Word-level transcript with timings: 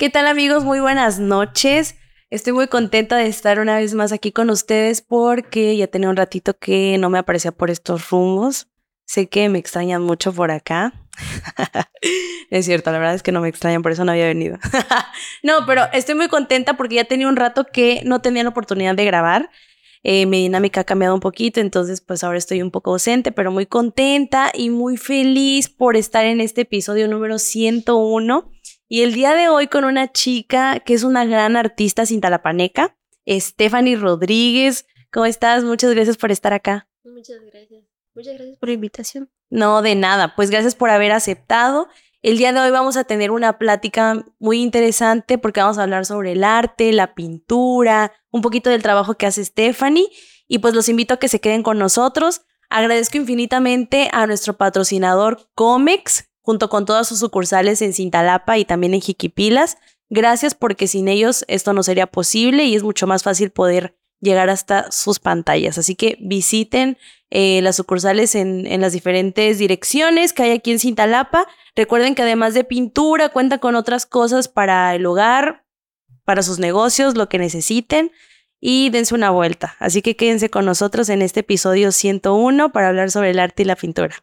¿Qué 0.00 0.08
tal 0.08 0.26
amigos? 0.28 0.64
Muy 0.64 0.80
buenas 0.80 1.18
noches. 1.18 1.94
Estoy 2.30 2.54
muy 2.54 2.68
contenta 2.68 3.18
de 3.18 3.26
estar 3.26 3.60
una 3.60 3.76
vez 3.76 3.92
más 3.92 4.12
aquí 4.12 4.32
con 4.32 4.48
ustedes 4.48 5.02
porque 5.02 5.76
ya 5.76 5.88
tenía 5.88 6.08
un 6.08 6.16
ratito 6.16 6.56
que 6.58 6.96
no 6.96 7.10
me 7.10 7.18
aparecía 7.18 7.52
por 7.52 7.68
estos 7.68 8.08
rumbos. 8.08 8.68
Sé 9.04 9.28
que 9.28 9.50
me 9.50 9.58
extrañan 9.58 10.00
mucho 10.00 10.32
por 10.32 10.52
acá. 10.52 10.94
es 12.50 12.64
cierto, 12.64 12.90
la 12.90 12.98
verdad 12.98 13.14
es 13.14 13.22
que 13.22 13.30
no 13.30 13.42
me 13.42 13.50
extrañan, 13.50 13.82
por 13.82 13.92
eso 13.92 14.06
no 14.06 14.12
había 14.12 14.24
venido. 14.24 14.56
no, 15.42 15.66
pero 15.66 15.82
estoy 15.92 16.14
muy 16.14 16.28
contenta 16.28 16.78
porque 16.78 16.94
ya 16.94 17.04
tenía 17.04 17.28
un 17.28 17.36
rato 17.36 17.66
que 17.70 18.00
no 18.06 18.22
tenía 18.22 18.42
la 18.42 18.48
oportunidad 18.48 18.94
de 18.94 19.04
grabar. 19.04 19.50
Eh, 20.02 20.24
mi 20.24 20.40
dinámica 20.40 20.80
ha 20.80 20.84
cambiado 20.84 21.12
un 21.12 21.20
poquito, 21.20 21.60
entonces 21.60 22.00
pues 22.00 22.24
ahora 22.24 22.38
estoy 22.38 22.62
un 22.62 22.70
poco 22.70 22.92
ausente, 22.92 23.32
pero 23.32 23.52
muy 23.52 23.66
contenta 23.66 24.50
y 24.54 24.70
muy 24.70 24.96
feliz 24.96 25.68
por 25.68 25.94
estar 25.94 26.24
en 26.24 26.40
este 26.40 26.62
episodio 26.62 27.06
número 27.06 27.38
101 27.38 28.50
y 28.92 29.02
el 29.02 29.14
día 29.14 29.34
de 29.34 29.48
hoy 29.48 29.68
con 29.68 29.84
una 29.84 30.10
chica 30.10 30.80
que 30.80 30.94
es 30.94 31.04
una 31.04 31.24
gran 31.24 31.56
artista 31.56 32.04
cintalapaneca, 32.04 32.96
Stephanie 33.24 33.94
Rodríguez. 33.94 34.84
¿Cómo 35.12 35.26
estás? 35.26 35.62
Muchas 35.62 35.94
gracias 35.94 36.16
por 36.16 36.32
estar 36.32 36.52
acá. 36.52 36.88
Muchas 37.04 37.40
gracias. 37.52 37.84
Muchas 38.16 38.34
gracias 38.34 38.58
por 38.58 38.68
la 38.68 38.74
invitación. 38.74 39.30
No, 39.48 39.80
de 39.82 39.94
nada. 39.94 40.34
Pues 40.34 40.50
gracias 40.50 40.74
por 40.74 40.90
haber 40.90 41.12
aceptado. 41.12 41.88
El 42.20 42.36
día 42.36 42.52
de 42.52 42.58
hoy 42.58 42.72
vamos 42.72 42.96
a 42.96 43.04
tener 43.04 43.30
una 43.30 43.58
plática 43.58 44.26
muy 44.40 44.60
interesante 44.60 45.38
porque 45.38 45.60
vamos 45.60 45.78
a 45.78 45.84
hablar 45.84 46.04
sobre 46.04 46.32
el 46.32 46.42
arte, 46.42 46.92
la 46.92 47.14
pintura, 47.14 48.12
un 48.32 48.42
poquito 48.42 48.70
del 48.70 48.82
trabajo 48.82 49.14
que 49.14 49.26
hace 49.26 49.44
Stephanie 49.44 50.08
y 50.48 50.58
pues 50.58 50.74
los 50.74 50.88
invito 50.88 51.14
a 51.14 51.18
que 51.18 51.28
se 51.28 51.40
queden 51.40 51.62
con 51.62 51.78
nosotros. 51.78 52.42
Agradezco 52.68 53.18
infinitamente 53.18 54.10
a 54.12 54.26
nuestro 54.26 54.56
patrocinador 54.56 55.48
Comex, 55.54 56.29
junto 56.42 56.68
con 56.68 56.84
todas 56.84 57.08
sus 57.08 57.18
sucursales 57.18 57.82
en 57.82 57.92
Cintalapa 57.92 58.58
y 58.58 58.64
también 58.64 58.94
en 58.94 59.00
Jiquipilas. 59.00 59.78
Gracias 60.08 60.54
porque 60.54 60.86
sin 60.86 61.08
ellos 61.08 61.44
esto 61.48 61.72
no 61.72 61.82
sería 61.82 62.06
posible 62.06 62.64
y 62.64 62.74
es 62.74 62.82
mucho 62.82 63.06
más 63.06 63.22
fácil 63.22 63.50
poder 63.50 63.94
llegar 64.20 64.50
hasta 64.50 64.90
sus 64.92 65.18
pantallas. 65.18 65.78
Así 65.78 65.94
que 65.94 66.16
visiten 66.20 66.98
eh, 67.30 67.60
las 67.62 67.76
sucursales 67.76 68.34
en, 68.34 68.80
las 68.80 68.92
diferentes 68.92 69.58
direcciones 69.58 70.32
que 70.32 70.44
hay 70.44 70.50
aquí 70.50 70.72
en 70.72 70.78
Cintalapa. 70.78 71.46
Recuerden 71.74 72.14
que 72.14 72.22
además 72.22 72.54
de 72.54 72.64
pintura 72.64 73.30
cuenta 73.30 73.58
con 73.58 73.76
otras 73.76 74.06
cosas 74.06 74.48
para 74.48 74.94
el 74.94 75.06
hogar, 75.06 75.64
para 76.24 76.42
sus 76.42 76.58
negocios, 76.58 77.16
lo 77.16 77.28
que 77.28 77.38
necesiten 77.38 78.12
y 78.60 78.90
dense 78.90 79.14
una 79.14 79.30
vuelta. 79.30 79.76
Así 79.78 80.02
que 80.02 80.16
quédense 80.16 80.50
con 80.50 80.66
nosotros 80.66 81.08
en 81.08 81.22
este 81.22 81.40
episodio 81.40 81.92
101 81.92 82.72
para 82.72 82.88
hablar 82.88 83.10
sobre 83.10 83.30
el 83.30 83.38
arte 83.38 83.62
y 83.62 83.66
la 83.66 83.76
pintura. 83.76 84.22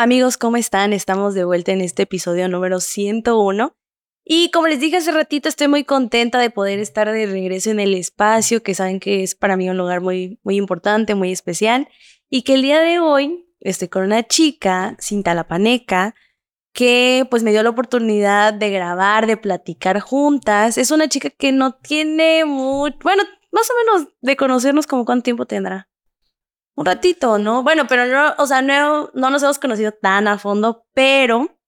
Amigos, 0.00 0.38
¿cómo 0.38 0.56
están? 0.56 0.92
Estamos 0.92 1.34
de 1.34 1.44
vuelta 1.44 1.72
en 1.72 1.80
este 1.80 2.04
episodio 2.04 2.48
número 2.48 2.78
101. 2.78 3.76
Y 4.24 4.52
como 4.52 4.68
les 4.68 4.78
dije 4.78 4.98
hace 4.98 5.10
ratito, 5.10 5.48
estoy 5.48 5.66
muy 5.66 5.82
contenta 5.82 6.38
de 6.38 6.50
poder 6.50 6.78
estar 6.78 7.10
de 7.10 7.26
regreso 7.26 7.72
en 7.72 7.80
el 7.80 7.94
espacio, 7.94 8.62
que 8.62 8.76
saben 8.76 9.00
que 9.00 9.24
es 9.24 9.34
para 9.34 9.56
mí 9.56 9.68
un 9.68 9.76
lugar 9.76 10.00
muy, 10.00 10.38
muy 10.44 10.54
importante, 10.54 11.16
muy 11.16 11.32
especial. 11.32 11.88
Y 12.30 12.42
que 12.42 12.54
el 12.54 12.62
día 12.62 12.78
de 12.78 13.00
hoy 13.00 13.50
estoy 13.58 13.88
con 13.88 14.04
una 14.04 14.22
chica, 14.22 14.96
Cintalapaneca, 15.02 16.14
que 16.72 17.26
pues 17.28 17.42
me 17.42 17.50
dio 17.50 17.64
la 17.64 17.70
oportunidad 17.70 18.54
de 18.54 18.70
grabar, 18.70 19.26
de 19.26 19.36
platicar 19.36 19.98
juntas. 19.98 20.78
Es 20.78 20.92
una 20.92 21.08
chica 21.08 21.28
que 21.28 21.50
no 21.50 21.74
tiene 21.74 22.44
mucho, 22.44 22.96
bueno, 23.02 23.24
más 23.50 23.68
o 23.68 23.74
menos 23.84 24.12
de 24.20 24.36
conocernos 24.36 24.86
como 24.86 25.04
cuánto 25.04 25.24
tiempo 25.24 25.44
tendrá 25.44 25.88
un 26.78 26.86
ratito, 26.86 27.38
¿no? 27.38 27.64
Bueno, 27.64 27.88
pero 27.88 28.06
no, 28.06 28.34
o 28.38 28.46
sea, 28.46 28.62
no, 28.62 29.10
no 29.12 29.30
nos 29.30 29.42
hemos 29.42 29.58
conocido 29.58 29.90
tan 29.90 30.28
a 30.28 30.38
fondo, 30.38 30.86
pero 30.94 31.58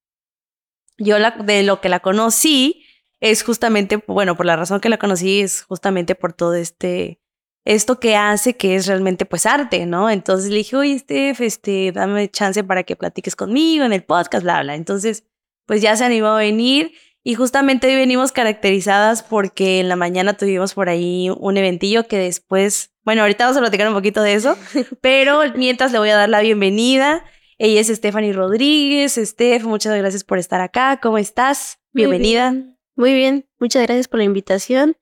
yo 0.98 1.16
de 1.42 1.64
lo 1.64 1.80
que 1.80 1.88
la 1.88 1.98
conocí 1.98 2.84
es 3.18 3.42
justamente, 3.42 3.96
bueno, 4.06 4.36
por 4.36 4.46
la 4.46 4.54
razón 4.54 4.80
que 4.80 4.88
la 4.88 4.98
conocí 4.98 5.40
es 5.40 5.64
justamente 5.64 6.14
por 6.14 6.32
todo 6.32 6.54
este, 6.54 7.20
esto 7.64 7.98
que 7.98 8.14
hace 8.14 8.56
que 8.56 8.76
es 8.76 8.86
realmente 8.86 9.26
pues 9.26 9.46
arte, 9.46 9.84
¿no? 9.84 10.08
Entonces 10.08 10.48
le 10.48 10.58
dije, 10.58 10.76
oye, 10.76 10.96
Steph, 11.00 11.40
este, 11.40 11.90
dame 11.90 12.30
chance 12.30 12.62
para 12.62 12.84
que 12.84 12.94
platiques 12.94 13.34
conmigo 13.34 13.84
en 13.84 13.92
el 13.92 14.04
podcast, 14.04 14.44
bla, 14.44 14.62
bla. 14.62 14.76
Entonces, 14.76 15.24
pues 15.66 15.82
ya 15.82 15.96
se 15.96 16.04
animó 16.04 16.28
a 16.28 16.38
venir 16.38 16.92
y 17.22 17.34
justamente 17.34 17.86
hoy 17.86 17.96
venimos 17.96 18.32
caracterizadas 18.32 19.22
porque 19.22 19.80
en 19.80 19.88
la 19.88 19.96
mañana 19.96 20.34
tuvimos 20.36 20.74
por 20.74 20.88
ahí 20.88 21.30
un 21.38 21.56
eventillo 21.56 22.06
que 22.06 22.18
después 22.18 22.90
bueno, 23.02 23.22
ahorita 23.22 23.44
vamos 23.44 23.56
a 23.56 23.60
platicar 23.60 23.88
un 23.88 23.94
poquito 23.94 24.22
de 24.22 24.34
eso, 24.34 24.56
pero 25.00 25.42
mientras 25.54 25.90
le 25.92 25.98
voy 25.98 26.10
a 26.10 26.16
dar 26.16 26.28
la 26.28 26.40
bienvenida. 26.40 27.24
Ella 27.58 27.80
es 27.80 27.88
Stephanie 27.88 28.32
Rodríguez. 28.32 29.18
Steph, 29.22 29.64
muchas 29.64 29.96
gracias 29.96 30.24
por 30.24 30.38
estar 30.38 30.60
acá. 30.60 30.98
¿Cómo 31.02 31.18
estás? 31.18 31.78
Bienvenida. 31.92 32.54
Muy 32.96 33.14
bien, 33.14 33.48
muchas 33.58 33.82
gracias 33.82 34.08
por 34.08 34.18
la 34.18 34.24
invitación. 34.24 34.96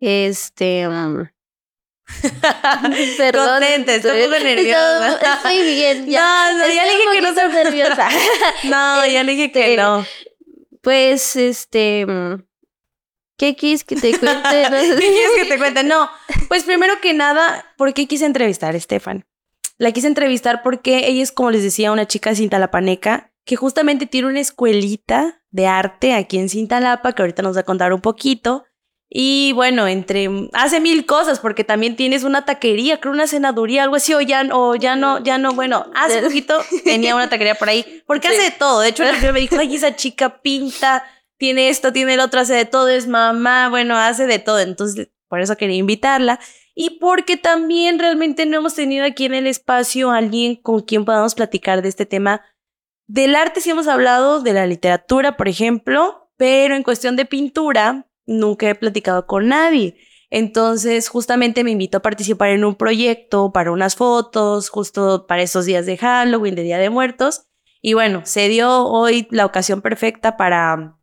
Este. 0.00 0.88
Um... 0.88 1.26
Perdón, 3.18 3.60
Contenta, 3.60 3.94
estoy 3.94 4.28
muy 4.28 4.42
nerviosa. 4.42 5.36
Estoy 5.36 5.62
bien. 5.62 6.06
Ya, 6.06 6.52
no, 6.52 6.58
no, 6.58 6.66
ya 6.66 6.84
le 6.84 6.92
dije 6.92 7.04
que 7.12 7.20
no 7.20 7.28
estoy 7.28 7.52
nerviosa. 7.52 8.08
no, 8.64 9.06
ya 9.06 9.22
le 9.22 9.32
dije 9.32 9.52
que 9.52 9.70
este, 9.72 9.82
no. 9.82 10.04
Pues, 10.82 11.36
este. 11.36 12.06
Um, 12.06 12.42
¿Qué 13.38 13.56
quieres 13.56 13.84
que 13.84 13.96
te 13.96 14.18
cuente? 14.18 14.42
¿Qué 14.70 14.96
quieres 14.96 15.30
que 15.36 15.44
te 15.46 15.58
cuente? 15.58 15.82
No, 15.82 16.10
pues 16.48 16.64
primero 16.64 17.00
que 17.00 17.14
nada, 17.14 17.72
¿por 17.78 17.94
qué 17.94 18.06
quise 18.06 18.26
entrevistar 18.26 18.74
a 18.74 18.76
Estefan? 18.76 19.24
La 19.78 19.92
quise 19.92 20.08
entrevistar 20.08 20.62
porque 20.62 21.08
ella 21.08 21.22
es, 21.22 21.32
como 21.32 21.50
les 21.50 21.62
decía, 21.62 21.90
una 21.90 22.06
chica 22.06 22.30
de 22.30 22.36
Cintalapaneca 22.36 23.32
que 23.46 23.56
justamente 23.56 24.06
tiene 24.06 24.28
una 24.28 24.40
escuelita 24.40 25.42
de 25.50 25.66
arte 25.66 26.14
aquí 26.14 26.38
en 26.38 26.48
Cintalapa, 26.48 27.14
que 27.14 27.22
ahorita 27.22 27.42
nos 27.42 27.56
va 27.56 27.60
a 27.60 27.64
contar 27.64 27.92
un 27.92 28.00
poquito. 28.00 28.64
Y 29.12 29.50
bueno, 29.54 29.88
entre 29.88 30.28
hace 30.52 30.78
mil 30.78 31.04
cosas, 31.04 31.40
porque 31.40 31.64
también 31.64 31.96
tienes 31.96 32.22
una 32.22 32.44
taquería, 32.44 33.00
creo 33.00 33.12
una 33.12 33.26
cenaduría, 33.26 33.82
algo 33.82 33.96
así, 33.96 34.14
o 34.14 34.20
ya, 34.20 34.48
o 34.52 34.76
ya 34.76 34.94
no, 34.94 35.20
ya 35.20 35.36
no, 35.36 35.52
bueno, 35.52 35.90
hace 35.96 36.22
poquito 36.22 36.62
tenía 36.84 37.16
una 37.16 37.28
taquería 37.28 37.56
por 37.56 37.68
ahí, 37.68 38.04
porque 38.06 38.28
hace 38.28 38.42
de 38.42 38.50
todo. 38.52 38.80
De 38.80 38.90
hecho, 38.90 39.02
el 39.02 39.32
me 39.32 39.40
dijo, 39.40 39.56
ay, 39.58 39.74
esa 39.74 39.96
chica 39.96 40.40
pinta, 40.42 41.04
tiene 41.38 41.70
esto, 41.70 41.92
tiene 41.92 42.14
el 42.14 42.20
otro, 42.20 42.38
hace 42.38 42.54
de 42.54 42.66
todo, 42.66 42.86
es 42.86 43.08
mamá, 43.08 43.68
bueno, 43.68 43.96
hace 43.96 44.28
de 44.28 44.38
todo. 44.38 44.60
Entonces, 44.60 45.08
por 45.26 45.40
eso 45.40 45.56
quería 45.56 45.76
invitarla. 45.76 46.38
Y 46.76 47.00
porque 47.00 47.36
también 47.36 47.98
realmente 47.98 48.46
no 48.46 48.58
hemos 48.58 48.74
tenido 48.74 49.04
aquí 49.04 49.24
en 49.24 49.34
el 49.34 49.48
espacio 49.48 50.12
a 50.12 50.18
alguien 50.18 50.54
con 50.54 50.82
quien 50.82 51.04
podamos 51.04 51.34
platicar 51.34 51.82
de 51.82 51.88
este 51.88 52.06
tema. 52.06 52.42
Del 53.08 53.34
arte 53.34 53.60
sí 53.60 53.70
hemos 53.70 53.88
hablado, 53.88 54.40
de 54.40 54.52
la 54.52 54.68
literatura, 54.68 55.36
por 55.36 55.48
ejemplo, 55.48 56.30
pero 56.36 56.76
en 56.76 56.84
cuestión 56.84 57.16
de 57.16 57.24
pintura 57.24 58.06
nunca 58.26 58.68
he 58.68 58.74
platicado 58.74 59.26
con 59.26 59.48
nadie. 59.48 59.96
Entonces, 60.30 61.08
justamente 61.08 61.64
me 61.64 61.72
invitó 61.72 61.98
a 61.98 62.02
participar 62.02 62.50
en 62.50 62.64
un 62.64 62.76
proyecto 62.76 63.52
para 63.52 63.72
unas 63.72 63.96
fotos, 63.96 64.68
justo 64.68 65.26
para 65.26 65.42
esos 65.42 65.64
días 65.64 65.86
de 65.86 65.96
Halloween, 65.96 66.54
de 66.54 66.62
Día 66.62 66.78
de 66.78 66.90
Muertos. 66.90 67.46
Y 67.82 67.94
bueno, 67.94 68.22
se 68.24 68.48
dio 68.48 68.84
hoy 68.86 69.26
la 69.30 69.46
ocasión 69.46 69.82
perfecta 69.82 70.36
para 70.36 71.00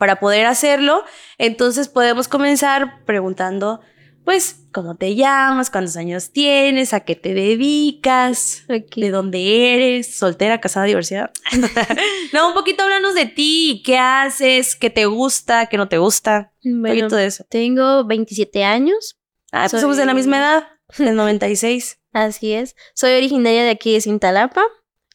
para 0.00 0.18
poder 0.18 0.46
hacerlo. 0.46 1.04
Entonces 1.36 1.88
podemos 1.88 2.26
comenzar 2.26 3.04
preguntando, 3.04 3.82
pues, 4.24 4.66
¿cómo 4.72 4.96
te 4.96 5.14
llamas? 5.14 5.70
¿Cuántos 5.70 5.96
años 5.96 6.30
tienes? 6.30 6.92
¿A 6.94 7.00
qué 7.00 7.16
te 7.16 7.34
dedicas? 7.34 8.64
¿De 8.68 9.10
dónde 9.10 9.74
eres? 9.74 10.14
¿Soltera, 10.14 10.60
casada, 10.60 10.86
divorciada? 10.86 11.32
no, 12.32 12.48
un 12.48 12.54
poquito 12.54 12.82
háblanos 12.82 13.14
de 13.14 13.26
ti. 13.26 13.82
¿Qué 13.84 13.98
haces? 13.98 14.76
¿Qué 14.76 14.90
te 14.90 15.06
gusta? 15.06 15.66
¿Qué 15.66 15.76
no 15.76 15.88
te 15.88 15.98
gusta? 15.98 16.52
un 16.64 16.82
poquito 16.82 17.16
de 17.16 17.26
eso. 17.26 17.44
Tengo 17.48 18.04
27 18.04 18.64
años. 18.64 19.18
Ah, 19.52 19.66
pues 19.68 19.82
somos 19.82 19.96
de 19.96 20.06
la 20.06 20.14
misma 20.14 20.38
edad, 20.38 20.68
del 20.98 21.16
96. 21.16 21.98
Así 22.12 22.52
es. 22.52 22.76
Soy 22.94 23.12
originaria 23.12 23.64
de 23.64 23.70
aquí 23.70 23.92
de 23.92 24.00
Cintalapa. 24.00 24.62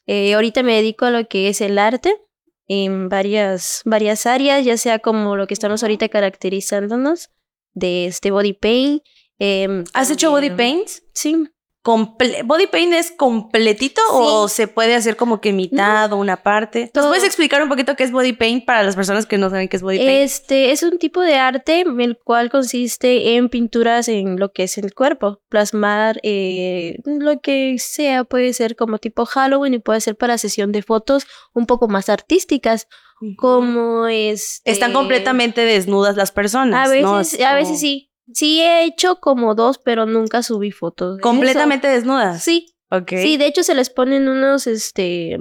Eh, 0.07 0.33
ahorita 0.33 0.63
me 0.63 0.75
dedico 0.75 1.05
a 1.05 1.11
lo 1.11 1.27
que 1.27 1.49
es 1.49 1.61
el 1.61 1.77
arte 1.79 2.15
en 2.67 3.09
varias, 3.09 3.81
varias 3.85 4.25
áreas, 4.25 4.65
ya 4.65 4.77
sea 4.77 4.99
como 4.99 5.35
lo 5.35 5.47
que 5.47 5.53
estamos 5.53 5.83
ahorita 5.83 6.09
caracterizándonos 6.09 7.29
de 7.75 8.07
este 8.07 8.31
body 8.31 8.53
paint. 8.53 9.03
Em, 9.37 9.83
¿Has 9.93 10.09
hecho 10.09 10.31
body 10.31 10.49
paint? 10.49 10.89
Sí. 11.13 11.47
¿Body 11.85 12.67
paint 12.67 12.93
es 12.93 13.11
completito 13.11 14.01
o 14.09 14.47
se 14.47 14.67
puede 14.67 14.95
hacer 14.95 15.15
como 15.15 15.39
que 15.39 15.53
mitad 15.53 16.11
o 16.11 16.17
una 16.17 16.41
parte? 16.41 16.91
¿Nos 16.95 17.05
puedes 17.05 17.23
explicar 17.23 17.61
un 17.61 17.69
poquito 17.69 17.95
qué 17.95 18.03
es 18.03 18.11
body 18.11 18.33
paint 18.33 18.65
para 18.65 18.81
las 18.81 18.95
personas 18.95 19.27
que 19.27 19.37
no 19.37 19.51
saben 19.51 19.67
qué 19.67 19.77
es 19.77 19.83
body 19.83 19.97
paint? 19.97 20.09
Este 20.09 20.71
es 20.71 20.81
un 20.81 20.97
tipo 20.97 21.21
de 21.21 21.35
arte 21.35 21.81
el 21.81 22.17
cual 22.17 22.49
consiste 22.49 23.35
en 23.35 23.49
pinturas 23.49 24.07
en 24.07 24.39
lo 24.39 24.51
que 24.51 24.63
es 24.63 24.79
el 24.79 24.95
cuerpo, 24.95 25.41
plasmar 25.47 26.19
eh, 26.23 26.97
lo 27.05 27.39
que 27.39 27.75
sea, 27.77 28.23
puede 28.23 28.53
ser 28.53 28.75
como 28.75 28.97
tipo 28.97 29.25
Halloween 29.25 29.75
y 29.75 29.79
puede 29.79 30.01
ser 30.01 30.15
para 30.15 30.39
sesión 30.39 30.71
de 30.71 30.81
fotos 30.81 31.27
un 31.53 31.67
poco 31.67 31.87
más 31.87 32.09
artísticas 32.09 32.87
como 33.37 34.07
es... 34.07 34.61
Están 34.65 34.91
completamente 34.91 35.61
desnudas 35.61 36.17
las 36.17 36.31
personas. 36.31 36.87
A 36.87 36.91
veces, 36.91 37.39
a 37.41 37.53
veces 37.53 37.79
sí 37.79 38.04
Sí 38.33 38.61
he 38.61 38.85
hecho 38.85 39.19
como 39.19 39.55
dos, 39.55 39.77
pero 39.77 40.05
nunca 40.05 40.41
subí 40.43 40.71
fotos. 40.71 41.17
de 41.17 41.21
¿Completamente 41.21 41.87
eso. 41.87 41.95
desnudas? 41.95 42.43
Sí, 42.43 42.75
Ok. 42.91 43.09
sí, 43.17 43.37
de 43.37 43.45
hecho 43.47 43.63
se 43.63 43.75
les 43.75 43.89
ponen 43.89 44.27
unos, 44.27 44.67
este, 44.67 45.37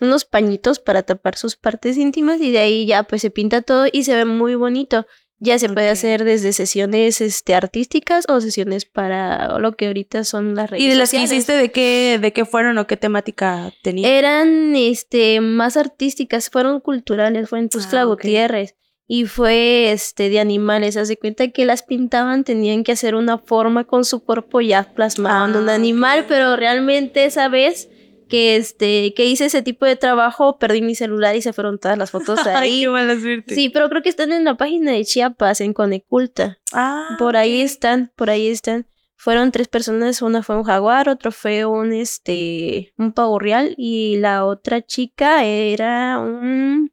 unos 0.00 0.24
pañitos 0.24 0.78
para 0.78 1.02
tapar 1.02 1.36
sus 1.36 1.56
partes 1.56 1.96
íntimas 1.96 2.40
y 2.40 2.50
de 2.52 2.58
ahí 2.58 2.86
ya 2.86 3.02
pues 3.02 3.22
se 3.22 3.30
pinta 3.30 3.62
todo 3.62 3.86
y 3.90 4.04
se 4.04 4.14
ve 4.14 4.24
muy 4.24 4.54
bonito. 4.54 5.06
Ya 5.40 5.56
se 5.60 5.68
puede 5.68 5.88
hacer 5.88 6.24
desde 6.24 6.52
sesiones 6.52 7.20
este, 7.20 7.54
artísticas 7.54 8.24
o 8.28 8.40
sesiones 8.40 8.86
para 8.86 9.56
lo 9.60 9.76
que 9.76 9.86
ahorita 9.86 10.24
son 10.24 10.56
las 10.56 10.68
redes 10.68 10.82
¿Y 10.84 10.88
de 10.88 10.96
las 10.96 11.12
que 11.12 11.20
hiciste, 11.22 11.52
de 11.52 11.70
qué, 11.70 12.18
de 12.20 12.32
qué 12.32 12.44
fueron 12.44 12.76
o 12.78 12.88
qué 12.88 12.96
temática 12.96 13.72
tenían? 13.84 14.10
Eran 14.10 14.74
este 14.74 15.40
más 15.40 15.76
artísticas, 15.76 16.50
fueron 16.50 16.80
culturales, 16.80 17.48
fue 17.48 17.60
en 17.60 17.68
Tuxtla 17.68 18.00
Ah. 18.00 18.04
Gutiérrez 18.04 18.74
y 19.10 19.24
fue 19.24 19.90
este 19.90 20.28
de 20.28 20.38
animales. 20.38 20.96
Haz 20.98 21.08
de 21.08 21.16
cuenta 21.16 21.48
que 21.48 21.64
las 21.64 21.82
pintaban, 21.82 22.44
tenían 22.44 22.84
que 22.84 22.92
hacer 22.92 23.14
una 23.14 23.38
forma 23.38 23.84
con 23.84 24.04
su 24.04 24.22
cuerpo 24.22 24.60
ya 24.60 24.92
plasmaban 24.94 25.56
un 25.56 25.68
Ah, 25.70 25.74
animal, 25.74 26.26
pero 26.28 26.54
realmente 26.56 27.24
esa 27.24 27.48
vez 27.48 27.88
que 28.28 28.56
este 28.56 29.14
que 29.14 29.24
hice 29.24 29.46
ese 29.46 29.62
tipo 29.62 29.86
de 29.86 29.96
trabajo 29.96 30.58
perdí 30.58 30.82
mi 30.82 30.94
celular 30.94 31.34
y 31.34 31.40
se 31.40 31.54
fueron 31.54 31.78
todas 31.78 31.96
las 31.96 32.10
fotos 32.10 32.38
ahí. 32.46 32.82
qué 32.82 32.88
mala 32.90 33.18
suerte. 33.18 33.54
Sí, 33.54 33.70
pero 33.70 33.88
creo 33.88 34.02
que 34.02 34.10
están 34.10 34.30
en 34.32 34.44
la 34.44 34.56
página 34.58 34.92
de 34.92 35.02
Chiapas, 35.06 35.62
en 35.62 35.72
Coneculta. 35.72 36.58
Ah, 36.74 37.16
Por 37.18 37.38
ahí 37.38 37.62
están, 37.62 38.12
por 38.14 38.28
ahí 38.28 38.48
están. 38.48 38.86
Fueron 39.16 39.50
tres 39.50 39.66
personas, 39.66 40.20
una 40.22 40.42
fue 40.42 40.56
un 40.56 40.62
jaguar, 40.64 41.08
otro 41.08 41.32
fue 41.32 41.64
un 41.64 41.92
este 41.94 42.92
un 42.98 43.12
pavo 43.12 43.38
real 43.38 43.74
y 43.78 44.18
la 44.18 44.44
otra 44.44 44.82
chica 44.82 45.42
era 45.44 46.18
un 46.20 46.92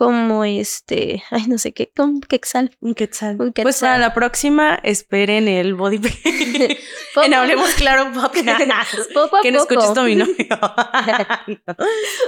como 0.00 0.44
este, 0.46 1.22
ay 1.30 1.44
no 1.46 1.58
sé 1.58 1.72
qué, 1.74 1.92
como 1.94 2.14
un 2.14 2.20
quexal. 2.22 2.74
un 2.80 2.94
quetzal. 2.94 3.32
Un 3.32 3.52
Pues 3.52 3.74
quetzal. 3.76 3.88
para 3.88 3.98
la 3.98 4.14
próxima, 4.14 4.80
esperen 4.82 5.46
el 5.46 5.74
body 5.74 5.98
paint. 5.98 6.18
Poco, 7.14 7.26
en 7.26 7.34
Hablemos 7.34 7.68
Claro 7.74 8.10
Podcast. 8.14 9.12
poco 9.12 9.36
a 9.36 9.42
que 9.42 9.52
no 9.52 9.58
escuches 9.60 9.94
a 9.96 10.02
mi 10.04 10.16
novio. 10.16 10.34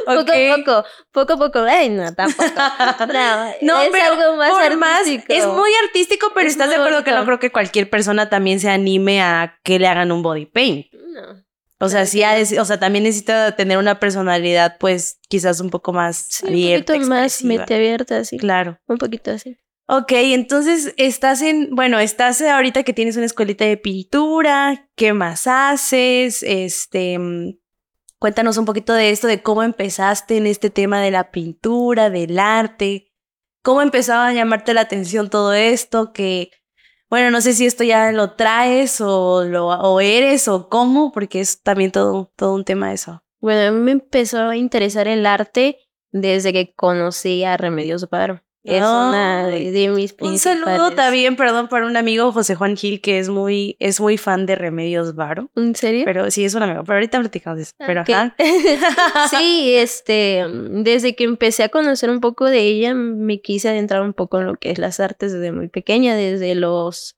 Poco 0.04 0.32
a 0.32 0.56
poco, 0.56 0.84
poco 1.12 1.32
a 1.32 1.36
poco, 1.38 1.58
ay 1.60 1.88
no, 1.88 2.12
tampoco. 2.14 2.44
No, 3.10 3.52
No, 3.62 3.80
es 3.80 3.90
pero 3.90 4.04
algo 4.22 4.36
más 4.36 4.50
por 4.50 4.76
más, 4.76 4.98
artístico. 5.00 5.32
es 5.32 5.46
muy 5.46 5.70
artístico, 5.86 6.30
pero 6.34 6.46
Es 6.46 6.52
estás 6.52 6.68
de 6.68 6.76
acuerdo 6.76 7.04
que 7.04 7.12
no 7.12 7.24
creo 7.24 7.38
que 7.38 7.50
cualquier 7.50 7.88
persona 7.88 8.28
también 8.28 8.60
se 8.60 8.68
anime 8.68 9.22
a 9.22 9.58
que 9.64 9.78
le 9.78 9.86
hagan 9.86 10.12
un 10.12 10.22
body 10.22 10.46
paint. 10.46 10.86
No. 10.92 11.42
O 11.82 11.88
sea, 11.88 12.06
sí, 12.06 12.22
ha 12.22 12.34
de- 12.34 12.60
o 12.60 12.64
sea, 12.64 12.78
también 12.78 13.02
necesita 13.02 13.56
tener 13.56 13.76
una 13.76 13.98
personalidad, 13.98 14.76
pues, 14.78 15.18
quizás 15.28 15.58
un 15.60 15.68
poco 15.70 15.92
más 15.92 16.16
Sí, 16.30 16.44
un 16.46 16.50
abierta, 16.50 16.92
poquito 16.92 17.08
más 17.10 17.42
mente 17.42 17.74
abierta, 17.74 18.18
así. 18.18 18.38
Claro. 18.38 18.78
Un 18.86 18.98
poquito 18.98 19.32
así. 19.32 19.56
Ok, 19.88 20.12
entonces 20.12 20.94
estás 20.96 21.42
en, 21.42 21.74
bueno, 21.74 21.98
estás 21.98 22.40
ahorita 22.40 22.84
que 22.84 22.92
tienes 22.92 23.16
una 23.16 23.26
escuelita 23.26 23.64
de 23.64 23.76
pintura, 23.76 24.88
¿qué 24.94 25.12
más 25.12 25.48
haces? 25.48 26.44
Este, 26.44 27.18
mm, 27.18 27.58
cuéntanos 28.20 28.58
un 28.58 28.64
poquito 28.64 28.92
de 28.94 29.10
esto, 29.10 29.26
de 29.26 29.42
cómo 29.42 29.64
empezaste 29.64 30.36
en 30.36 30.46
este 30.46 30.70
tema 30.70 31.00
de 31.00 31.10
la 31.10 31.32
pintura, 31.32 32.10
del 32.10 32.38
arte, 32.38 33.08
cómo 33.62 33.82
empezaba 33.82 34.28
a 34.28 34.32
llamarte 34.32 34.72
la 34.72 34.82
atención 34.82 35.28
todo 35.30 35.52
esto, 35.52 36.12
que, 36.12 36.50
bueno, 37.12 37.30
no 37.30 37.42
sé 37.42 37.52
si 37.52 37.66
esto 37.66 37.84
ya 37.84 38.10
lo 38.10 38.30
traes 38.36 38.98
o 39.02 39.44
lo 39.44 39.66
o 39.66 40.00
eres 40.00 40.48
o 40.48 40.70
cómo, 40.70 41.12
porque 41.12 41.40
es 41.40 41.60
también 41.60 41.92
todo, 41.92 42.32
todo 42.36 42.54
un 42.54 42.64
tema 42.64 42.90
eso. 42.94 43.22
Bueno, 43.38 43.68
a 43.68 43.70
mí 43.70 43.80
me 43.80 43.90
empezó 43.90 44.48
a 44.48 44.56
interesar 44.56 45.06
el 45.08 45.26
arte 45.26 45.76
desde 46.10 46.54
que 46.54 46.72
conocí 46.74 47.44
a 47.44 47.58
Remedios 47.58 48.08
Varo. 48.08 48.42
Es 48.64 48.80
una 48.80 49.46
Ay, 49.46 49.70
de, 49.70 49.72
de 49.72 49.88
mis 49.88 50.14
Un 50.20 50.38
saludo 50.38 50.92
también, 50.92 51.34
perdón, 51.36 51.68
para 51.68 51.86
un 51.86 51.96
amigo 51.96 52.30
José 52.30 52.54
Juan 52.54 52.76
Gil 52.76 53.00
que 53.00 53.18
es 53.18 53.28
muy, 53.28 53.76
es 53.80 54.00
muy 54.00 54.18
fan 54.18 54.46
de 54.46 54.54
Remedios 54.54 55.14
Varo. 55.14 55.50
¿En 55.56 55.74
serio? 55.74 56.04
Pero 56.04 56.30
sí, 56.30 56.44
es 56.44 56.54
un 56.54 56.62
amigo. 56.62 56.84
Pero 56.84 56.94
ahorita 56.94 57.18
platicamos 57.18 57.56
de 57.56 57.62
eso. 57.64 57.72
Pero 57.78 58.02
Ok. 58.02 58.10
ajá. 58.10 58.34
sí, 59.30 59.74
este, 59.74 60.44
desde 60.70 61.16
que 61.16 61.24
empecé 61.24 61.64
a 61.64 61.68
conocer 61.70 62.08
un 62.10 62.20
poco 62.20 62.46
de 62.46 62.60
ella, 62.60 62.94
me 62.94 63.40
quise 63.40 63.68
adentrar 63.68 64.02
un 64.02 64.12
poco 64.12 64.38
en 64.38 64.46
lo 64.46 64.54
que 64.54 64.70
es 64.70 64.78
las 64.78 65.00
artes 65.00 65.32
desde 65.32 65.50
muy 65.50 65.68
pequeña, 65.68 66.14
desde 66.14 66.54
los, 66.54 67.16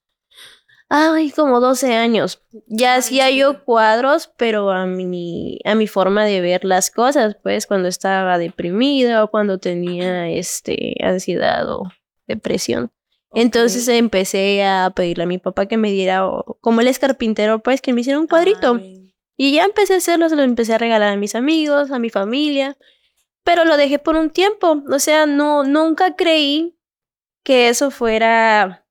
ay, 0.88 1.31
como 1.31 1.60
12 1.60 1.94
años. 1.94 2.42
Ya 2.66 2.96
hacía 2.96 3.31
yo 3.31 3.64
cuadros, 3.64 4.31
pero 4.36 4.70
a 4.70 4.86
mi, 4.86 5.58
a 5.64 5.75
mi 5.75 5.86
forma 5.86 6.25
de 6.25 6.40
ver 6.40 6.64
las 6.64 6.90
cosas, 6.90 7.36
pues 7.42 7.66
cuando 7.66 7.88
estaba 7.88 8.38
deprimida 8.38 9.25
o 9.25 9.31
cuando 9.31 9.58
tenía, 9.58 10.28
este, 10.28 10.94
ansiedad 11.00 11.69
o 11.70 11.90
depresión. 12.26 12.90
Entonces 13.32 13.88
empecé 13.88 14.64
a 14.64 14.92
pedirle 14.94 15.25
a 15.25 15.26
mi 15.26 15.38
papá 15.38 15.66
que 15.66 15.76
me 15.76 15.90
diera, 15.90 16.22
como 16.60 16.81
él 16.81 16.88
es 16.88 17.00
carpintero, 17.00 17.58
pues 17.58 17.80
que 17.80 17.92
me 17.92 18.00
hiciera 18.00 18.20
un 18.20 18.28
cuadrito. 18.28 18.76
Ay, 18.76 19.12
Y 19.37 19.54
ya 19.54 19.64
empecé 19.64 19.94
a 19.94 19.96
hacerlo, 19.96 20.28
se 20.28 20.37
lo 20.37 20.42
empecé 20.42 20.75
a 20.75 20.78
regalar 20.78 21.12
a 21.12 21.16
mis 21.16 21.34
amigos, 21.34 21.90
a 21.90 21.98
mi 21.98 22.10
familia, 22.10 22.76
pero 23.42 23.64
lo 23.64 23.76
dejé 23.76 23.98
por 23.98 24.14
un 24.14 24.30
tiempo. 24.30 24.84
O 24.88 24.98
sea, 25.00 25.26
no, 25.26 25.64
nunca 25.64 26.14
creí 26.14 26.78
que 27.42 27.69
eso 27.69 27.90
fuera 27.90 28.83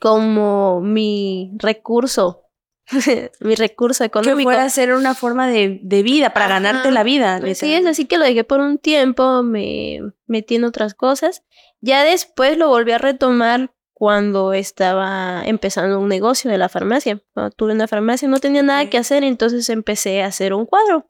como 0.00 0.80
mi 0.80 1.52
recurso, 1.58 2.42
mi 3.40 3.54
recurso 3.54 4.02
Que 4.02 4.06
económico. 4.08 4.48
fuera 4.48 4.64
a 4.64 4.70
ser 4.70 4.92
una 4.92 5.14
forma 5.14 5.46
de, 5.48 5.78
de 5.82 6.02
vida, 6.02 6.30
para 6.32 6.46
Ajá. 6.46 6.54
ganarte 6.54 6.90
la 6.90 7.04
vida. 7.04 7.36
Así 7.36 7.72
es, 7.72 7.86
así 7.86 8.06
que 8.06 8.18
lo 8.18 8.24
dejé 8.24 8.42
por 8.42 8.58
un 8.58 8.78
tiempo, 8.78 9.44
me 9.44 10.00
metí 10.26 10.56
en 10.56 10.64
otras 10.64 10.94
cosas. 10.94 11.44
Ya 11.80 12.02
después 12.02 12.58
lo 12.58 12.68
volví 12.68 12.90
a 12.92 12.98
retomar 12.98 13.72
cuando 13.92 14.54
estaba 14.54 15.42
empezando 15.44 16.00
un 16.00 16.08
negocio 16.08 16.50
de 16.50 16.58
la 16.58 16.68
farmacia. 16.70 17.22
Cuando 17.34 17.50
tuve 17.54 17.72
una 17.74 17.86
farmacia 17.86 18.26
no 18.28 18.38
tenía 18.40 18.62
nada 18.62 18.88
que 18.90 18.98
hacer, 18.98 19.22
entonces 19.24 19.68
empecé 19.68 20.22
a 20.22 20.26
hacer 20.26 20.54
un 20.54 20.64
cuadro. 20.66 21.06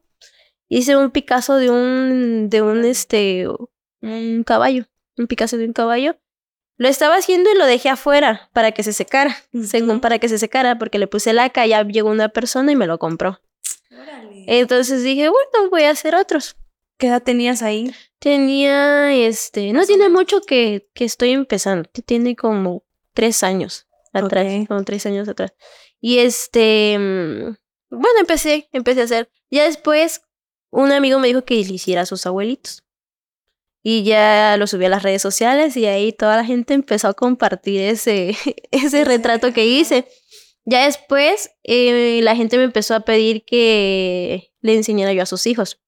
Hice 0.67 0.95
un 0.97 1.09
Picasso 1.11 1.55
de 1.55 1.69
un, 1.69 2.49
de 2.49 2.61
un, 2.61 2.85
este, 2.85 3.47
un 4.01 4.43
caballo, 4.43 4.85
un 5.17 5.27
Picasso 5.27 5.57
de 5.57 5.65
un 5.65 5.73
caballo. 5.73 6.17
Lo 6.81 6.87
estaba 6.87 7.17
haciendo 7.17 7.51
y 7.51 7.55
lo 7.55 7.67
dejé 7.67 7.89
afuera 7.89 8.49
para 8.53 8.71
que 8.71 8.81
se 8.81 8.91
secara, 8.91 9.37
según 9.63 9.99
para 9.99 10.17
que 10.17 10.27
se 10.27 10.39
secara, 10.39 10.79
porque 10.79 10.97
le 10.97 11.05
puse 11.05 11.31
laca, 11.31 11.63
ya 11.67 11.83
llegó 11.83 12.09
una 12.09 12.29
persona 12.29 12.71
y 12.71 12.75
me 12.75 12.87
lo 12.87 12.97
compró. 12.97 13.39
Órale. 13.91 14.45
Entonces 14.47 15.03
dije, 15.03 15.29
bueno, 15.29 15.69
voy 15.69 15.83
a 15.83 15.91
hacer 15.91 16.15
otros. 16.15 16.55
¿Qué 16.97 17.05
edad 17.05 17.21
tenías 17.21 17.61
ahí? 17.61 17.93
Tenía, 18.17 19.13
este, 19.13 19.73
no 19.73 19.85
tiene 19.85 20.09
mucho 20.09 20.41
que, 20.41 20.89
que 20.95 21.05
estoy 21.05 21.33
empezando, 21.33 21.87
tiene 22.03 22.35
como 22.35 22.83
tres 23.13 23.43
años 23.43 23.87
atrás, 24.11 24.47
como 24.67 24.83
tres 24.83 25.05
años 25.05 25.29
atrás. 25.29 25.53
Y 25.99 26.17
este, 26.17 26.97
mm, 26.97 27.57
bueno, 27.91 28.19
empecé, 28.19 28.69
empecé 28.71 29.01
a 29.01 29.03
hacer. 29.03 29.31
Ya 29.51 29.65
después, 29.65 30.23
un 30.71 30.91
amigo 30.91 31.19
me 31.19 31.27
dijo 31.27 31.45
que 31.45 31.63
le 31.63 31.73
hiciera 31.73 32.01
a 32.01 32.05
sus 32.07 32.25
abuelitos. 32.25 32.83
Y 33.83 34.03
ya 34.03 34.57
lo 34.57 34.67
subí 34.67 34.85
a 34.85 34.89
las 34.89 35.01
redes 35.03 35.21
sociales 35.23 35.75
y 35.75 35.85
ahí 35.87 36.11
toda 36.13 36.37
la 36.37 36.45
gente 36.45 36.73
empezó 36.75 37.07
a 37.07 37.13
compartir 37.13 37.81
ese, 37.81 38.35
ese 38.71 39.03
retrato 39.05 39.53
que 39.53 39.65
hice. 39.65 40.05
Ya 40.65 40.85
después, 40.85 41.49
eh, 41.63 42.19
la 42.21 42.35
gente 42.35 42.57
me 42.57 42.63
empezó 42.63 42.93
a 42.93 42.99
pedir 42.99 43.43
que 43.43 44.51
le 44.61 44.75
enseñara 44.75 45.11
yo 45.13 45.23
a 45.23 45.25
sus 45.25 45.47
hijos. 45.47 45.81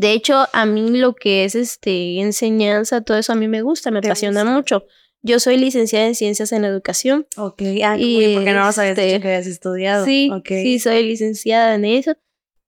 De 0.00 0.12
hecho, 0.12 0.46
a 0.52 0.64
mí 0.64 0.90
lo 0.90 1.14
que 1.14 1.44
es 1.44 1.54
este 1.56 2.20
enseñanza, 2.20 3.02
todo 3.02 3.18
eso 3.18 3.32
a 3.32 3.36
mí 3.36 3.48
me 3.48 3.62
gusta, 3.62 3.90
me 3.90 4.00
¿Te 4.00 4.06
apasiona 4.08 4.42
gusta? 4.42 4.54
mucho. 4.56 4.86
Yo 5.22 5.40
soy 5.40 5.56
licenciada 5.56 6.06
en 6.06 6.14
ciencias 6.14 6.52
en 6.52 6.64
educación. 6.64 7.26
Ok, 7.36 7.60
ah, 7.84 7.96
Y, 7.98 8.34
porque 8.36 8.52
no 8.52 8.68
dicho 8.68 8.82
este, 8.82 9.20
que 9.20 9.26
habías 9.28 9.46
estudiado. 9.48 10.04
Sí, 10.06 10.30
Ok. 10.32 10.46
sí, 10.48 10.78
soy 10.78 11.02
licenciada 11.02 11.74
en 11.74 11.84
eso. 11.84 12.12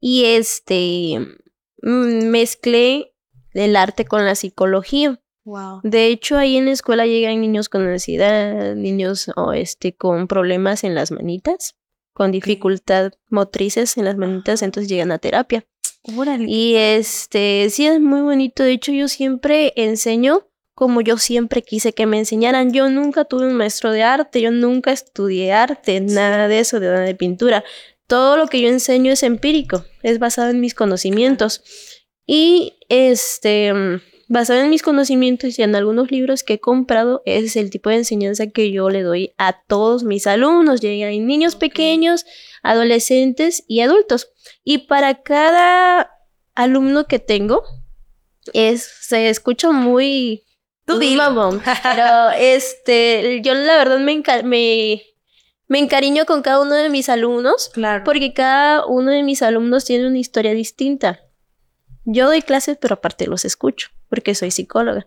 Y 0.01 0.25
este 0.25 1.19
mm, 1.83 2.25
mezclé 2.31 3.15
el 3.55 3.77
arte 3.77 4.05
con 4.05 4.25
la 4.25 4.35
psicología. 4.35 5.21
Wow. 5.45 5.81
De 5.83 6.07
hecho, 6.07 6.37
ahí 6.37 6.57
en 6.57 6.67
la 6.67 6.73
escuela 6.73 7.07
llegan 7.07 7.41
niños 7.41 7.69
con 7.69 7.87
ansiedad, 7.87 8.75
niños 8.75 9.31
o 9.37 9.53
este 9.53 9.95
con 9.95 10.29
problemas 10.29 10.85
en 10.85 10.95
las 10.95 11.11
manitas, 11.11 11.77
con 12.13 12.31
dificultad 12.31 13.13
motrices 13.31 13.97
en 13.97 14.05
las 14.05 14.17
manitas, 14.17 14.63
entonces 14.63 14.89
llegan 14.89 15.13
a 15.13 15.19
terapia. 15.19 15.65
Órale. 16.17 16.45
Y 16.49 16.77
este, 16.77 17.69
sí 17.71 17.87
es 17.87 18.01
muy 18.01 18.21
bonito. 18.21 18.63
De 18.63 18.73
hecho, 18.73 18.93
yo 18.93 19.09
siempre 19.09 19.73
enseño 19.77 20.47
como 20.81 21.03
yo 21.03 21.19
siempre 21.19 21.61
quise 21.61 21.93
que 21.93 22.07
me 22.07 22.19
enseñaran. 22.19 22.73
Yo 22.73 22.89
nunca 22.89 23.27
tuve 23.27 23.47
un 23.47 23.53
maestro 23.53 23.93
de 23.93 24.03
arte, 24.03 24.41
yo 24.41 24.51
nunca 24.51 24.93
estudié 24.93 25.53
arte, 25.53 26.01
nada 26.01 26.49
de 26.49 26.61
eso, 26.61 26.81
de 26.81 26.87
nada 26.87 27.01
de 27.01 27.15
pintura. 27.15 27.65
Todo 28.07 28.39
lo 28.39 28.47
que 28.47 28.63
yo 28.63 28.71
enseño 28.71 29.13
es 29.13 29.23
empírico, 29.23 29.85
es 30.03 30.19
basado 30.19 30.49
en 30.49 30.59
mis 30.59 30.73
conocimientos. 30.73 31.63
Y 32.27 32.79
este, 32.89 33.73
basado 34.29 34.61
en 34.61 34.71
mis 34.71 34.83
conocimientos 34.83 35.59
y 35.59 35.63
en 35.63 35.75
algunos 35.75 36.11
libros 36.11 36.43
que 36.45 36.55
he 36.55 36.61
comprado, 36.61 37.23
ese 37.25 37.47
es 37.47 37.57
el 37.57 37.71
tipo 37.71 37.91
de 37.91 37.97
enseñanza 37.97 38.47
que 38.49 38.71
yo 38.71 38.89
le 38.91 39.03
doy 39.03 39.35
a 39.39 39.61
todos 39.67 40.05
mis 40.05 40.27
alumnos. 40.27 40.81
Llegan 40.81 41.27
niños 41.27 41.55
Ok. 41.55 41.61
pequeños, 41.61 42.25
adolescentes 42.63 43.65
y 43.67 43.81
adultos. 43.81 44.31
Y 44.65 44.79
para 44.87 45.23
cada 45.23 46.11
alumno 46.55 47.07
que 47.07 47.19
tengo, 47.19 47.63
es, 48.53 48.83
se 49.03 49.29
escucha 49.29 49.71
muy 49.71 50.45
Tú. 50.87 51.01
Mamón. 51.17 51.63
Pero 51.83 52.31
este, 52.39 53.41
yo 53.43 53.55
la 53.55 53.77
verdad 53.77 53.99
me, 54.01 54.23
me, 54.45 55.03
me 55.69 55.79
encariño 55.79 56.25
con 56.27 56.43
cada 56.43 56.61
uno 56.61 56.75
de 56.75 56.89
mis 56.89 57.09
alumnos 57.09 57.69
Claro. 57.73 58.03
porque 58.05 58.33
cada 58.35 58.85
uno 58.87 59.11
de 59.13 59.23
mis 59.23 59.43
alumnos 59.43 59.85
tiene 59.85 60.07
una 60.09 60.19
historia 60.19 60.53
distinta. 60.53 61.21
Yo 62.05 62.27
doy 62.27 62.43
clases, 62.43 62.79
pero 62.81 62.95
aparte 62.95 63.27
los 63.27 63.45
escucho 63.45 63.89
porque 64.09 64.35
soy 64.35 64.51
psicóloga. 64.51 65.07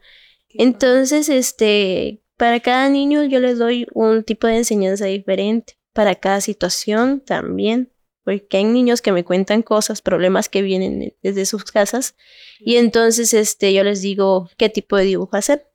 Entonces, 0.49 1.29
este, 1.29 2.23
para 2.37 2.59
cada 2.59 2.89
niño 2.89 3.23
yo 3.23 3.39
les 3.39 3.57
doy 3.59 3.87
un 3.93 4.23
tipo 4.23 4.47
de 4.47 4.57
enseñanza 4.57 5.05
diferente, 5.05 5.77
para 5.93 6.15
cada 6.15 6.41
situación 6.41 7.21
también, 7.21 7.91
porque 8.23 8.57
hay 8.57 8.63
niños 8.63 9.01
que 9.01 9.11
me 9.11 9.23
cuentan 9.23 9.61
cosas, 9.61 10.01
problemas 10.01 10.49
que 10.49 10.61
vienen 10.61 11.15
desde 11.21 11.45
sus 11.45 11.65
casas, 11.65 12.15
y 12.59 12.77
entonces, 12.77 13.33
este, 13.33 13.73
yo 13.73 13.83
les 13.83 14.01
digo 14.01 14.49
qué 14.57 14.69
tipo 14.69 14.97
de 14.97 15.05
dibujo 15.05 15.35
hacer. 15.35 15.67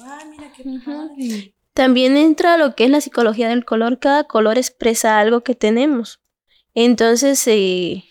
Ah, 0.00 0.22
mira 0.30 0.52
qué 0.56 0.64
padre. 0.84 1.54
También 1.74 2.16
entra 2.16 2.56
lo 2.56 2.74
que 2.74 2.84
es 2.84 2.90
la 2.90 3.00
psicología 3.00 3.48
del 3.48 3.64
color, 3.64 3.98
cada 3.98 4.24
color 4.24 4.58
expresa 4.58 5.18
algo 5.18 5.42
que 5.42 5.54
tenemos. 5.54 6.20
Entonces, 6.74 7.46
eh, 7.46 8.04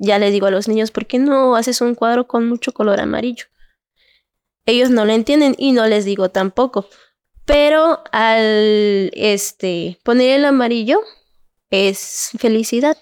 ya 0.00 0.18
les 0.18 0.32
digo 0.32 0.46
a 0.46 0.50
los 0.50 0.66
niños, 0.66 0.90
¿por 0.90 1.06
qué 1.06 1.18
no 1.18 1.56
haces 1.56 1.82
un 1.82 1.94
cuadro 1.94 2.26
con 2.26 2.48
mucho 2.48 2.72
color 2.72 3.00
amarillo? 3.00 3.44
Ellos 4.64 4.88
no 4.90 5.04
lo 5.04 5.12
entienden 5.12 5.54
y 5.58 5.72
no 5.72 5.86
les 5.86 6.06
digo 6.06 6.30
tampoco. 6.30 6.88
Pero 7.44 8.02
al 8.10 9.10
este 9.14 9.98
poner 10.02 10.38
el 10.38 10.46
amarillo 10.46 11.00
es 11.68 12.30
felicidad. 12.38 12.96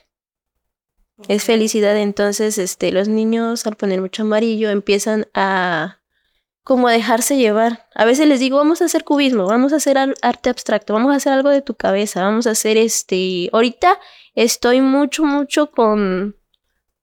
Es 1.29 1.45
felicidad. 1.45 1.97
Entonces, 1.97 2.59
este, 2.59 2.91
los 2.91 3.09
niños 3.09 3.67
al 3.67 3.77
poner 3.77 4.01
mucho 4.01 4.23
amarillo 4.23 4.71
empiezan 4.71 5.27
a 5.35 5.99
como 6.65 6.89
a 6.89 6.93
dejarse 6.93 7.37
llevar. 7.37 7.87
A 7.95 8.05
veces 8.05 8.27
les 8.27 8.41
digo, 8.41 8.59
vamos 8.59 8.83
a 8.83 8.87
hacer 8.87 9.05
cubismo, 9.05 9.47
vamos 9.47 9.73
a 9.73 9.77
hacer 9.77 9.99
arte 9.99 10.51
abstracto, 10.51 10.95
vamos 10.95 11.13
a 11.13 11.17
hacer 11.17 11.33
algo 11.33 11.51
de 11.51 11.63
tu 11.63 11.75
cabeza, 11.75 12.23
vamos 12.23 12.47
a 12.47 12.51
hacer 12.51 12.77
este. 12.77 13.51
Ahorita 13.53 13.99
estoy 14.35 14.81
mucho, 14.81 15.25
mucho 15.25 15.71
con, 15.71 16.38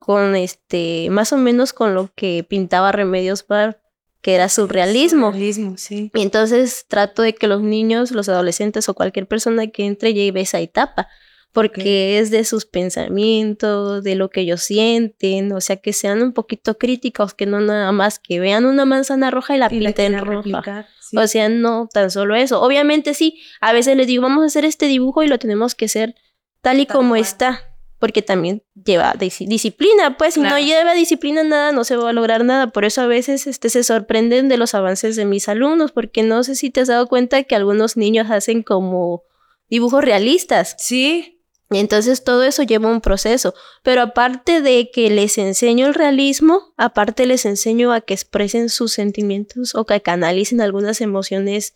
con 0.06 0.36
este, 0.36 1.08
más 1.10 1.34
o 1.34 1.38
menos 1.38 1.74
con 1.74 1.96
lo 1.96 2.12
que 2.16 2.46
pintaba 2.48 2.92
Remedios 2.92 3.48
Bar, 3.48 3.82
que 4.22 4.36
era 4.36 4.50
surrealismo. 4.50 5.28
Surrealismo, 5.32 5.78
sí. 5.78 6.12
Y 6.14 6.22
entonces 6.22 6.86
trato 6.88 7.24
de 7.24 7.34
que 7.34 7.48
los 7.48 7.62
niños, 7.64 8.12
los 8.12 8.30
adolescentes 8.30 8.88
o 8.88 8.94
cualquier 8.94 9.28
persona 9.28 9.66
que 9.68 9.86
entre 9.86 10.14
lleve 10.14 10.42
esa 10.42 10.60
etapa, 10.60 11.08
porque 11.54 12.20
es 12.20 12.30
de 12.30 12.44
sus 12.44 12.66
pensamientos, 12.66 14.04
de 14.04 14.16
lo 14.16 14.30
que 14.30 14.42
ellos 14.42 14.62
sienten, 14.62 15.52
o 15.54 15.62
sea, 15.62 15.78
que 15.78 15.94
sean 15.94 16.22
un 16.22 16.34
poquito 16.34 16.78
críticos, 16.78 17.34
que 17.34 17.46
no 17.46 17.60
nada 17.62 17.92
más 17.92 18.20
que 18.20 18.40
vean 18.40 18.66
una 18.66 18.86
manzana 18.86 19.32
roja 19.32 19.56
y 19.56 19.60
la 19.60 19.68
Y 19.72 19.80
la 19.80 19.90
pinten 19.90 19.94
quieren 20.12 20.20
roja. 20.26 20.38
replicar, 20.38 20.88
sí. 21.00 21.18
O 21.18 21.26
sea, 21.28 21.50
no 21.50 21.88
tan 21.92 22.12
solo 22.12 22.36
eso. 22.36 22.62
Obviamente 22.62 23.14
sí, 23.16 23.42
a 23.62 23.74
veces 23.74 23.96
les 23.98 24.06
digo, 24.06 24.22
vamos 24.22 24.44
a 24.44 24.48
hacer 24.48 24.66
este 24.66 24.86
dibujo 24.88 25.24
y 25.24 25.28
lo 25.28 25.40
tenemos 25.40 25.74
que 25.76 25.86
hacer 25.86 26.14
tal 26.62 26.80
y 26.80 26.86
Tal 26.86 26.98
como 26.98 27.10
cual. 27.12 27.22
está, 27.22 27.64
porque 28.06 28.22
también 28.22 28.62
lleva 28.86 29.14
dis- 29.16 29.48
disciplina, 29.48 30.16
pues 30.16 30.36
si 30.36 30.40
no 30.40 30.60
lleva 30.60 30.94
disciplina 30.94 31.44
nada, 31.44 31.72
no 31.72 31.84
se 31.84 31.96
va 31.96 32.12
a 32.12 32.14
lograr 32.14 32.46
nada. 32.46 32.68
Por 32.68 32.86
eso 32.86 33.02
a 33.02 33.08
veces 33.08 33.48
este, 33.48 33.70
se 33.70 33.84
sorprenden 33.84 34.48
de 34.48 34.58
los 34.58 34.76
avances 34.76 35.16
de 35.16 35.26
mis 35.26 35.50
alumnos, 35.50 35.92
porque 35.92 36.22
no 36.22 36.44
sé 36.44 36.54
si 36.54 36.70
te 36.70 36.82
has 36.82 36.88
dado 36.88 37.08
cuenta 37.08 37.42
que 37.42 37.56
algunos 37.56 37.98
niños 37.98 38.30
hacen 38.30 38.62
como 38.62 39.24
dibujos 39.70 40.04
realistas. 40.04 40.76
Sí, 40.78 41.42
Entonces 41.72 42.24
todo 42.24 42.44
eso 42.44 42.62
lleva 42.62 42.92
un 42.92 43.02
proceso. 43.02 43.56
Pero 43.82 44.04
aparte 44.04 44.62
de 44.62 44.92
que 44.94 45.10
les 45.10 45.40
enseño 45.40 45.88
el 45.88 45.96
realismo, 45.96 46.76
aparte 46.78 47.26
les 47.26 47.44
enseño 47.48 47.92
a 47.92 48.02
que 48.02 48.14
expresen 48.14 48.70
sus 48.70 48.92
sentimientos 48.94 49.74
o 49.74 49.88
que 49.88 50.00
canalicen 50.00 50.62
algunas 50.62 51.02
emociones 51.02 51.74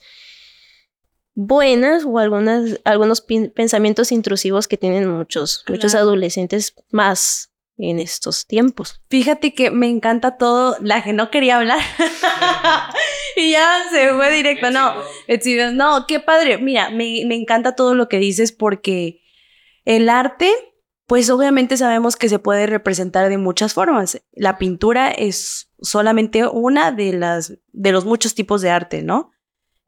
buenas 1.36 2.04
o 2.06 2.20
algunas, 2.20 2.80
algunos 2.84 3.22
pensamientos 3.22 4.12
intrusivos 4.12 4.68
que 4.68 4.78
tienen 4.78 5.10
muchos, 5.10 5.64
muchos 5.68 5.96
adolescentes 5.96 6.74
más 6.92 7.50
en 7.80 8.00
estos 8.00 8.46
tiempos. 8.46 9.02
Fíjate 9.10 9.54
que 9.54 9.72
me 9.72 9.88
encanta 9.88 10.38
todo, 10.38 10.76
la 10.82 11.02
que 11.02 11.14
no 11.14 11.32
quería 11.32 11.58
hablar. 11.58 11.80
y 13.38 13.52
ya 13.52 13.86
se 13.90 14.14
fue 14.14 14.32
directo. 14.34 14.70
No, 14.70 14.96
no, 15.74 16.06
qué 16.06 16.20
padre. 16.20 16.58
Mira, 16.58 16.90
me, 16.90 17.24
me 17.26 17.36
encanta 17.36 17.76
todo 17.76 17.96
lo 17.96 18.10
que 18.10 18.20
dices 18.20 18.52
porque 18.52 19.22
el 19.86 20.10
arte, 20.10 20.52
pues 21.08 21.30
obviamente 21.30 21.78
sabemos 21.78 22.18
que 22.18 22.28
se 22.28 22.38
puede 22.38 22.68
representar 22.68 23.30
de 23.30 23.38
muchas 23.38 23.74
formas. 23.74 24.22
La 24.34 24.58
pintura 24.58 25.10
es 25.10 25.72
solamente 25.82 26.46
una 26.46 26.92
de 26.92 27.14
las 27.14 27.54
de 27.72 27.92
los 27.94 28.04
muchos 28.04 28.36
tipos 28.36 28.62
de 28.62 28.72
arte, 28.72 29.04
¿no? 29.04 29.32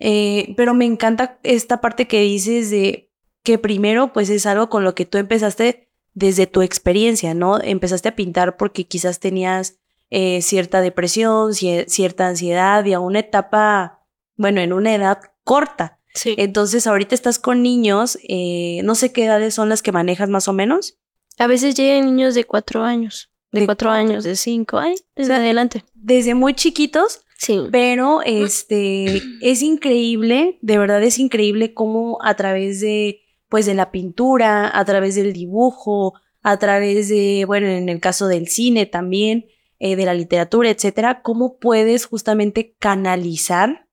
Eh, 0.03 0.53
pero 0.57 0.73
me 0.73 0.85
encanta 0.85 1.39
esta 1.43 1.79
parte 1.79 2.07
que 2.07 2.21
dices 2.21 2.71
de 2.71 3.11
que 3.43 3.59
primero, 3.59 4.11
pues 4.13 4.29
es 4.29 4.45
algo 4.47 4.67
con 4.69 4.83
lo 4.83 4.95
que 4.95 5.05
tú 5.05 5.17
empezaste 5.19 5.89
desde 6.13 6.47
tu 6.47 6.61
experiencia, 6.63 7.33
¿no? 7.35 7.61
Empezaste 7.61 8.09
a 8.09 8.15
pintar 8.15 8.57
porque 8.57 8.85
quizás 8.85 9.19
tenías 9.19 9.77
eh, 10.09 10.41
cierta 10.41 10.81
depresión, 10.81 11.51
cie- 11.51 11.85
cierta 11.87 12.27
ansiedad 12.27 12.83
y 12.85 12.93
a 12.93 12.99
una 12.99 13.19
etapa, 13.19 14.01
bueno, 14.35 14.59
en 14.59 14.73
una 14.73 14.93
edad 14.95 15.19
corta. 15.43 15.99
Sí. 16.15 16.35
Entonces, 16.37 16.87
ahorita 16.87 17.15
estás 17.15 17.39
con 17.39 17.61
niños, 17.63 18.17
eh, 18.27 18.81
no 18.83 18.95
sé 18.95 19.13
qué 19.13 19.25
edades 19.25 19.53
son 19.53 19.69
las 19.69 19.81
que 19.83 19.91
manejas 19.93 20.29
más 20.29 20.47
o 20.47 20.53
menos. 20.53 20.97
A 21.37 21.47
veces 21.47 21.75
llegan 21.75 22.05
niños 22.07 22.33
de 22.35 22.43
cuatro 22.43 22.83
años, 22.83 23.29
de, 23.51 23.61
De 23.61 23.65
cuatro, 23.67 23.91
años, 23.91 24.23
de 24.23 24.35
cinco, 24.35 24.79
ay, 24.79 24.95
desde 25.15 25.27
sea, 25.33 25.37
adelante. 25.37 25.85
Desde 25.93 26.33
muy 26.35 26.53
chiquitos, 26.55 27.21
Sí. 27.41 27.59
pero 27.71 28.21
este 28.23 29.21
es 29.41 29.63
increíble, 29.63 30.59
de 30.61 30.77
verdad 30.77 31.01
es 31.01 31.17
increíble 31.17 31.73
cómo 31.73 32.19
a 32.21 32.35
través 32.35 32.81
de 32.81 33.21
pues 33.49 33.65
de 33.65 33.73
la 33.73 33.91
pintura, 33.91 34.71
a 34.77 34.85
través 34.85 35.15
del 35.15 35.33
dibujo, 35.33 36.13
a 36.41 36.57
través 36.57 37.09
de, 37.09 37.43
bueno, 37.45 37.67
en 37.67 37.89
el 37.89 37.99
caso 37.99 38.27
del 38.27 38.47
cine 38.47 38.85
también, 38.85 39.47
eh, 39.79 39.95
de 39.95 40.05
la 40.05 40.13
literatura, 40.13 40.69
etcétera, 40.69 41.21
cómo 41.21 41.57
puedes 41.57 42.05
justamente 42.05 42.75
canalizar 42.79 43.87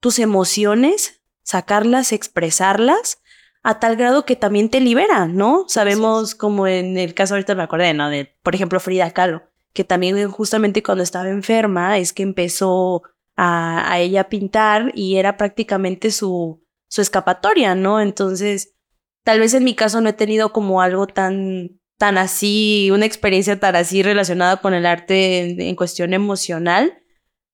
tus 0.00 0.18
emociones, 0.18 1.22
sacarlas, 1.42 2.12
expresarlas, 2.12 3.22
a 3.62 3.80
tal 3.80 3.96
grado 3.96 4.24
que 4.24 4.36
también 4.36 4.68
te 4.68 4.80
liberan, 4.80 5.36
¿no? 5.36 5.64
Sabemos 5.68 6.34
como 6.34 6.66
en 6.66 6.98
el 6.98 7.14
caso 7.14 7.34
ahorita 7.34 7.54
me 7.54 7.62
acordé, 7.62 7.94
¿no? 7.94 8.10
De, 8.10 8.36
por 8.42 8.54
ejemplo, 8.54 8.78
Frida 8.78 9.10
Kahlo, 9.12 9.47
que 9.72 9.84
también 9.84 10.30
justamente 10.30 10.82
cuando 10.82 11.04
estaba 11.04 11.28
enferma 11.28 11.98
es 11.98 12.12
que 12.12 12.22
empezó 12.22 13.02
a, 13.36 13.92
a 13.92 14.00
ella 14.00 14.28
pintar 14.28 14.92
y 14.94 15.16
era 15.16 15.36
prácticamente 15.36 16.10
su, 16.10 16.62
su 16.88 17.02
escapatoria, 17.02 17.74
¿no? 17.74 18.00
Entonces, 18.00 18.74
tal 19.24 19.40
vez 19.40 19.54
en 19.54 19.64
mi 19.64 19.74
caso 19.74 20.00
no 20.00 20.08
he 20.08 20.14
tenido 20.14 20.52
como 20.52 20.80
algo 20.80 21.06
tan, 21.06 21.80
tan 21.98 22.18
así, 22.18 22.90
una 22.92 23.06
experiencia 23.06 23.60
tan 23.60 23.76
así 23.76 24.02
relacionada 24.02 24.58
con 24.58 24.74
el 24.74 24.86
arte 24.86 25.68
en 25.68 25.76
cuestión 25.76 26.14
emocional, 26.14 27.02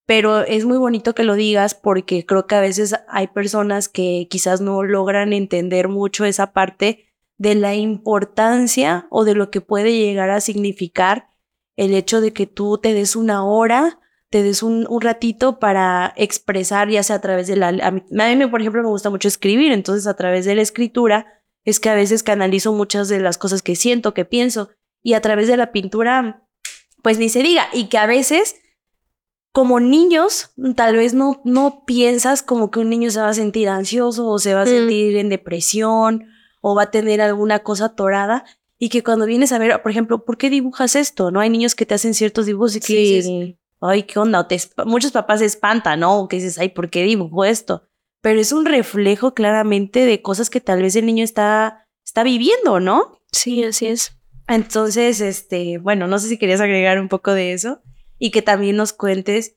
pero 0.06 0.42
es 0.42 0.64
muy 0.66 0.78
bonito 0.78 1.14
que 1.14 1.25
lo 1.25 1.35
digas 1.35 1.75
porque 1.75 2.26
creo 2.26 2.47
que 2.47 2.54
a 2.54 2.61
veces 2.61 2.94
hay 3.09 3.26
personas 3.28 3.88
que 3.88 4.28
quizás 4.30 4.61
no 4.61 4.83
logran 4.83 5.33
entender 5.33 5.88
mucho 5.88 6.25
esa 6.25 6.52
parte 6.52 7.06
de 7.38 7.54
la 7.54 7.75
importancia 7.75 9.06
o 9.11 9.25
de 9.25 9.35
lo 9.35 9.50
que 9.50 9.61
puede 9.61 9.92
llegar 9.92 10.30
a 10.30 10.40
significar 10.40 11.28
el 11.76 11.95
hecho 11.95 12.21
de 12.21 12.33
que 12.33 12.47
tú 12.47 12.78
te 12.78 12.95
des 12.95 13.16
una 13.16 13.45
hora, 13.45 14.00
te 14.31 14.43
des 14.43 14.62
un, 14.62 14.87
un 14.88 15.00
ratito 15.00 15.59
para 15.59 16.12
expresar, 16.16 16.88
ya 16.88 17.02
sea 17.02 17.16
a 17.16 17.21
través 17.21 17.47
de 17.47 17.57
la... 17.57 17.69
A 17.69 17.90
mí, 17.90 18.02
a 18.19 18.35
mí, 18.37 18.47
por 18.47 18.61
ejemplo, 18.61 18.83
me 18.83 18.88
gusta 18.88 19.11
mucho 19.11 19.28
escribir, 19.28 19.73
entonces 19.73 20.07
a 20.07 20.14
través 20.14 20.45
de 20.45 20.54
la 20.54 20.62
escritura 20.62 21.26
es 21.64 21.81
que 21.81 21.88
a 21.88 21.95
veces 21.95 22.23
canalizo 22.23 22.73
muchas 22.73 23.09
de 23.09 23.21
las 23.21 23.38
cosas 23.38 23.62
que 23.62 23.76
siento, 23.76 24.12
que 24.14 24.25
pienso, 24.25 24.71
y 25.02 25.14
a 25.14 25.21
través 25.21 25.49
de 25.49 25.57
la 25.57 25.73
pintura, 25.73 26.47
pues 27.02 27.19
ni 27.19 27.28
se 27.28 27.43
diga, 27.43 27.69
y 27.73 27.88
que 27.88 27.99
a 27.99 28.07
veces 28.07 28.57
como 29.52 29.78
niños, 29.78 30.50
tal 30.75 30.97
vez 30.97 31.14
no, 31.14 31.40
no 31.45 31.85
piensas 31.87 32.43
como 32.43 32.73
que 32.73 32.81
un 32.81 32.90
niño 32.90 33.11
se 33.12 33.21
va 33.21 33.28
a 33.28 33.35
sentir 33.35 33.69
ansioso 33.69 34.26
o 34.26 34.40
se 34.40 34.52
va 34.52 34.62
a 34.62 34.64
Mm. 34.64 34.69
sentir 34.69 35.16
en 35.16 35.28
depresión 35.28 36.26
o 36.61 36.75
va 36.75 36.83
a 36.85 36.90
tener 36.90 37.21
alguna 37.21 37.61
cosa 37.61 37.85
atorada 37.85 38.45
y 38.78 38.88
que 38.88 39.02
cuando 39.02 39.26
vienes 39.26 39.52
a 39.52 39.59
ver, 39.59 39.81
por 39.83 39.90
ejemplo, 39.90 40.25
¿por 40.25 40.37
qué 40.37 40.50
dibujas 40.50 40.97
esto? 40.97 41.31
¿No? 41.31 41.40
Hay 41.40 41.50
niños 41.50 41.75
que 41.75 41.87
te 41.87 41.95
hacen 41.95 42.14
ciertos 42.14 42.47
dibujos 42.47 42.76
y 42.76 42.81
que 42.81 42.95
dices, 42.97 43.26
Sí. 43.26 43.59
ay, 43.81 44.02
¿qué 44.04 44.19
onda? 44.19 44.40
O 44.40 44.47
te 44.47 44.59
muchos 44.85 45.12
papás 45.12 45.40
se 45.40 45.47
espantan, 45.47 46.00
¿no? 46.00 46.19
O 46.19 46.28
que 46.28 46.37
dices, 46.37 46.59
ay, 46.59 46.71
¿por 46.71 46.90
qué 46.90 47.02
dibujo 47.04 47.45
esto? 47.45 47.85
Pero 48.21 48.40
es 48.40 48.52
un 48.52 48.64
reflejo 48.64 49.35
claramente 49.35 50.07
de 50.07 50.23
cosas 50.23 50.50
que 50.50 50.61
tal 50.61 50.83
vez 50.83 50.97
el 50.97 51.07
niño 51.07 51.25
está, 51.25 51.87
está 52.04 52.23
viviendo, 52.23 52.81
¿no? 52.81 53.21
Sí, 53.33 53.62
así 53.64 53.87
es. 53.87 54.19
Entonces, 54.49 55.21
este, 55.21 55.78
bueno, 55.78 56.07
no 56.07 56.19
sé 56.19 56.28
si 56.28 56.38
querías 56.38 56.61
agregar 56.61 57.00
un 57.00 57.09
poco 57.09 57.33
de 57.33 57.52
eso 57.52 57.81
y 58.19 58.31
que 58.31 58.43
también 58.43 58.76
nos 58.76 58.93
cuentes 58.93 59.57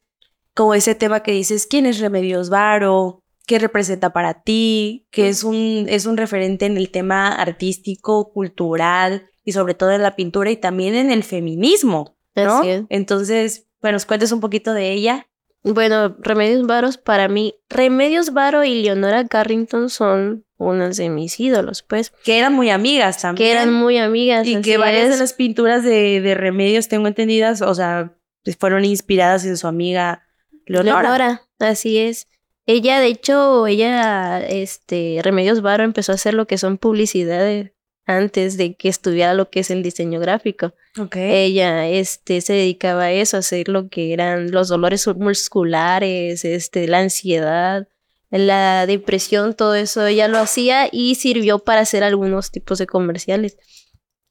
como 0.54 0.74
ese 0.74 0.96
tema 0.96 1.22
que 1.22 1.32
dices, 1.32 1.68
¿quién 1.68 1.86
es 1.86 2.00
Remedios 2.00 2.50
Varo? 2.50 3.24
¿Qué 3.48 3.60
representa 3.60 4.12
para 4.12 4.44
ti? 4.44 5.08
Que 5.10 5.30
es 5.30 5.44
un, 5.44 5.86
es 5.88 6.06
un 6.06 6.18
referente 6.18 6.66
en 6.66 6.76
el 6.76 6.92
tema 6.92 7.34
artístico, 7.34 8.32
cultural 8.32 9.32
y 9.46 9.54
sobre 9.54 9.74
todo 9.74 9.92
en 9.92 10.04
la 10.04 10.18
pintura 10.18 10.52
y 10.52 10.58
también 10.58 10.94
en 10.94 11.10
el 11.10 11.24
feminismo, 11.24 12.18
¿no? 12.36 12.60
Así 12.60 12.70
es. 12.70 12.84
Entonces, 12.90 13.68
bueno, 13.82 13.96
nos 13.96 14.06
cuentes 14.06 14.34
un 14.34 14.42
poquito 14.42 14.74
de 14.74 14.92
ella. 14.92 15.28
Bueno, 15.64 16.18
Remedios 16.20 16.68
Varos 16.68 16.98
para 16.98 17.30
mí, 17.30 17.56
Remedios 17.70 18.34
Varo 18.34 18.66
y 18.66 18.82
Leonora 18.82 19.26
Carrington 19.26 19.90
son 19.90 20.46
unas 20.58 20.98
de 20.98 21.10
mis 21.10 21.40
ídolos, 21.40 21.84
pues. 21.84 22.12
Que 22.26 22.40
eran 22.40 22.54
muy 22.54 22.70
amigas 22.70 23.22
también. 23.22 23.48
Que 23.48 23.52
eran 23.54 23.74
muy 23.74 23.98
amigas. 23.98 24.46
Y 24.46 24.62
que 24.62 24.78
varias 24.78 25.10
de 25.10 25.18
las 25.18 25.32
pinturas 25.32 25.84
de, 25.84 26.20
de 26.20 26.36
Remedios, 26.36 26.90
tengo 26.90 27.08
entendidas, 27.08 27.62
o 27.62 27.74
sea, 27.74 28.14
fueron 28.60 28.84
inspiradas 28.84 29.46
en 29.46 29.56
su 29.56 29.68
amiga 29.68 30.28
Leonora. 30.66 31.02
Leonora, 31.02 31.42
así 31.60 31.98
es. 31.98 32.28
Ella, 32.68 33.00
de 33.00 33.08
hecho, 33.08 33.66
ella, 33.66 34.46
este, 34.46 35.22
Remedios 35.24 35.62
Varo 35.62 35.86
empezó 35.86 36.12
a 36.12 36.16
hacer 36.16 36.34
lo 36.34 36.48
que 36.48 36.58
son 36.58 36.78
publicidades 36.78 37.72
antes 38.06 38.58
de 38.58 38.76
que 38.76 38.90
estudiara 38.90 39.34
lo 39.34 39.50
que 39.50 39.62
es 39.62 39.72
el 39.72 39.84
diseño 39.84 40.20
gráfico. 40.20 40.74
Ella 41.14 41.88
este, 41.88 42.42
se 42.42 42.54
dedicaba 42.54 43.04
a 43.04 43.12
eso, 43.14 43.38
a 43.38 43.40
hacer 43.40 43.70
lo 43.70 43.88
que 43.88 44.12
eran 44.12 44.52
los 44.52 44.68
dolores 44.68 45.08
musculares, 45.08 46.44
este, 46.44 46.90
la 46.90 47.00
ansiedad, 47.00 47.88
la 48.32 48.86
depresión, 48.86 49.54
todo 49.54 49.74
eso 49.74 50.06
ella 50.06 50.28
lo 50.28 50.38
hacía 50.38 50.90
y 50.92 51.16
sirvió 51.16 51.60
para 51.60 51.82
hacer 51.82 52.04
algunos 52.04 52.52
tipos 52.52 52.80
de 52.80 52.88
comerciales. 52.88 53.58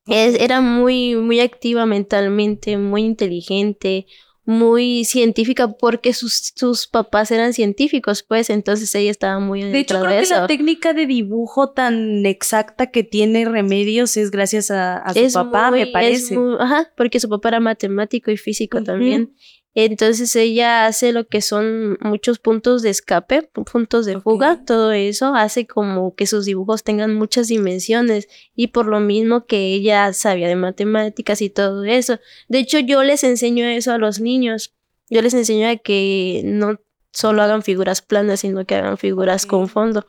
era 0.07 0.61
muy, 0.61 1.17
muy 1.17 1.41
activa 1.41 1.87
mentalmente, 1.87 2.77
muy 2.77 3.03
inteligente, 3.03 4.07
muy 4.47 5.05
científica 5.05 5.69
porque 5.69 6.13
sus, 6.15 6.53
sus 6.55 6.87
papás 6.87 7.33
eran 7.33 7.53
científicos, 7.53 8.23
pues 8.23 8.49
entonces 8.49 8.95
ella 8.95 9.11
estaba 9.11 9.41
muy 9.41 9.63
De 9.63 9.81
hecho, 9.81 10.01
creo 10.01 10.23
que 10.23 10.29
la 10.29 10.47
técnica 10.47 10.93
de 10.93 11.07
dibujo 11.07 11.71
tan 11.71 12.25
exacta 12.25 12.87
que 12.87 13.03
tiene 13.03 13.45
Remedios 13.45 14.17
es 14.17 14.31
gracias 14.31 14.71
a, 14.71 15.03
su 15.13 15.33
papá, 15.33 15.73
me 15.73 15.89
parece. 15.89 16.39
ajá, 16.61 16.93
porque 16.97 17.19
su 17.19 17.29
papá 17.29 17.49
era 17.49 17.61
matemático 17.61 18.31
y 18.31 18.37
físico 18.37 18.83
también. 18.83 19.35
Entonces 19.79 20.35
ella 20.37 20.87
hace 20.87 21.13
lo 21.13 21.27
que 21.27 21.43
son 21.43 21.99
muchos 22.01 22.39
puntos 22.39 22.81
de 22.81 22.89
escape, 22.89 23.43
puntos 23.43 24.07
de 24.07 24.19
fuga, 24.19 24.65
todo 24.65 24.93
eso 24.93 25.35
hace 25.35 25.67
como 25.67 26.15
que 26.15 26.27
sus 26.27 26.47
dibujos 26.47 26.83
tengan 26.83 27.15
muchas 27.15 27.49
dimensiones 27.49 28.27
y 28.55 28.69
por 28.69 28.87
lo 28.87 29.01
mismo 29.01 29.45
que 29.45 29.75
ella 29.75 30.15
sabía 30.15 30.49
de 30.49 30.57
matemáticas 30.57 31.43
y 31.43 31.51
todo 31.51 31.85
eso. 31.85 32.19
De 32.49 32.61
hecho 32.61 32.79
yo 32.79 33.03
les 33.03 33.23
enseño 33.23 33.67
eso 33.67 33.93
a 33.93 33.99
los 33.99 34.19
niños. 34.19 34.73
Yo 35.11 35.21
les 35.21 35.35
enseño 35.35 35.69
a 35.69 35.77
que 35.77 36.41
no 36.47 36.81
solo 37.13 37.43
hagan 37.43 37.63
figuras 37.63 38.01
planas, 38.01 38.41
sino 38.41 38.65
que 38.65 38.77
hagan 38.77 38.97
figuras 38.97 39.45
con 39.45 39.69
fondo. 39.69 40.07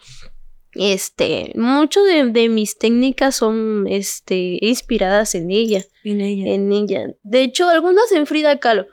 Este, 0.72 1.52
mucho 1.56 2.06
de, 2.06 2.24
de, 2.32 2.48
mis 2.48 2.78
técnicas 2.78 3.36
son 3.36 3.86
este, 3.90 4.60
inspiradas 4.62 5.36
en 5.36 5.52
ella. 5.52 5.84
En 6.06 6.22
ella. 6.22 6.54
En 6.54 6.72
ella. 6.72 7.16
De 7.24 7.42
hecho, 7.42 7.68
algunas 7.68 8.10
en 8.14 8.28
Frida 8.28 8.60
Kahlo 8.60 8.88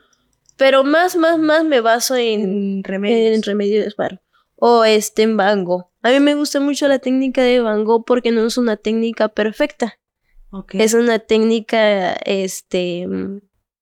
pero 0.57 0.85
más, 0.85 1.17
más, 1.17 1.39
más 1.39 1.65
me 1.65 1.81
baso 1.81 2.17
en, 2.17 2.83
remedios. 2.85 3.37
En 3.37 3.43
remedios 3.43 3.95
O 4.57 4.85
este 4.85 5.23
en 5.23 5.37
Van 5.37 5.65
Gogh. 5.65 5.87
A 6.03 6.11
mí 6.11 6.21
me 6.21 6.35
gusta 6.35 6.61
mucho 6.61 6.87
la 6.89 6.99
técnica 6.99 7.43
de 7.43 7.61
Van 7.61 7.85
Gogh 7.85 8.05
porque 8.05 8.31
no 8.31 8.47
es 8.47 8.59
una 8.59 8.77
técnica 8.77 9.29
perfecta. 9.29 9.99
Es 10.71 10.95
una 10.95 11.19
técnica, 11.19 12.13
este, 12.13 13.09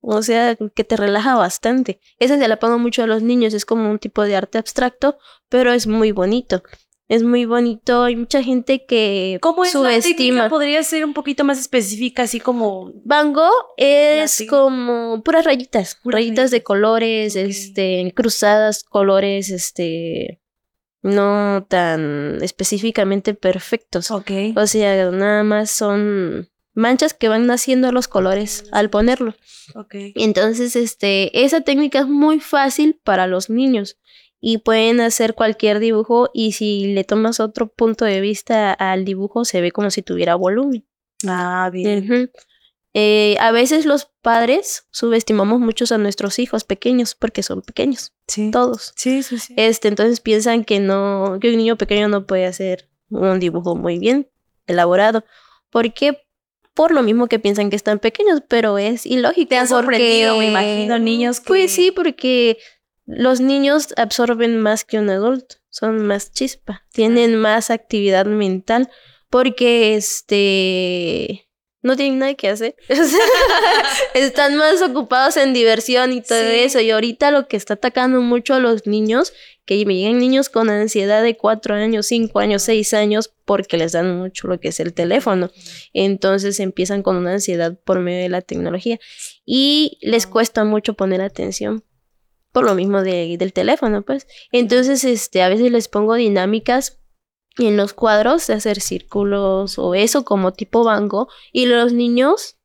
o 0.01 0.23
sea, 0.23 0.57
que 0.57 0.85
te 0.85 0.97
relaja 0.97 1.37
bastante. 1.37 2.01
Esa 2.19 2.39
se 2.39 2.49
la 2.49 2.59
pongo 2.59 2.79
mucho 2.79 3.03
a 3.03 3.07
los 3.07 3.23
niños, 3.23 3.53
es 3.53 3.67
como 3.67 3.91
un 3.91 3.99
tipo 3.99 4.23
de 4.23 4.37
arte 4.37 4.57
abstracto, 4.57 5.19
pero 5.51 5.73
es 5.73 5.87
muy 5.87 6.13
bonito 6.13 6.63
es 7.13 7.23
muy 7.23 7.45
bonito. 7.45 8.05
Hay 8.05 8.17
mucha 8.17 8.43
gente 8.43 8.87
que 8.87 9.37
¿Cómo 9.43 9.65
es 9.65 9.73
subestima. 9.73 10.49
Podría 10.49 10.83
ser 10.83 11.05
un 11.05 11.13
poquito 11.13 11.45
más 11.45 11.61
específica, 11.61 12.23
así 12.23 12.41
como. 12.41 12.91
Van 13.05 13.35
Gogh 13.35 13.53
es 13.77 14.43
como 14.49 15.23
puras 15.23 15.45
rayitas, 15.45 15.99
rayitas 16.05 16.51
de 16.51 16.63
colores, 16.63 17.37
este, 17.37 18.11
cruzadas, 18.17 18.83
colores, 18.83 19.51
este, 19.51 20.41
no 21.03 21.67
tan 21.69 22.39
específicamente 22.41 23.35
perfectos. 23.35 24.11
Ok. 24.11 24.31
O 24.57 24.67
sea, 24.67 25.11
nada 25.11 25.43
más 25.43 25.71
son 25.71 26.49
manchas 26.73 27.13
que 27.13 27.29
van 27.29 27.47
naciendo 27.47 27.93
los 27.93 28.09
colores 28.09 28.65
al 28.73 28.89
ponerlo. 28.89 29.35
Ok. 29.75 29.97
Entonces, 30.15 30.77
este, 30.77 31.45
esa 31.45 31.61
técnica 31.61 31.99
es 31.99 32.09
muy 32.09 32.41
fácil 32.41 32.99
para 33.05 33.27
los 33.27 33.51
niños 33.51 33.99
y 34.45 34.59
pueden 34.59 35.01
hacer 35.01 35.35
cualquier 35.35 35.79
dibujo 35.79 36.29
y 36.35 36.53
si 36.53 36.93
le 36.93 37.05
tomas 37.05 37.39
otro 37.39 37.69
punto 37.69 38.05
de 38.05 38.21
vista 38.21 38.73
al 38.73 39.05
dibujo 39.05 39.45
se 39.45 39.61
ve 39.61 39.71
como 39.71 39.91
si 39.93 40.03
tuviera 40.03 40.35
volumen. 40.35 40.85
Ah, 41.27 41.71
bien. 41.73 42.31
Eh, 42.93 43.37
a 43.39 43.53
veces 43.53 43.87
los 43.87 44.11
padres 44.21 44.89
subestimamos 44.91 45.61
mucho 45.61 45.85
a 45.95 45.97
nuestros 45.97 46.41
hijos 46.41 46.65
pequeños 46.65 47.15
porque 47.15 47.45
son 47.45 47.63
pequeños. 47.63 48.13
Sí. 48.27 48.51
Todos. 48.51 48.93
Sí, 48.97 49.23
sí, 49.23 49.39
sí. 49.39 49.55
Este, 49.57 49.87
entonces 49.87 50.21
piensan 50.21 50.65
que 50.65 50.81
no, 50.81 51.39
que 51.41 51.51
un 51.51 51.57
niño 51.57 51.79
pequeño 51.79 52.09
no 52.09 52.27
puede 52.27 52.47
hacer 52.47 52.91
un 53.11 53.39
dibujo 53.39 53.77
muy 53.77 54.01
bien 54.01 54.29
elaborado. 54.67 55.25
Porque 55.71 56.19
por 56.75 56.91
lo 56.91 57.05
mismo 57.05 57.29
que 57.29 57.39
piensan 57.39 57.71
que 57.71 57.77
están 57.77 58.01
pequeños, 58.01 58.43
pero 58.49 58.77
es 58.77 59.07
ilógico. 59.07 59.51
Te 59.51 59.57
han 59.57 59.69
sorprendido, 59.69 60.37
me 60.37 60.49
imagino, 60.49 60.99
niños 60.99 61.39
que... 61.39 61.47
Pues 61.47 61.71
sí, 61.71 61.93
porque 61.93 62.59
los 63.07 63.41
niños 63.41 63.89
absorben 63.97 64.61
más 64.61 64.85
que 64.85 64.99
un 64.99 65.11
adulto, 65.11 65.57
son 65.71 66.07
más 66.07 66.33
chispa, 66.33 66.85
tienen 66.93 67.37
más 67.37 67.71
actividad 67.71 68.27
mental 68.27 68.91
porque 69.29 69.97
este 69.97 71.49
no 71.83 71.97
tienen 71.97 72.21
nada 72.21 72.35
que 72.35 72.49
hacer. 72.49 72.77
Están 74.15 74.57
más 74.57 74.81
ocupados 74.83 75.37
en 75.37 75.53
diversión 75.53 76.13
y 76.13 76.23
todo 76.23 76.39
eso. 76.39 76.81
Y 76.81 76.91
ahorita 76.91 77.31
lo 77.33 77.49
que 77.49 77.57
está 77.57 77.75
atacando 77.75 78.21
mucho 78.21 78.55
a 78.55 78.61
los 78.61 78.87
niños, 78.87 79.33
que 79.65 79.85
me 79.85 79.97
llegan 79.97 80.19
niños 80.19 80.49
con 80.49 80.71
ansiedad 80.71 81.23
de 81.23 81.37
cuatro 81.37 81.75
años, 81.75 82.07
cinco 82.07 82.39
años, 82.39 82.63
seis 82.63 82.95
años, 82.95 83.33
porque 83.45 83.77
les 83.77 83.93
dan 83.93 84.17
mucho 84.17 84.47
lo 84.47 84.61
que 84.61 84.69
es 84.69 84.79
el 84.79 84.95
teléfono. 84.95 85.51
Entonces 85.93 86.61
empiezan 86.61 87.03
con 87.03 87.17
una 87.17 87.33
ansiedad 87.33 87.77
por 87.85 87.99
medio 87.99 88.23
de 88.23 88.29
la 88.29 88.43
tecnología. 88.43 89.01
Y 89.45 89.99
les 90.03 90.29
cuesta 90.29 90.63
mucho 90.63 90.95
poner 90.95 91.21
atención 91.21 91.85
por 92.53 92.65
lo 92.65 92.75
mismo 92.75 93.03
de, 93.03 93.37
del 93.39 93.53
teléfono, 93.53 94.03
pues. 94.03 94.27
Entonces, 94.53 95.05
este, 95.05 95.43
a 95.43 95.49
veces 95.49 95.71
les 95.73 95.89
pongo 95.89 96.15
dinámicas 96.15 97.01
en 97.59 97.77
los 97.77 97.93
cuadros 97.93 98.47
de 98.47 98.55
hacer 98.55 98.81
círculos 98.81 99.79
o 99.79 99.95
eso 99.95 100.25
como 100.25 100.53
tipo 100.53 100.85
bango 100.85 101.29
y 101.53 101.67
los 101.67 101.93
niños 101.93 102.59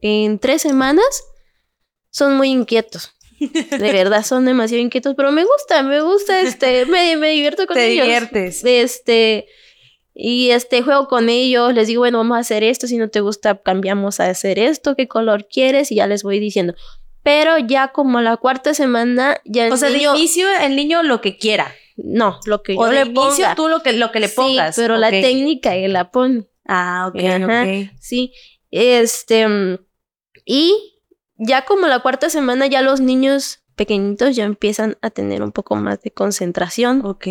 en 0.00 0.38
tres 0.38 0.62
semanas 0.62 1.24
son 2.10 2.36
muy 2.36 2.50
inquietos. 2.50 3.14
De 3.40 3.78
verdad, 3.92 4.24
son 4.24 4.44
demasiado 4.44 4.82
inquietos, 4.82 5.14
pero 5.16 5.32
me 5.32 5.44
gusta, 5.44 5.82
me 5.82 6.00
gusta, 6.00 6.40
este, 6.40 6.86
me, 6.86 7.16
me 7.16 7.30
divierto 7.30 7.66
con 7.66 7.76
ellos. 7.76 7.96
Te 7.96 8.02
diviertes. 8.02 8.64
Este, 8.64 9.48
y 10.14 10.50
este, 10.50 10.82
juego 10.82 11.08
con 11.08 11.28
ellos, 11.28 11.74
les 11.74 11.88
digo, 11.88 12.00
bueno, 12.00 12.18
vamos 12.18 12.36
a 12.36 12.40
hacer 12.40 12.62
esto, 12.62 12.86
si 12.86 12.98
no 12.98 13.08
te 13.08 13.20
gusta, 13.20 13.60
cambiamos 13.62 14.20
a 14.20 14.26
hacer 14.26 14.58
esto, 14.58 14.94
qué 14.94 15.08
color 15.08 15.48
quieres, 15.48 15.90
y 15.90 15.96
ya 15.96 16.06
les 16.06 16.22
voy 16.22 16.38
diciendo, 16.38 16.74
pero 17.22 17.58
ya 17.58 17.88
como 17.88 18.20
la 18.20 18.36
cuarta 18.36 18.74
semana 18.74 19.40
ya 19.44 19.66
el 19.66 19.72
O 19.72 19.76
sea, 19.76 19.90
de 19.90 20.02
inicio 20.02 20.46
el 20.60 20.76
niño 20.76 21.02
lo 21.02 21.20
que 21.20 21.38
quiera. 21.38 21.72
No, 21.96 22.40
lo 22.46 22.62
que 22.62 22.74
yo 22.74 22.90
le 22.90 23.02
inicio 23.02 23.46
tú 23.54 23.68
lo 23.68 23.82
que, 23.82 23.92
lo 23.92 24.10
que 24.10 24.20
le 24.20 24.28
pongas. 24.28 24.74
Sí, 24.74 24.80
pero 24.80 24.96
la 24.96 25.10
técnica 25.10 25.74
él 25.74 25.92
la 25.92 26.10
pone. 26.10 26.46
Ah, 26.66 27.08
ok, 27.08 27.20
ok. 27.44 27.90
Sí, 28.00 28.32
este... 28.70 29.46
Y 30.44 31.00
ya 31.36 31.64
como 31.64 31.86
la 31.86 32.00
cuarta 32.00 32.30
semana 32.30 32.66
ya 32.66 32.82
los 32.82 33.00
niños 33.00 33.62
pequeñitos 33.76 34.36
ya 34.36 34.44
empiezan 34.44 34.96
a 35.02 35.10
tener 35.10 35.42
un 35.42 35.52
poco 35.52 35.76
más 35.76 36.00
de 36.02 36.10
concentración. 36.10 37.04
Ok. 37.04 37.24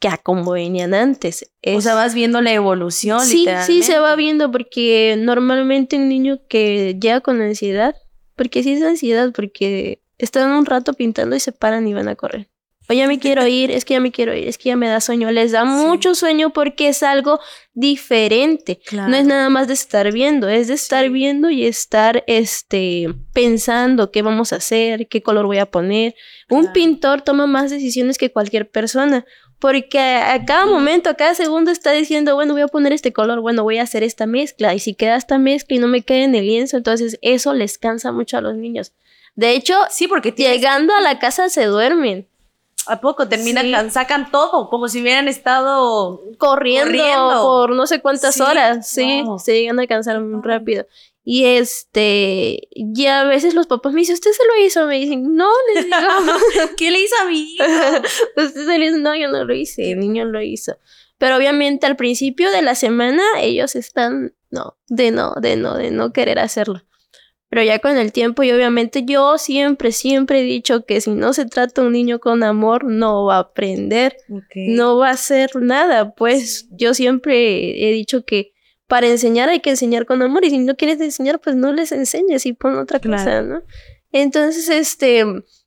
Que 0.00 0.08
a 0.08 0.18
como 0.18 0.52
venían 0.52 0.94
antes. 0.94 1.50
O 1.66 1.80
sea, 1.80 1.94
vas 1.94 2.14
viendo 2.14 2.40
la 2.40 2.52
evolución. 2.52 3.20
Sí, 3.20 3.46
sí, 3.66 3.82
se 3.82 3.98
va 3.98 4.16
viendo 4.16 4.50
porque 4.50 5.16
normalmente 5.18 5.96
un 5.96 6.08
niño 6.08 6.40
que 6.48 6.96
llega 7.00 7.20
con 7.20 7.40
ansiedad 7.40 7.94
porque 8.36 8.62
sí 8.62 8.72
es 8.72 8.82
ansiedad, 8.82 9.32
porque 9.32 10.02
están 10.18 10.50
un 10.52 10.66
rato 10.66 10.94
pintando 10.94 11.36
y 11.36 11.40
se 11.40 11.52
paran 11.52 11.86
y 11.86 11.94
van 11.94 12.08
a 12.08 12.16
correr. 12.16 12.48
O 12.86 12.92
ya 12.92 13.06
me 13.06 13.18
quiero 13.18 13.46
ir, 13.46 13.70
es 13.70 13.86
que 13.86 13.94
ya 13.94 14.00
me 14.00 14.12
quiero 14.12 14.34
ir, 14.34 14.46
es 14.46 14.58
que 14.58 14.68
ya 14.68 14.76
me 14.76 14.88
da 14.88 15.00
sueño. 15.00 15.30
Les 15.30 15.52
da 15.52 15.64
mucho 15.64 16.14
sueño 16.14 16.50
porque 16.50 16.88
es 16.88 17.02
algo 17.02 17.40
diferente. 17.72 18.80
No 18.92 19.16
es 19.16 19.24
nada 19.24 19.48
más 19.48 19.68
de 19.68 19.74
estar 19.74 20.12
viendo, 20.12 20.50
es 20.50 20.68
de 20.68 20.74
estar 20.74 21.08
viendo 21.08 21.48
y 21.48 21.64
estar 21.64 22.24
este, 22.26 23.06
pensando 23.32 24.10
qué 24.10 24.20
vamos 24.20 24.52
a 24.52 24.56
hacer, 24.56 25.08
qué 25.08 25.22
color 25.22 25.46
voy 25.46 25.58
a 25.58 25.70
poner. 25.70 26.14
Un 26.50 26.72
pintor 26.72 27.22
toma 27.22 27.46
más 27.46 27.70
decisiones 27.70 28.18
que 28.18 28.30
cualquier 28.30 28.70
persona. 28.70 29.24
Porque 29.64 29.98
a 29.98 30.44
cada 30.44 30.66
momento, 30.66 31.08
a 31.08 31.14
cada 31.14 31.34
segundo 31.34 31.70
está 31.70 31.90
diciendo, 31.92 32.34
bueno, 32.34 32.52
voy 32.52 32.60
a 32.60 32.68
poner 32.68 32.92
este 32.92 33.14
color, 33.14 33.40
bueno, 33.40 33.62
voy 33.62 33.78
a 33.78 33.84
hacer 33.84 34.02
esta 34.02 34.26
mezcla. 34.26 34.74
Y 34.74 34.78
si 34.78 34.92
queda 34.92 35.16
esta 35.16 35.38
mezcla 35.38 35.74
y 35.74 35.78
no 35.78 35.88
me 35.88 36.02
queda 36.02 36.24
en 36.24 36.34
el 36.34 36.44
lienzo, 36.44 36.76
entonces 36.76 37.18
eso 37.22 37.54
les 37.54 37.78
cansa 37.78 38.12
mucho 38.12 38.36
a 38.36 38.42
los 38.42 38.56
niños. 38.56 38.92
De 39.36 39.52
hecho, 39.52 39.74
sí, 39.88 40.06
porque 40.06 40.32
llegando 40.32 40.94
a 40.94 41.00
la 41.00 41.18
casa 41.18 41.48
se 41.48 41.64
duermen. 41.64 42.28
¿A 42.86 43.00
poco 43.00 43.26
terminan, 43.26 43.90
sacan 43.90 44.30
todo, 44.30 44.68
como 44.68 44.86
si 44.88 45.00
hubieran 45.00 45.28
estado 45.28 46.20
corriendo, 46.36 47.40
por 47.42 47.70
no 47.70 47.86
sé 47.86 48.02
cuántas 48.02 48.38
horas? 48.42 48.86
Sí, 48.86 49.24
se 49.38 49.54
llegan 49.54 49.80
a 49.80 49.86
cansar 49.86 50.20
muy 50.20 50.42
rápido. 50.42 50.84
Y 51.26 51.46
este, 51.46 52.68
ya 52.76 53.22
a 53.22 53.24
veces 53.24 53.54
los 53.54 53.66
papás 53.66 53.94
me 53.94 54.00
dicen, 54.00 54.14
¿usted 54.14 54.32
se 54.32 54.46
lo 54.46 54.64
hizo? 54.64 54.86
Me 54.86 55.00
dicen, 55.00 55.34
no, 55.34 55.48
les 55.74 55.86
digo, 55.86 55.96
¿Qué 56.76 56.90
le 56.90 57.00
hizo 57.00 57.14
a 57.22 57.24
mi 57.24 57.40
hijo? 57.40 57.64
usted 58.36 58.66
se 58.66 58.78
lo 58.78 58.84
hizo, 58.84 58.98
no, 58.98 59.16
yo 59.16 59.28
no 59.28 59.44
lo 59.44 59.54
hice, 59.54 59.92
el 59.92 60.00
niño 60.00 60.26
lo 60.26 60.42
hizo. 60.42 60.76
Pero 61.16 61.36
obviamente 61.36 61.86
al 61.86 61.96
principio 61.96 62.50
de 62.50 62.60
la 62.60 62.74
semana 62.74 63.22
ellos 63.40 63.74
están, 63.74 64.34
no, 64.50 64.76
de 64.88 65.12
no, 65.12 65.32
de 65.40 65.56
no, 65.56 65.78
de 65.78 65.90
no 65.90 66.12
querer 66.12 66.38
hacerlo. 66.38 66.82
Pero 67.48 67.62
ya 67.62 67.78
con 67.78 67.96
el 67.96 68.12
tiempo 68.12 68.42
y 68.42 68.50
obviamente 68.50 69.04
yo 69.04 69.38
siempre, 69.38 69.92
siempre 69.92 70.40
he 70.40 70.42
dicho 70.42 70.84
que 70.84 71.00
si 71.00 71.12
no 71.12 71.32
se 71.32 71.46
trata 71.46 71.82
un 71.82 71.92
niño 71.92 72.18
con 72.18 72.42
amor, 72.42 72.84
no 72.84 73.26
va 73.26 73.36
a 73.36 73.40
aprender, 73.40 74.16
no 74.54 74.98
va 74.98 75.10
a 75.10 75.12
hacer 75.12 75.50
nada. 75.54 76.14
Pues 76.14 76.66
yo 76.72 76.94
siempre 76.94 77.88
he 77.88 77.92
dicho 77.92 78.24
que 78.24 78.53
para 78.86 79.06
enseñar 79.06 79.48
hay 79.48 79.60
que 79.60 79.70
enseñar 79.70 80.06
con 80.06 80.22
amor 80.22 80.44
y 80.44 80.50
si 80.50 80.58
no 80.58 80.76
quieres 80.76 81.00
enseñar, 81.00 81.40
pues 81.40 81.56
no 81.56 81.72
les 81.72 81.92
enseñes 81.92 82.46
y 82.46 82.52
pon 82.52 82.76
otra 82.76 83.00
cosa, 83.00 83.42
¿no? 83.42 83.62
Entonces, 84.12 84.68
este, 84.68 85.24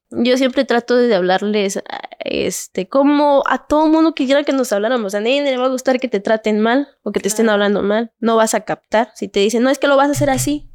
yo 0.10 0.38
siempre 0.38 0.64
trato 0.66 0.96
de 0.96 1.14
hablarles, 1.14 1.82
este, 2.20 2.88
como 2.88 3.44
a 3.48 3.68
todo 3.68 3.88
mundo 3.88 4.14
que 4.14 4.26
quiera 4.26 4.44
que 4.44 4.54
nos 4.54 4.72
habláramos. 4.72 5.16
A 5.16 5.20
nadie 5.20 5.42
le 5.42 5.58
va 5.58 5.66
a 5.66 5.70
gustar 5.70 6.00
que 6.00 6.08
te 6.08 6.20
traten 6.20 6.60
mal 6.60 6.88
o 7.04 7.12
que 7.12 7.20
te 7.20 7.28
estén 7.28 7.50
hablando 7.50 7.82
mal. 7.84 8.14
No 8.20 8.36
vas 8.36 8.54
a 8.54 8.62
captar. 8.62 9.12
Si 9.16 9.28
te 9.28 9.40
dicen, 9.40 9.64
no, 9.64 9.70
es 9.70 9.80
que 9.80 9.88
lo 9.88 9.98
vas 9.98 10.10
a 10.10 10.12
hacer 10.12 10.30
así, 10.30 10.70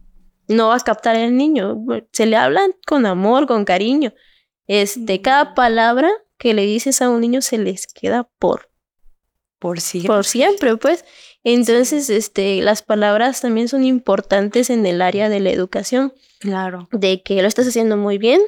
no 0.49 0.69
vas 0.69 0.83
a 0.83 0.85
captar 0.85 1.17
al 1.17 1.37
niño. 1.37 1.85
Se 2.13 2.27
le 2.27 2.37
hablan 2.37 2.75
con 2.87 3.07
amor, 3.07 3.47
con 3.47 3.65
cariño. 3.65 4.13
Este, 4.67 5.23
cada 5.23 5.55
palabra 5.55 6.11
que 6.37 6.55
le 6.55 6.67
dices 6.67 7.01
a 7.01 7.09
un 7.09 7.21
niño 7.21 7.41
se 7.41 7.57
les 7.57 7.87
queda 7.87 8.29
por 8.39 8.73
por 9.63 9.81
siempre. 9.81 10.09
Por 10.09 10.25
siempre, 10.25 10.77
pues. 10.77 11.05
Entonces, 11.45 12.09
este, 12.09 12.63
las 12.63 12.83
palabras 12.83 13.41
también 13.41 13.69
son 13.69 13.85
importantes 13.85 14.71
en 14.71 14.87
el 14.87 15.03
área 15.03 15.29
de 15.29 15.41
la 15.41 15.51
educación. 15.51 16.13
Claro. 16.39 16.89
De 16.93 17.23
que 17.23 17.43
lo 17.43 17.49
estás 17.49 17.67
haciendo 17.67 17.97
muy 17.97 18.19
bien. 18.19 18.41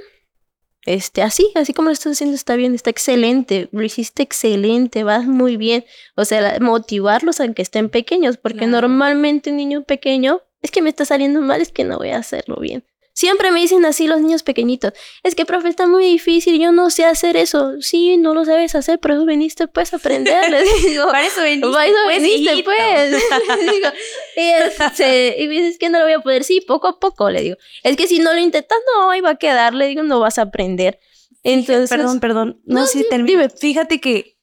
Este, 0.87 1.22
así, 1.22 1.50
así 1.54 1.72
como 1.72 1.88
lo 1.88 1.94
estás 1.94 2.12
haciendo 2.12 2.37
está 2.37 2.57
bien, 2.57 2.74
está 2.74 2.90
excelente, 2.90 3.70
lo 3.72 3.83
hiciste 3.83 4.22
excelente, 4.22 5.02
vas 5.02 5.26
muy 5.26 5.57
bien. 5.57 5.85
O 6.14 6.24
sea, 6.24 6.59
motivarlos 6.61 7.40
a 7.40 7.52
que 7.52 7.62
estén 7.62 7.88
pequeños, 7.88 8.37
porque 8.37 8.66
normalmente 8.66 9.50
un 9.50 9.57
niño 9.57 9.85
pequeño 9.85 10.42
es 10.61 10.70
que 10.70 10.83
me 10.83 10.90
está 10.90 11.04
saliendo 11.04 11.40
mal, 11.40 11.61
es 11.62 11.72
que 11.72 11.85
no 11.85 11.98
voy 11.98 12.11
a 12.11 12.18
hacerlo 12.18 12.57
bien. 12.57 12.85
Siempre 13.16 13.53
me 13.53 13.61
dicen 13.61 13.85
así 13.85 14.09
los 14.09 14.20
niños 14.20 14.42
pequeñitos. 14.42 14.92
Es 15.22 15.37
que, 15.37 15.46
profe, 15.46 15.68
está 15.68 15.87
muy 15.87 16.05
difícil, 16.05 16.61
yo 16.61 16.72
no 16.72 16.90
sé 16.90 17.05
hacer 17.05 17.37
eso. 17.37 17.81
Sí, 17.81 18.16
no 18.16 18.35
lo 18.35 18.44
sabes 18.44 18.74
hacer, 18.74 18.98
pero 18.98 19.14
eso 19.14 19.24
viniste 19.24 19.68
pues 19.68 19.92
a 19.92 19.96
aprender. 19.96 20.50
Les 20.50 20.83
digo, 20.85 21.07
para 21.07 21.24
eso 21.24 21.42
viniste, 21.44 21.70
para 21.70 21.87
eso 21.87 21.96
pues, 22.07 22.22
viniste 22.22 22.62
pues. 22.64 23.11
digo, 23.72 23.88
y, 24.37 24.40
este, 24.40 25.42
y 25.42 25.46
me 25.46 25.55
dices 25.55 25.79
que 25.79 25.90
no 25.90 25.98
lo 26.00 26.05
voy 26.07 26.14
a 26.14 26.20
poder. 26.20 26.42
Sí, 26.42 26.61
poco 26.61 26.88
a 26.88 26.98
poco, 26.98 27.31
le 27.31 27.40
digo. 27.42 27.57
Es 27.85 27.96
que 27.96 28.09
si 28.09 28.18
no 28.18 28.35
lo 28.35 28.40
intentas, 28.40 28.79
no, 28.96 29.11
ahí 29.11 29.20
va 29.20 29.31
a 29.31 29.37
quedar, 29.37 29.74
le 29.74 29.87
digo, 29.87 30.03
no 30.03 30.18
vas 30.18 30.38
a 30.38 30.42
aprender. 30.42 30.98
Entonces, 31.44 31.90
perdón, 31.90 32.18
perdón. 32.18 32.61
No, 32.64 32.81
No, 32.81 32.87
sí, 32.88 32.98
sí, 33.03 33.07
termina. 33.09 33.42
dime. 33.42 33.48
Fíjate 33.48 34.00
que 34.00 34.38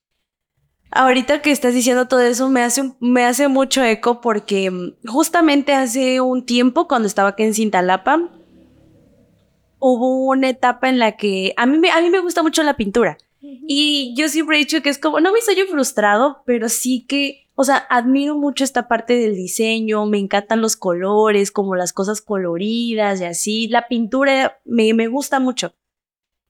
ahorita 0.91 1.41
que 1.41 1.51
estás 1.51 1.73
diciendo 1.73 2.07
todo 2.07 2.21
eso 2.21 2.49
me 2.49 2.61
hace, 2.61 2.81
un- 2.81 2.97
me 2.99 3.25
hace 3.25 3.47
mucho 3.47 3.83
eco 3.83 4.21
porque 4.21 4.69
mm, 4.71 5.07
justamente 5.07 5.73
hace 5.73 6.21
un 6.21 6.45
tiempo, 6.45 6.87
cuando 6.87 7.07
estaba 7.07 7.29
aquí 7.29 7.43
en 7.43 7.53
Cintalapa, 7.53 8.29
hubo 9.81 10.25
una 10.27 10.47
etapa 10.49 10.87
en 10.87 10.97
la 10.99 11.17
que 11.17 11.53
a 11.57 11.65
mí, 11.65 11.77
me, 11.77 11.91
a 11.91 11.99
mí 12.01 12.09
me 12.09 12.19
gusta 12.21 12.41
mucho 12.43 12.63
la 12.63 12.77
pintura. 12.77 13.17
Y 13.43 14.13
yo 14.15 14.29
siempre 14.29 14.55
he 14.55 14.59
dicho 14.59 14.81
que 14.81 14.89
es 14.89 14.99
como, 14.99 15.19
no 15.19 15.33
me 15.33 15.41
soy 15.41 15.55
frustrado, 15.69 16.43
pero 16.45 16.69
sí 16.69 17.05
que, 17.07 17.47
o 17.55 17.63
sea, 17.63 17.77
admiro 17.89 18.35
mucho 18.35 18.63
esta 18.63 18.87
parte 18.87 19.13
del 19.17 19.35
diseño, 19.35 20.05
me 20.05 20.19
encantan 20.19 20.61
los 20.61 20.77
colores, 20.77 21.51
como 21.51 21.75
las 21.75 21.91
cosas 21.91 22.21
coloridas 22.21 23.19
y 23.19 23.25
así. 23.25 23.67
La 23.67 23.87
pintura 23.87 24.59
me, 24.63 24.93
me 24.93 25.07
gusta 25.07 25.39
mucho. 25.39 25.73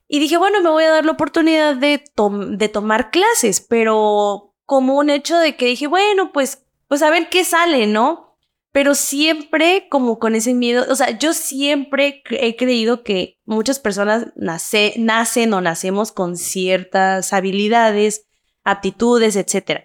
Y 0.10 0.20
dije, 0.20 0.36
bueno, 0.38 0.62
me 0.62 0.70
voy 0.70 0.84
a 0.84 0.90
dar 0.92 1.06
la 1.06 1.14
oportunidad 1.14 1.78
de, 1.78 2.04
tom- 2.14 2.58
de 2.58 2.68
tomar 2.68 3.10
clases, 3.12 3.62
pero 3.62 4.54
como 4.66 4.98
un 4.98 5.10
hecho 5.10 5.38
de 5.38 5.56
que 5.56 5.68
dije, 5.68 5.88
bueno, 5.88 6.34
pues, 6.34 6.66
pues 6.90 7.02
a 7.02 7.10
ver 7.10 7.30
qué 7.30 7.46
sale, 7.46 7.88
¿no? 7.88 8.31
Pero 8.72 8.96
siempre 8.96 9.88
como 9.90 10.18
con 10.18 10.34
ese 10.34 10.54
miedo, 10.54 10.86
o 10.90 10.96
sea, 10.96 11.18
yo 11.18 11.34
siempre 11.34 12.24
he 12.30 12.56
creído 12.56 13.04
que 13.04 13.40
muchas 13.46 13.80
personas 13.80 14.28
nace, 14.36 14.94
nacen 14.98 15.54
o 15.54 15.60
nacemos 15.60 16.12
con 16.14 16.38
ciertas 16.38 17.34
habilidades, 17.34 18.28
aptitudes, 18.64 19.36
etc. 19.36 19.84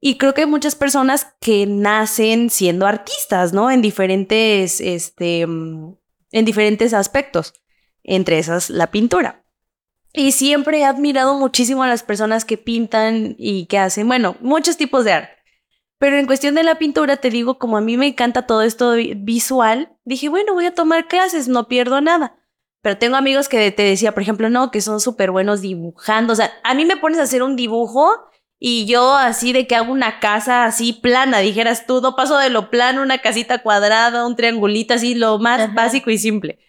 Y 0.00 0.18
creo 0.18 0.34
que 0.34 0.42
hay 0.42 0.46
muchas 0.46 0.74
personas 0.74 1.34
que 1.40 1.66
nacen 1.66 2.50
siendo 2.50 2.86
artistas, 2.86 3.52
¿no? 3.52 3.70
En 3.70 3.82
diferentes, 3.82 4.80
este, 4.80 5.46
mm, 5.46 5.96
en 6.32 6.44
diferentes 6.44 6.92
aspectos, 6.92 7.54
entre 8.02 8.38
esas 8.38 8.68
la 8.68 8.90
pintura. 8.90 9.44
Y 10.12 10.32
siempre 10.32 10.80
he 10.80 10.84
admirado 10.84 11.38
muchísimo 11.38 11.82
a 11.82 11.88
las 11.88 12.02
personas 12.02 12.44
que 12.44 12.58
pintan 12.58 13.34
y 13.38 13.66
que 13.66 13.78
hacen, 13.78 14.06
bueno, 14.06 14.36
muchos 14.40 14.76
tipos 14.76 15.04
de 15.04 15.12
arte. 15.12 15.37
Pero 15.98 16.16
en 16.16 16.26
cuestión 16.26 16.54
de 16.54 16.62
la 16.62 16.78
pintura, 16.78 17.16
te 17.16 17.30
digo, 17.30 17.58
como 17.58 17.76
a 17.76 17.80
mí 17.80 17.96
me 17.96 18.06
encanta 18.06 18.46
todo 18.46 18.62
esto 18.62 18.92
vi- 18.92 19.14
visual, 19.14 19.96
dije, 20.04 20.28
bueno, 20.28 20.54
voy 20.54 20.66
a 20.66 20.74
tomar 20.74 21.08
clases, 21.08 21.48
no 21.48 21.66
pierdo 21.68 22.00
nada. 22.00 22.36
Pero 22.82 22.98
tengo 22.98 23.16
amigos 23.16 23.48
que 23.48 23.72
te 23.72 23.82
decía, 23.82 24.12
por 24.12 24.22
ejemplo, 24.22 24.48
no, 24.48 24.70
que 24.70 24.80
son 24.80 25.00
súper 25.00 25.32
buenos 25.32 25.60
dibujando. 25.60 26.32
O 26.32 26.36
sea, 26.36 26.52
a 26.62 26.74
mí 26.74 26.84
me 26.84 26.96
pones 26.96 27.18
a 27.18 27.24
hacer 27.24 27.42
un 27.42 27.56
dibujo 27.56 28.08
y 28.60 28.86
yo 28.86 29.14
así 29.16 29.52
de 29.52 29.66
que 29.66 29.74
hago 29.74 29.92
una 29.92 30.20
casa 30.20 30.64
así 30.64 30.92
plana, 30.92 31.38
dijeras 31.40 31.86
tú, 31.86 32.00
no 32.00 32.14
paso 32.14 32.38
de 32.38 32.50
lo 32.50 32.70
plano, 32.70 33.02
una 33.02 33.18
casita 33.18 33.58
cuadrada, 33.62 34.26
un 34.26 34.36
triangulito, 34.36 34.94
así 34.94 35.14
lo 35.16 35.38
más 35.40 35.60
Ajá. 35.60 35.72
básico 35.74 36.10
y 36.10 36.18
simple. 36.18 36.60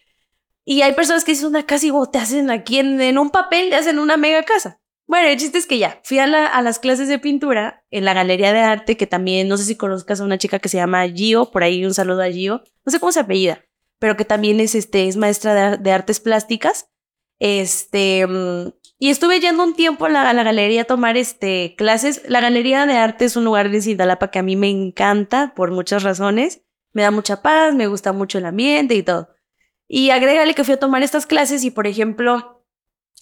Y 0.65 0.81
hay 0.81 0.93
personas 0.93 1.23
que 1.23 1.31
dicen 1.31 1.47
una 1.49 1.65
casa 1.65 1.85
y 1.85 1.91
wow, 1.91 2.07
te 2.07 2.17
hacen 2.19 2.49
aquí 2.49 2.79
en, 2.79 2.99
en 3.01 3.17
un 3.19 3.29
papel, 3.29 3.69
te 3.69 3.75
hacen 3.75 3.99
una 3.99 4.17
mega 4.17 4.43
casa. 4.43 4.79
Bueno, 5.09 5.27
el 5.27 5.37
chiste 5.37 5.57
es 5.57 5.65
que 5.65 5.79
ya, 5.79 5.99
fui 6.03 6.19
a, 6.19 6.27
la- 6.27 6.45
a 6.45 6.61
las 6.61 6.77
clases 6.77 7.07
de 7.07 7.17
pintura 7.17 7.83
en 7.89 8.05
la 8.05 8.13
galería 8.13 8.53
de 8.53 8.59
arte, 8.59 8.95
que 8.95 9.07
también, 9.07 9.47
no 9.47 9.57
sé 9.57 9.63
si 9.63 9.75
conozcas 9.75 10.21
a 10.21 10.23
una 10.23 10.37
chica 10.37 10.59
que 10.59 10.69
se 10.69 10.77
llama 10.77 11.07
Gio, 11.09 11.49
por 11.49 11.63
ahí 11.63 11.83
un 11.83 11.95
saludo 11.95 12.21
a 12.21 12.29
Gio, 12.29 12.61
no 12.85 12.91
sé 12.91 12.99
cómo 12.99 13.11
se 13.11 13.21
apellida, 13.21 13.65
pero 13.97 14.15
que 14.15 14.23
también 14.23 14.59
es, 14.59 14.75
este, 14.75 15.07
es 15.07 15.17
maestra 15.17 15.55
de, 15.55 15.61
ar- 15.61 15.79
de 15.79 15.91
artes 15.91 16.19
plásticas. 16.19 16.91
Este, 17.39 18.27
mm, 18.27 18.71
y 18.99 19.09
estuve 19.09 19.39
yendo 19.39 19.63
un 19.63 19.73
tiempo 19.73 20.05
a 20.05 20.09
la, 20.09 20.31
galería 20.43 20.83
a 20.83 20.85
tomar 20.85 21.17
este, 21.17 21.73
clases. 21.75 22.21
La 22.27 22.39
galería 22.39 22.85
de 22.85 22.97
arte 22.97 23.25
es 23.25 23.35
un 23.35 23.45
lugar 23.45 23.71
de 23.71 23.81
Cintalapa 23.81 24.29
que 24.29 24.37
a 24.37 24.43
mí 24.43 24.55
me 24.55 24.69
encanta 24.69 25.53
por 25.55 25.71
muchas 25.71 26.03
razones. 26.03 26.61
Me 26.93 27.01
da 27.01 27.09
mucha 27.09 27.41
paz, 27.41 27.73
me 27.73 27.87
gusta 27.87 28.13
mucho 28.13 28.37
el 28.37 28.45
ambiente 28.45 28.93
y 28.93 29.01
todo. 29.01 29.29
Y 29.87 30.11
agrégale 30.11 30.53
que 30.53 30.63
fui 30.63 30.75
a 30.75 30.79
tomar 30.79 31.01
estas 31.01 31.25
clases 31.25 31.63
y, 31.63 31.71
por 31.71 31.87
ejemplo, 31.87 32.58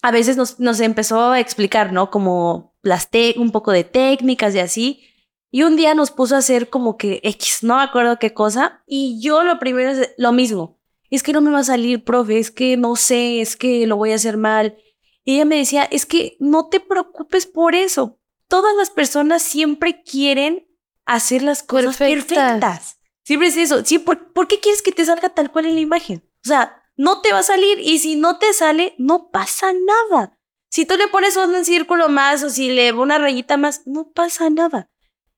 a 0.02 0.10
veces 0.10 0.36
nos, 0.36 0.60
nos 0.60 0.80
empezó 0.80 1.30
a 1.30 1.40
explicar, 1.40 1.92
¿no? 1.92 2.10
Como 2.10 2.74
las 2.82 3.10
te 3.10 3.34
un 3.38 3.50
poco 3.50 3.72
de 3.72 3.84
técnicas 3.84 4.54
y 4.54 4.60
así. 4.60 5.04
Y 5.50 5.62
un 5.62 5.76
día 5.76 5.94
nos 5.94 6.10
puso 6.10 6.34
a 6.34 6.38
hacer 6.38 6.68
como 6.68 6.96
que 6.96 7.20
X, 7.22 7.60
no 7.62 7.76
me 7.76 7.82
acuerdo 7.82 8.18
qué 8.18 8.34
cosa. 8.34 8.82
Y 8.86 9.20
yo 9.20 9.42
lo 9.44 9.58
primero 9.58 9.90
es 9.90 10.10
lo 10.18 10.32
mismo. 10.32 10.78
Es 11.10 11.22
que 11.22 11.32
no 11.32 11.40
me 11.40 11.50
va 11.50 11.60
a 11.60 11.64
salir, 11.64 12.04
profe, 12.04 12.38
es 12.38 12.50
que 12.50 12.76
no 12.76 12.94
sé, 12.96 13.40
es 13.40 13.56
que 13.56 13.86
lo 13.86 13.96
voy 13.96 14.12
a 14.12 14.16
hacer 14.16 14.36
mal. 14.36 14.76
Y 15.24 15.34
ella 15.34 15.46
me 15.46 15.56
decía, 15.56 15.84
es 15.84 16.06
que 16.06 16.36
no 16.38 16.68
te 16.68 16.80
preocupes 16.80 17.46
por 17.46 17.74
eso. 17.74 18.18
Todas 18.46 18.74
las 18.76 18.90
personas 18.90 19.42
siempre 19.42 20.02
quieren 20.02 20.68
hacer 21.06 21.42
las 21.42 21.62
cosas 21.62 21.96
Perfectas. 21.96 22.36
perfectas. 22.36 23.00
Siempre 23.24 23.48
es 23.48 23.56
eso. 23.56 23.84
Sí, 23.84 23.98
¿por, 23.98 24.32
¿por 24.32 24.48
qué 24.48 24.60
quieres 24.60 24.82
que 24.82 24.92
te 24.92 25.04
salga 25.04 25.30
tal 25.30 25.50
cual 25.50 25.66
en 25.66 25.74
la 25.74 25.80
imagen? 25.80 26.22
O 26.44 26.48
sea, 26.48 26.77
no 26.98 27.22
te 27.22 27.32
va 27.32 27.38
a 27.38 27.42
salir 27.44 27.78
y 27.80 27.98
si 28.00 28.16
no 28.16 28.38
te 28.38 28.52
sale, 28.52 28.94
no 28.98 29.30
pasa 29.30 29.72
nada. 29.72 30.38
Si 30.70 30.84
tú 30.84 30.96
le 30.98 31.08
pones 31.08 31.36
un 31.38 31.64
círculo 31.64 32.10
más 32.10 32.42
o 32.42 32.50
si 32.50 32.68
le 32.70 32.92
una 32.92 33.16
rayita 33.16 33.56
más, 33.56 33.86
no 33.86 34.10
pasa 34.12 34.50
nada. 34.50 34.90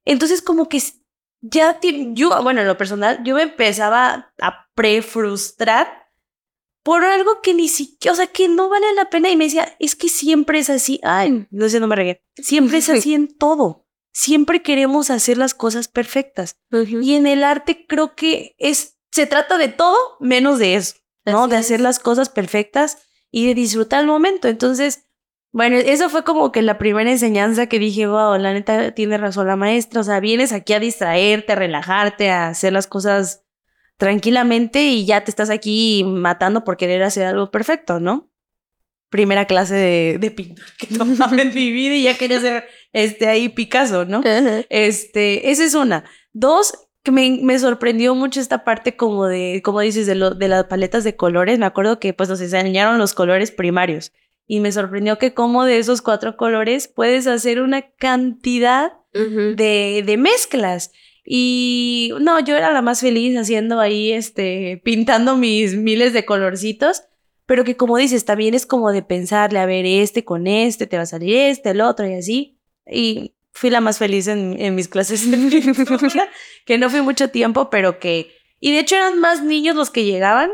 Entonces 0.04 0.42
como 0.42 0.68
que 0.68 0.82
ya 1.42 1.78
ti- 1.78 2.10
yo, 2.14 2.42
bueno, 2.42 2.62
en 2.62 2.66
lo 2.66 2.76
personal, 2.76 3.22
yo 3.24 3.36
me 3.36 3.42
empezaba 3.42 4.32
a 4.40 4.66
prefrustrar 4.74 6.08
por 6.82 7.04
algo 7.04 7.42
que 7.42 7.52
ni 7.54 7.68
siquiera, 7.68 8.14
o 8.14 8.16
sea, 8.16 8.26
que 8.26 8.48
no 8.48 8.68
vale 8.70 8.92
la 8.94 9.10
pena 9.10 9.28
y 9.30 9.36
me 9.36 9.44
decía, 9.44 9.76
es 9.78 9.94
que 9.94 10.08
siempre 10.08 10.58
es 10.58 10.70
así. 10.70 10.98
Ay, 11.02 11.46
no 11.50 11.68
sé, 11.68 11.78
no 11.78 11.86
me 11.86 11.96
regué. 11.96 12.24
Siempre 12.36 12.78
es 12.78 12.88
así 12.88 13.14
en 13.14 13.28
todo. 13.28 13.86
Siempre 14.12 14.62
queremos 14.62 15.10
hacer 15.10 15.36
las 15.38 15.54
cosas 15.54 15.88
perfectas. 15.88 16.56
Y 17.02 17.14
en 17.14 17.26
el 17.26 17.44
arte 17.44 17.86
creo 17.86 18.14
que 18.16 18.54
es, 18.58 18.98
se 19.12 19.26
trata 19.26 19.58
de 19.58 19.68
todo 19.68 19.96
menos 20.20 20.58
de 20.58 20.74
eso, 20.76 20.96
¿no? 21.24 21.44
Así 21.44 21.50
de 21.50 21.56
es. 21.56 21.66
hacer 21.66 21.80
las 21.80 21.98
cosas 21.98 22.28
perfectas 22.28 22.98
y 23.30 23.46
de 23.46 23.54
disfrutar 23.54 24.00
el 24.00 24.06
momento. 24.06 24.48
Entonces, 24.48 25.06
bueno, 25.52 25.76
eso 25.76 26.08
fue 26.10 26.22
como 26.24 26.52
que 26.52 26.62
la 26.62 26.78
primera 26.78 27.10
enseñanza 27.10 27.66
que 27.66 27.78
dije, 27.78 28.06
wow, 28.06 28.38
la 28.38 28.52
neta 28.52 28.92
tiene 28.94 29.18
razón 29.18 29.48
la 29.48 29.56
maestra. 29.56 30.00
O 30.00 30.04
sea, 30.04 30.20
vienes 30.20 30.52
aquí 30.52 30.72
a 30.72 30.80
distraerte, 30.80 31.52
a 31.52 31.56
relajarte, 31.56 32.30
a 32.30 32.48
hacer 32.48 32.72
las 32.72 32.86
cosas 32.86 33.44
tranquilamente 33.96 34.82
y 34.84 35.04
ya 35.04 35.24
te 35.24 35.30
estás 35.30 35.50
aquí 35.50 36.04
matando 36.04 36.64
por 36.64 36.76
querer 36.76 37.02
hacer 37.02 37.26
algo 37.26 37.50
perfecto, 37.50 38.00
¿no? 38.00 38.30
Primera 39.10 39.46
clase 39.46 39.74
de, 39.74 40.18
de 40.18 40.30
pintura 40.30 40.68
que 40.78 40.86
tomaba 40.96 41.36
en 41.42 41.52
mi 41.52 41.72
vida 41.72 41.96
y 41.96 42.04
ya 42.04 42.16
quería 42.16 42.40
ser 42.40 42.68
este 42.92 43.26
ahí 43.28 43.48
Picasso, 43.48 44.04
¿no? 44.04 44.22
Este, 44.70 45.50
esa 45.50 45.64
es 45.64 45.74
una. 45.74 46.04
Dos, 46.32 46.72
que 47.02 47.10
me, 47.10 47.40
me, 47.42 47.58
sorprendió 47.58 48.14
mucho 48.14 48.40
esta 48.40 48.64
parte 48.64 48.96
como 48.96 49.26
de, 49.26 49.62
como 49.64 49.80
dices, 49.80 50.06
de, 50.06 50.14
lo, 50.14 50.30
de 50.30 50.48
las 50.48 50.64
paletas 50.64 51.04
de 51.04 51.16
colores. 51.16 51.58
Me 51.58 51.66
acuerdo 51.66 51.98
que 51.98 52.12
pues 52.12 52.28
nos 52.28 52.40
enseñaron 52.40 52.98
los 52.98 53.14
colores 53.14 53.50
primarios 53.50 54.12
y 54.46 54.60
me 54.60 54.72
sorprendió 54.72 55.16
que 55.16 55.32
como 55.32 55.64
de 55.64 55.78
esos 55.78 56.02
cuatro 56.02 56.36
colores 56.36 56.88
puedes 56.88 57.26
hacer 57.26 57.60
una 57.62 57.82
cantidad 57.82 58.92
de, 59.12 60.02
de 60.04 60.16
mezclas. 60.16 60.92
Y 61.24 62.12
no, 62.20 62.40
yo 62.40 62.56
era 62.56 62.72
la 62.72 62.82
más 62.82 63.00
feliz 63.00 63.36
haciendo 63.36 63.78
ahí, 63.78 64.10
este, 64.10 64.80
pintando 64.84 65.36
mis 65.36 65.76
miles 65.76 66.12
de 66.12 66.24
colorcitos, 66.24 67.04
pero 67.46 67.64
que 67.64 67.76
como 67.76 67.96
dices, 67.96 68.24
también 68.24 68.54
es 68.54 68.66
como 68.66 68.90
de 68.90 69.02
pensarle, 69.02 69.60
a 69.60 69.66
ver, 69.66 69.86
este 69.86 70.24
con 70.24 70.46
este, 70.46 70.86
te 70.86 70.96
va 70.96 71.04
a 71.04 71.06
salir 71.06 71.36
este, 71.36 71.70
el 71.70 71.80
otro 71.80 72.08
y 72.08 72.14
así. 72.14 72.58
Y 72.90 73.34
fui 73.60 73.68
la 73.68 73.82
más 73.82 73.98
feliz 73.98 74.26
en, 74.26 74.74
mis 74.74 74.88
clases 74.88 75.22
que 76.64 76.78
no 76.78 76.88
fui 76.88 77.02
mucho 77.02 77.28
tiempo, 77.28 77.68
pero 77.68 77.98
que... 77.98 78.32
Y 78.58 78.72
de 78.72 78.78
hecho 78.78 78.96
eran 78.96 79.20
más 79.20 79.42
niños 79.42 79.76
los 79.76 79.90
que 79.90 80.06
llegaban 80.06 80.50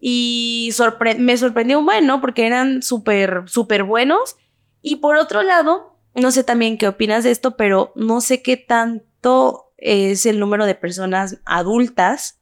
y 0.00 0.70
me 1.18 1.36
sorprendió 1.36 1.78
un 1.78 1.84
buen, 1.84 2.06
¿no? 2.06 2.22
Porque 2.22 2.46
eran 2.46 2.82
súper, 2.82 3.42
súper 3.48 3.84
buenos. 3.84 4.36
Y 4.80 4.96
por 4.96 5.16
otro 5.16 5.42
lado, 5.42 5.98
no 6.14 6.30
sé 6.30 6.42
también 6.42 6.78
qué 6.78 6.88
opinas 6.88 7.22
de 7.22 7.32
esto, 7.32 7.54
pero 7.54 7.92
no 7.96 8.22
sé 8.22 8.40
qué 8.40 8.56
tanto 8.56 9.74
es 9.76 10.24
el 10.24 10.40
número 10.40 10.64
de 10.64 10.74
personas 10.74 11.40
adultas 11.44 12.40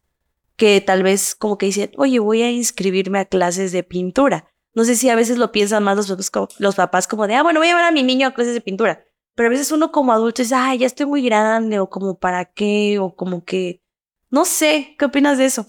que 0.55 0.81
tal 0.81 1.03
vez 1.03 1.35
como 1.35 1.59
que 1.59 1.66
dicen, 1.66 1.90
oye, 1.97 2.21
voy 2.21 2.42
a 2.42 2.51
inscribirme 2.53 3.19
a 3.19 3.25
clases 3.25 3.73
de 3.73 3.83
pintura. 3.83 4.53
No 4.73 4.85
sé 4.85 4.95
si 4.95 5.09
a 5.09 5.16
veces 5.16 5.38
lo 5.38 5.51
piensan 5.51 5.83
más 5.83 5.97
los, 5.97 6.31
los 6.61 6.75
papás 6.77 7.09
como 7.09 7.27
de, 7.27 7.35
ah, 7.35 7.42
bueno, 7.42 7.59
voy 7.59 7.66
a 7.66 7.71
llevar 7.71 7.87
a 7.87 7.90
mi 7.90 8.05
niño 8.05 8.29
a 8.29 8.35
clases 8.35 8.55
de 8.55 8.61
pintura. 8.61 9.06
Pero 9.37 9.49
a 9.49 9.51
veces 9.51 9.70
uno 9.70 9.92
como 9.92 10.12
adulto 10.12 10.42
dice, 10.42 10.55
ay, 10.57 10.79
ya 10.79 10.87
estoy 10.87 11.07
muy 11.07 11.22
grande, 11.22 11.79
o 11.79 11.88
como 11.88 12.18
para 12.18 12.46
qué, 12.46 12.99
o 12.99 13.14
como 13.14 13.44
que, 13.44 13.83
no 14.31 14.46
sé, 14.46 14.96
¿qué 14.99 15.05
opinas 15.05 15.37
de 15.37 15.44
eso? 15.44 15.66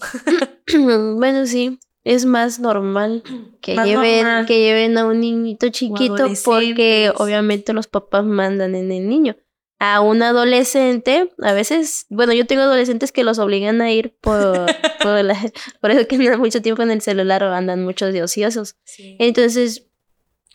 bueno, 1.16 1.46
sí, 1.46 1.78
es 2.02 2.24
más 2.24 2.58
normal 2.58 3.22
que 3.60 3.76
lleven, 3.76 4.46
que 4.46 4.60
lleven 4.60 4.96
a 4.96 5.04
un 5.04 5.20
niñito 5.20 5.68
chiquito 5.68 6.26
porque 6.42 7.12
obviamente 7.16 7.74
los 7.74 7.86
papás 7.86 8.24
mandan 8.24 8.74
en 8.74 8.90
el 8.90 9.06
niño. 9.06 9.36
A 9.78 10.00
un 10.00 10.22
adolescente, 10.22 11.30
a 11.40 11.52
veces, 11.52 12.06
bueno, 12.08 12.32
yo 12.32 12.46
tengo 12.46 12.62
adolescentes 12.62 13.12
que 13.12 13.22
los 13.22 13.38
obligan 13.38 13.82
a 13.82 13.92
ir 13.92 14.16
por, 14.22 14.66
por, 15.02 15.22
la, 15.22 15.38
por 15.82 15.90
eso 15.90 16.08
que 16.08 16.16
andan 16.16 16.40
mucho 16.40 16.62
tiempo 16.62 16.82
en 16.82 16.90
el 16.90 17.02
celular 17.02 17.44
o 17.44 17.52
andan 17.52 17.84
muchos 17.84 18.14
de 18.14 18.22
ociosos. 18.22 18.76
Entonces, 19.18 19.86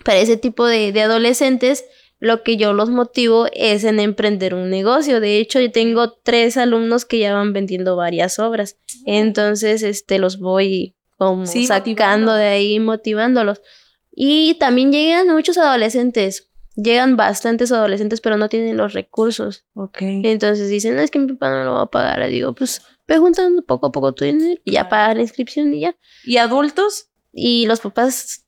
para 0.04 0.18
ese 0.18 0.38
tipo 0.38 0.66
de, 0.66 0.92
de 0.92 1.02
adolescentes, 1.04 1.86
lo 2.24 2.42
que 2.42 2.56
yo 2.56 2.72
los 2.72 2.90
motivo 2.90 3.48
es 3.52 3.84
en 3.84 4.00
emprender 4.00 4.54
un 4.54 4.70
negocio. 4.70 5.20
De 5.20 5.40
hecho, 5.40 5.60
yo 5.60 5.70
tengo 5.74 6.14
tres 6.14 6.56
alumnos 6.56 7.04
que 7.04 7.20
ya 7.20 7.34
van 7.34 7.52
vendiendo 7.52 7.98
varias 7.98 8.40
obras. 8.40 8.78
Entonces, 9.06 9.84
este, 9.84 10.20
los 10.20 10.40
voy 10.40 10.96
como 11.18 11.46
sacando 11.46 12.34
de 12.34 12.46
ahí, 12.46 12.80
motivándolos. 12.80 13.62
Y 14.10 14.54
también 14.54 14.94
llegan 14.94 15.28
muchos 15.34 15.58
adolescentes. 15.58 16.50
Llegan 16.78 17.18
bastantes 17.18 17.74
adolescentes, 17.74 18.22
pero 18.22 18.38
no 18.38 18.48
tienen 18.48 18.78
los 18.78 18.94
recursos. 18.94 19.66
Ok. 19.74 19.98
Entonces 20.00 20.70
dicen, 20.70 20.98
es 21.00 21.12
que 21.12 21.20
mi 21.20 21.34
papá 21.34 21.50
no 21.50 21.66
lo 21.66 21.74
va 21.74 21.82
a 21.82 21.92
pagar. 21.92 22.20
Le 22.20 22.30
digo, 22.30 22.56
pues 22.56 22.82
ve 23.06 23.18
juntando 23.18 23.66
poco 23.66 23.88
a 23.88 23.92
poco 23.92 24.14
tu 24.14 24.24
dinero 24.24 24.62
y 24.64 24.72
ya 24.72 24.88
paga 24.88 25.14
la 25.14 25.24
inscripción 25.24 25.74
y 25.74 25.82
ya. 25.82 25.98
¿Y 26.24 26.38
adultos? 26.38 27.10
Y 27.34 27.66
los 27.66 27.82
papás 27.82 28.46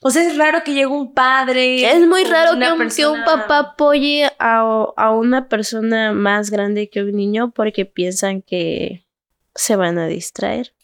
o 0.00 0.10
sea, 0.10 0.22
es 0.22 0.36
raro 0.36 0.62
que 0.64 0.72
llegue 0.72 0.86
un 0.86 1.12
padre. 1.12 1.90
Es 1.90 2.06
muy 2.06 2.24
raro 2.24 2.52
que 2.58 3.06
un, 3.06 3.24
papá 3.24 3.58
apoye 3.58 4.30
a, 4.38 5.10
una 5.12 5.48
persona 5.48 6.12
más 6.12 6.50
grande 6.50 6.88
que 6.88 7.02
un 7.02 7.12
niño 7.12 7.52
porque 7.52 7.86
piensan 7.86 8.42
que 8.42 9.06
se 9.54 9.76
van 9.76 9.98
a 9.98 10.06
distraer. 10.06 10.74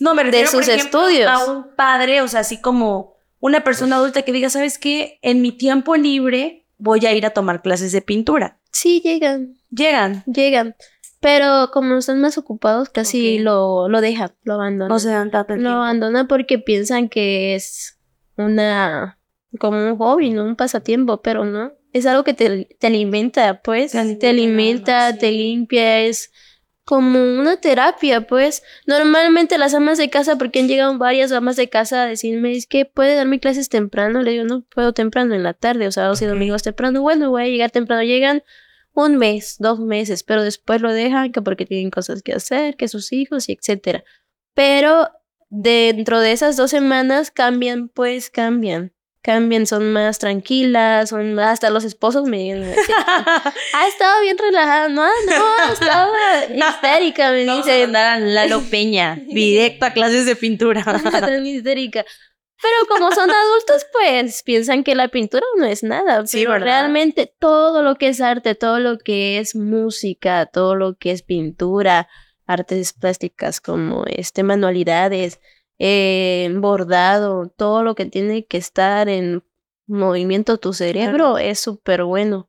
No, 0.00 0.14
me 0.14 0.24
refiero, 0.24 0.50
de 0.50 0.56
sus 0.56 0.68
estudios. 0.68 1.28
A 1.28 1.44
un 1.44 1.74
padre, 1.76 2.22
o 2.22 2.28
sea, 2.28 2.40
así 2.40 2.60
como 2.60 3.14
una 3.38 3.62
persona 3.62 3.96
adulta 3.96 4.22
que 4.22 4.32
diga, 4.32 4.50
¿sabes 4.50 4.78
qué? 4.78 5.18
En 5.22 5.40
mi 5.40 5.52
tiempo 5.52 5.94
libre 5.96 6.66
voy 6.78 7.06
a 7.06 7.12
ir 7.12 7.26
a 7.26 7.30
tomar 7.30 7.62
clases 7.62 7.92
de 7.92 8.02
pintura. 8.02 8.58
Sí, 8.72 9.00
llegan. 9.04 9.56
Llegan. 9.70 10.24
Llegan. 10.26 10.74
Pero 11.20 11.70
como 11.72 11.96
están 11.96 12.20
más 12.20 12.36
ocupados, 12.36 12.90
casi 12.90 13.38
lo, 13.38 13.88
lo 13.88 14.00
dejan, 14.00 14.32
lo 14.42 14.54
abandonan. 14.54 14.88
No 14.88 14.98
se 14.98 15.08
dan 15.08 15.30
tanto 15.30 15.56
Lo 15.56 15.70
abandonan 15.70 16.26
porque 16.26 16.58
piensan 16.58 17.08
que 17.08 17.54
es 17.54 17.93
una, 18.36 19.18
como 19.58 19.78
un 19.78 19.96
hobby, 19.96 20.30
¿no? 20.30 20.44
Un 20.44 20.56
pasatiempo, 20.56 21.22
pero 21.22 21.44
no. 21.44 21.72
Es 21.92 22.06
algo 22.06 22.24
que 22.24 22.34
te, 22.34 22.76
te 22.78 22.86
alimenta, 22.88 23.62
pues. 23.62 23.92
Te 23.92 24.28
alimenta, 24.28 25.16
te, 25.16 25.30
limpia, 25.30 26.00
es 26.00 26.32
como 26.84 27.20
una 27.20 27.56
terapia, 27.60 28.26
pues. 28.26 28.62
Normalmente 28.86 29.58
las 29.58 29.74
amas 29.74 29.98
de 29.98 30.10
casa, 30.10 30.36
porque 30.36 30.58
han 30.58 30.68
llegado 30.68 30.98
varias 30.98 31.30
amas 31.30 31.56
de 31.56 31.68
casa 31.68 32.02
a 32.02 32.06
decirme, 32.06 32.52
es 32.52 32.66
que 32.66 32.84
puede 32.84 33.14
darme 33.14 33.38
clases 33.38 33.68
temprano. 33.68 34.22
Le 34.22 34.32
digo, 34.32 34.44
no 34.44 34.62
puedo 34.62 34.92
temprano 34.92 35.34
en 35.34 35.44
la 35.44 35.54
tarde, 35.54 35.86
o 35.86 35.92
sea, 35.92 36.10
okay. 36.10 36.26
y 36.26 36.30
domingos 36.30 36.62
temprano. 36.64 37.00
Bueno, 37.00 37.30
voy 37.30 37.44
a 37.44 37.46
llegar 37.46 37.70
temprano. 37.70 38.02
Llegan 38.02 38.42
un 38.92 39.16
mes, 39.16 39.56
dos 39.58 39.80
meses, 39.80 40.22
pero 40.22 40.42
después 40.42 40.80
lo 40.80 40.92
dejan 40.92 41.32
que 41.32 41.42
porque 41.42 41.66
tienen 41.66 41.90
cosas 41.90 42.22
que 42.22 42.32
hacer, 42.32 42.76
que 42.76 42.88
sus 42.88 43.12
hijos 43.12 43.48
y 43.48 43.52
etcétera. 43.52 44.04
Pero 44.54 45.10
dentro 45.54 46.20
de 46.20 46.32
esas 46.32 46.56
dos 46.56 46.70
semanas 46.70 47.30
cambian, 47.30 47.88
pues 47.88 48.28
cambian. 48.28 48.92
Cambian, 49.22 49.66
son 49.66 49.90
más 49.92 50.18
tranquilas, 50.18 51.08
son 51.08 51.38
hasta 51.38 51.70
los 51.70 51.84
esposos 51.84 52.24
me 52.24 52.38
dicen, 52.38 52.74
ha 53.72 53.88
estado 53.88 54.20
bien 54.20 54.36
relajada, 54.36 54.88
no, 54.90 55.06
no, 55.06 55.72
estaba 55.72 56.10
histérica, 56.54 57.30
me 57.30 57.46
dice. 57.46 57.86
Lalo 57.86 58.60
Peña, 58.68 59.18
directo 59.26 59.86
a 59.86 59.90
clases 59.92 60.26
de 60.26 60.36
pintura. 60.36 60.84
histérica. 61.42 62.04
Pero 62.60 62.76
como 62.88 63.12
son 63.12 63.30
adultos, 63.30 63.86
pues 63.92 64.42
piensan 64.42 64.84
que 64.84 64.94
la 64.94 65.08
pintura 65.08 65.44
no 65.56 65.64
es 65.64 65.82
nada. 65.82 66.26
Sí, 66.26 66.44
pero 66.44 66.58
realmente 66.58 67.32
todo 67.38 67.82
lo 67.82 67.96
que 67.96 68.08
es 68.08 68.20
arte, 68.20 68.54
todo 68.54 68.78
lo 68.78 68.98
que 68.98 69.38
es 69.38 69.54
música, 69.54 70.46
todo 70.46 70.74
lo 70.74 70.96
que 70.96 71.12
es 71.12 71.22
pintura, 71.22 72.08
artes 72.46 72.92
plásticas 72.92 73.60
como 73.60 74.04
este 74.06 74.42
manualidades, 74.42 75.40
eh, 75.78 76.52
bordado, 76.56 77.48
todo 77.48 77.82
lo 77.82 77.94
que 77.94 78.06
tiene 78.06 78.46
que 78.46 78.58
estar 78.58 79.08
en 79.08 79.42
movimiento 79.86 80.58
tu 80.58 80.72
cerebro 80.72 81.38
es 81.38 81.60
súper 81.60 82.04
bueno. 82.04 82.48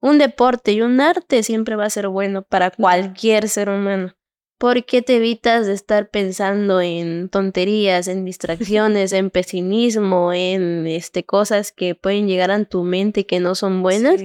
Un 0.00 0.18
deporte 0.18 0.72
y 0.72 0.82
un 0.82 1.00
arte 1.00 1.42
siempre 1.42 1.76
va 1.76 1.86
a 1.86 1.90
ser 1.90 2.08
bueno 2.08 2.42
para 2.42 2.70
cualquier 2.70 3.48
ser 3.48 3.70
humano. 3.70 4.14
Porque 4.58 5.02
te 5.02 5.16
evitas 5.16 5.66
de 5.66 5.72
estar 5.72 6.10
pensando 6.10 6.80
en 6.80 7.28
tonterías, 7.28 8.06
en 8.06 8.24
distracciones, 8.24 9.12
en 9.12 9.30
pesimismo, 9.30 10.32
en 10.32 10.86
este, 10.86 11.24
cosas 11.24 11.72
que 11.72 11.94
pueden 11.94 12.28
llegar 12.28 12.50
a 12.50 12.64
tu 12.64 12.84
mente 12.84 13.26
que 13.26 13.40
no 13.40 13.54
son 13.54 13.82
buenas? 13.82 14.22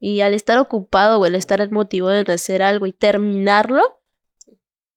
Y 0.00 0.22
al 0.22 0.34
estar 0.34 0.58
ocupado 0.58 1.20
o 1.20 1.24
al 1.24 1.34
estar 1.34 1.70
motivado 1.70 2.18
en 2.18 2.30
hacer 2.30 2.62
algo 2.62 2.86
y 2.86 2.92
terminarlo, 2.92 3.99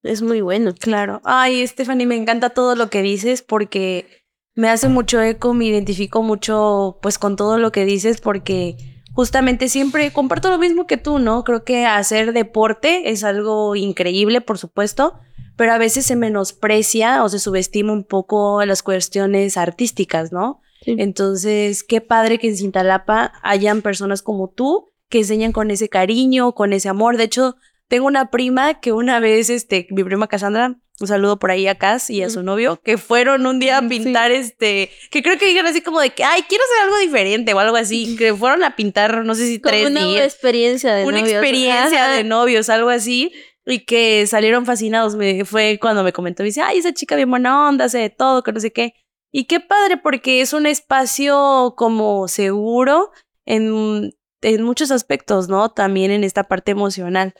es 0.04 0.22
muy 0.22 0.40
bueno. 0.40 0.72
Claro. 0.78 1.20
Ay, 1.24 1.66
Stephanie, 1.66 2.06
me 2.06 2.16
encanta 2.16 2.50
todo 2.50 2.76
lo 2.76 2.88
que 2.90 3.02
dices 3.02 3.42
porque 3.42 4.06
me 4.54 4.68
hace 4.68 4.88
mucho 4.88 5.20
eco, 5.20 5.54
me 5.54 5.64
identifico 5.64 6.22
mucho 6.22 6.98
pues 7.02 7.18
con 7.18 7.36
todo 7.36 7.58
lo 7.58 7.72
que 7.72 7.84
dices 7.84 8.20
porque 8.20 8.76
justamente 9.12 9.68
siempre 9.68 10.12
comparto 10.12 10.50
lo 10.50 10.58
mismo 10.58 10.86
que 10.86 10.96
tú, 10.96 11.18
¿no? 11.18 11.42
Creo 11.42 11.64
que 11.64 11.86
hacer 11.86 12.32
deporte 12.32 13.10
es 13.10 13.24
algo 13.24 13.74
increíble, 13.74 14.40
por 14.40 14.58
supuesto, 14.58 15.18
pero 15.56 15.72
a 15.72 15.78
veces 15.78 16.06
se 16.06 16.16
menosprecia 16.16 17.24
o 17.24 17.28
se 17.28 17.38
subestima 17.38 17.92
un 17.92 18.04
poco 18.04 18.64
las 18.64 18.82
cuestiones 18.82 19.56
artísticas, 19.56 20.32
¿no? 20.32 20.60
Entonces, 20.86 21.82
qué 21.82 22.02
padre 22.02 22.38
que 22.38 22.48
en 22.48 22.58
Cintalapa 22.58 23.32
hayan 23.42 23.80
personas 23.80 24.20
como 24.20 24.50
tú 24.50 24.92
que 25.08 25.18
enseñan 25.18 25.52
con 25.52 25.70
ese 25.70 25.88
cariño, 25.88 26.52
con 26.52 26.72
ese 26.72 26.88
amor. 26.88 27.16
De 27.16 27.24
hecho, 27.24 27.56
tengo 27.88 28.06
una 28.06 28.30
prima 28.30 28.80
que 28.80 28.92
una 28.92 29.20
vez, 29.20 29.50
este, 29.50 29.86
mi 29.90 30.04
prima 30.04 30.26
Cassandra, 30.26 30.76
un 31.00 31.06
saludo 31.08 31.38
por 31.38 31.50
ahí 31.50 31.66
a 31.66 31.74
Cass 31.74 32.08
y 32.08 32.22
a 32.22 32.30
su 32.30 32.42
novio, 32.42 32.80
que 32.82 32.98
fueron 32.98 33.46
un 33.46 33.58
día 33.58 33.78
a 33.78 33.88
pintar 33.88 34.30
este, 34.30 34.90
que 35.10 35.22
creo 35.22 35.38
que 35.38 35.46
dijeron 35.46 35.66
así 35.66 35.80
como 35.80 36.00
de 36.00 36.10
que, 36.10 36.22
ay, 36.22 36.42
quiero 36.48 36.62
hacer 36.64 36.84
algo 36.84 36.98
diferente 36.98 37.52
o 37.52 37.58
algo 37.58 37.76
así, 37.76 38.16
que 38.16 38.32
fueron 38.32 38.62
a 38.62 38.76
pintar, 38.76 39.24
no 39.24 39.34
sé 39.34 39.46
si 39.46 39.58
tres 39.58 39.90
una 39.90 40.04
días. 40.04 40.24
experiencia 40.24 40.94
de 40.94 41.04
una 41.04 41.20
novios. 41.20 41.32
experiencia 41.32 42.08
de 42.08 42.24
novios, 42.24 42.68
algo 42.68 42.90
así. 42.90 43.32
Y 43.66 43.86
que 43.86 44.26
salieron 44.26 44.66
fascinados. 44.66 45.16
Me, 45.16 45.46
fue 45.46 45.78
cuando 45.80 46.04
me 46.04 46.12
comentó, 46.12 46.42
me 46.42 46.48
dice, 46.48 46.60
ay, 46.60 46.78
esa 46.78 46.92
chica 46.92 47.16
bien 47.16 47.30
buena 47.30 47.66
onda, 47.66 47.86
hace 47.86 47.98
de 47.98 48.10
todo, 48.10 48.42
que 48.42 48.52
no 48.52 48.60
sé 48.60 48.72
qué. 48.72 48.92
Y 49.32 49.44
qué 49.44 49.58
padre, 49.58 49.96
porque 49.96 50.42
es 50.42 50.52
un 50.52 50.66
espacio 50.66 51.74
como 51.76 52.28
seguro 52.28 53.10
en, 53.46 54.12
en 54.42 54.62
muchos 54.62 54.90
aspectos, 54.90 55.48
¿no? 55.48 55.70
También 55.70 56.10
en 56.10 56.24
esta 56.24 56.44
parte 56.44 56.72
emocional. 56.72 57.34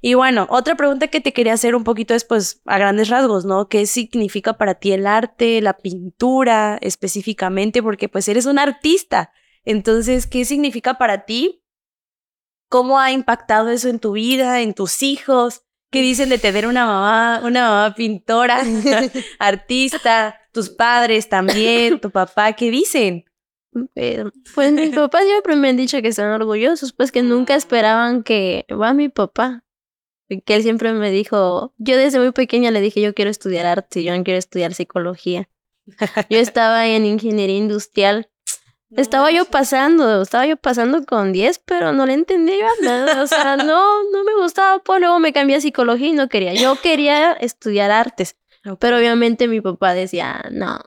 Y 0.00 0.14
bueno, 0.14 0.46
otra 0.50 0.76
pregunta 0.76 1.08
que 1.08 1.20
te 1.20 1.32
quería 1.32 1.54
hacer 1.54 1.74
un 1.74 1.84
poquito 1.84 2.14
es, 2.14 2.24
pues, 2.24 2.62
a 2.66 2.78
grandes 2.78 3.08
rasgos, 3.08 3.44
¿no? 3.44 3.68
¿Qué 3.68 3.86
significa 3.86 4.56
para 4.56 4.74
ti 4.74 4.92
el 4.92 5.06
arte, 5.06 5.60
la 5.60 5.76
pintura 5.76 6.78
específicamente? 6.80 7.82
Porque, 7.82 8.08
pues, 8.08 8.28
eres 8.28 8.46
un 8.46 8.58
artista. 8.58 9.32
Entonces, 9.64 10.26
¿qué 10.26 10.44
significa 10.44 10.98
para 10.98 11.24
ti 11.24 11.62
¿Cómo 12.68 13.00
ha 13.00 13.12
impactado 13.12 13.70
eso 13.70 13.88
en 13.88 13.98
tu 13.98 14.12
vida, 14.12 14.60
en 14.60 14.74
tus 14.74 15.02
hijos? 15.02 15.62
¿Qué 15.90 16.02
dicen 16.02 16.28
de 16.28 16.36
tener 16.36 16.66
una 16.66 16.84
mamá, 16.84 17.40
una 17.42 17.68
mamá 17.70 17.94
pintora, 17.94 18.62
artista, 19.38 20.38
tus 20.52 20.68
padres 20.68 21.30
también, 21.30 21.98
tu 21.98 22.10
papá? 22.10 22.52
¿Qué 22.52 22.70
dicen? 22.70 23.24
pues 24.54 24.72
mis 24.72 24.94
papás 24.94 25.24
siempre 25.24 25.54
me 25.54 25.68
han 25.68 25.76
dicho 25.76 26.02
que 26.02 26.08
están 26.08 26.32
orgullosos, 26.32 26.92
pues 26.92 27.12
que 27.12 27.22
nunca 27.22 27.54
esperaban 27.54 28.22
que 28.22 28.66
va 28.70 28.92
mi 28.92 29.08
papá. 29.08 29.62
Que 30.28 30.54
él 30.54 30.62
siempre 30.62 30.92
me 30.92 31.10
dijo, 31.10 31.72
yo 31.78 31.96
desde 31.96 32.18
muy 32.18 32.32
pequeña 32.32 32.70
le 32.70 32.80
dije, 32.80 33.00
yo 33.00 33.14
quiero 33.14 33.30
estudiar 33.30 33.66
arte, 33.66 34.02
yo 34.02 34.16
no 34.16 34.22
quiero 34.24 34.38
estudiar 34.38 34.74
psicología. 34.74 35.48
Yo 36.28 36.38
estaba 36.38 36.86
en 36.86 37.06
ingeniería 37.06 37.56
industrial. 37.56 38.28
estaba 38.90 39.30
yo 39.30 39.46
pasando, 39.46 40.20
estaba 40.20 40.46
yo 40.46 40.58
pasando 40.58 41.02
con 41.06 41.32
10, 41.32 41.62
pero 41.64 41.92
no 41.92 42.04
le 42.04 42.12
entendía 42.12 42.66
nada. 42.82 43.22
O 43.22 43.26
sea, 43.26 43.56
no, 43.56 44.02
no 44.12 44.24
me 44.24 44.34
gustaba. 44.36 44.80
Pues 44.80 45.00
luego 45.00 45.18
me 45.18 45.32
cambié 45.32 45.56
a 45.56 45.60
psicología 45.62 46.08
y 46.08 46.12
no 46.12 46.28
quería. 46.28 46.52
Yo 46.52 46.78
quería 46.82 47.32
estudiar 47.32 47.90
artes. 47.90 48.36
Pero 48.78 48.98
obviamente 48.98 49.48
mi 49.48 49.62
papá 49.62 49.94
decía, 49.94 50.44
no, 50.50 50.78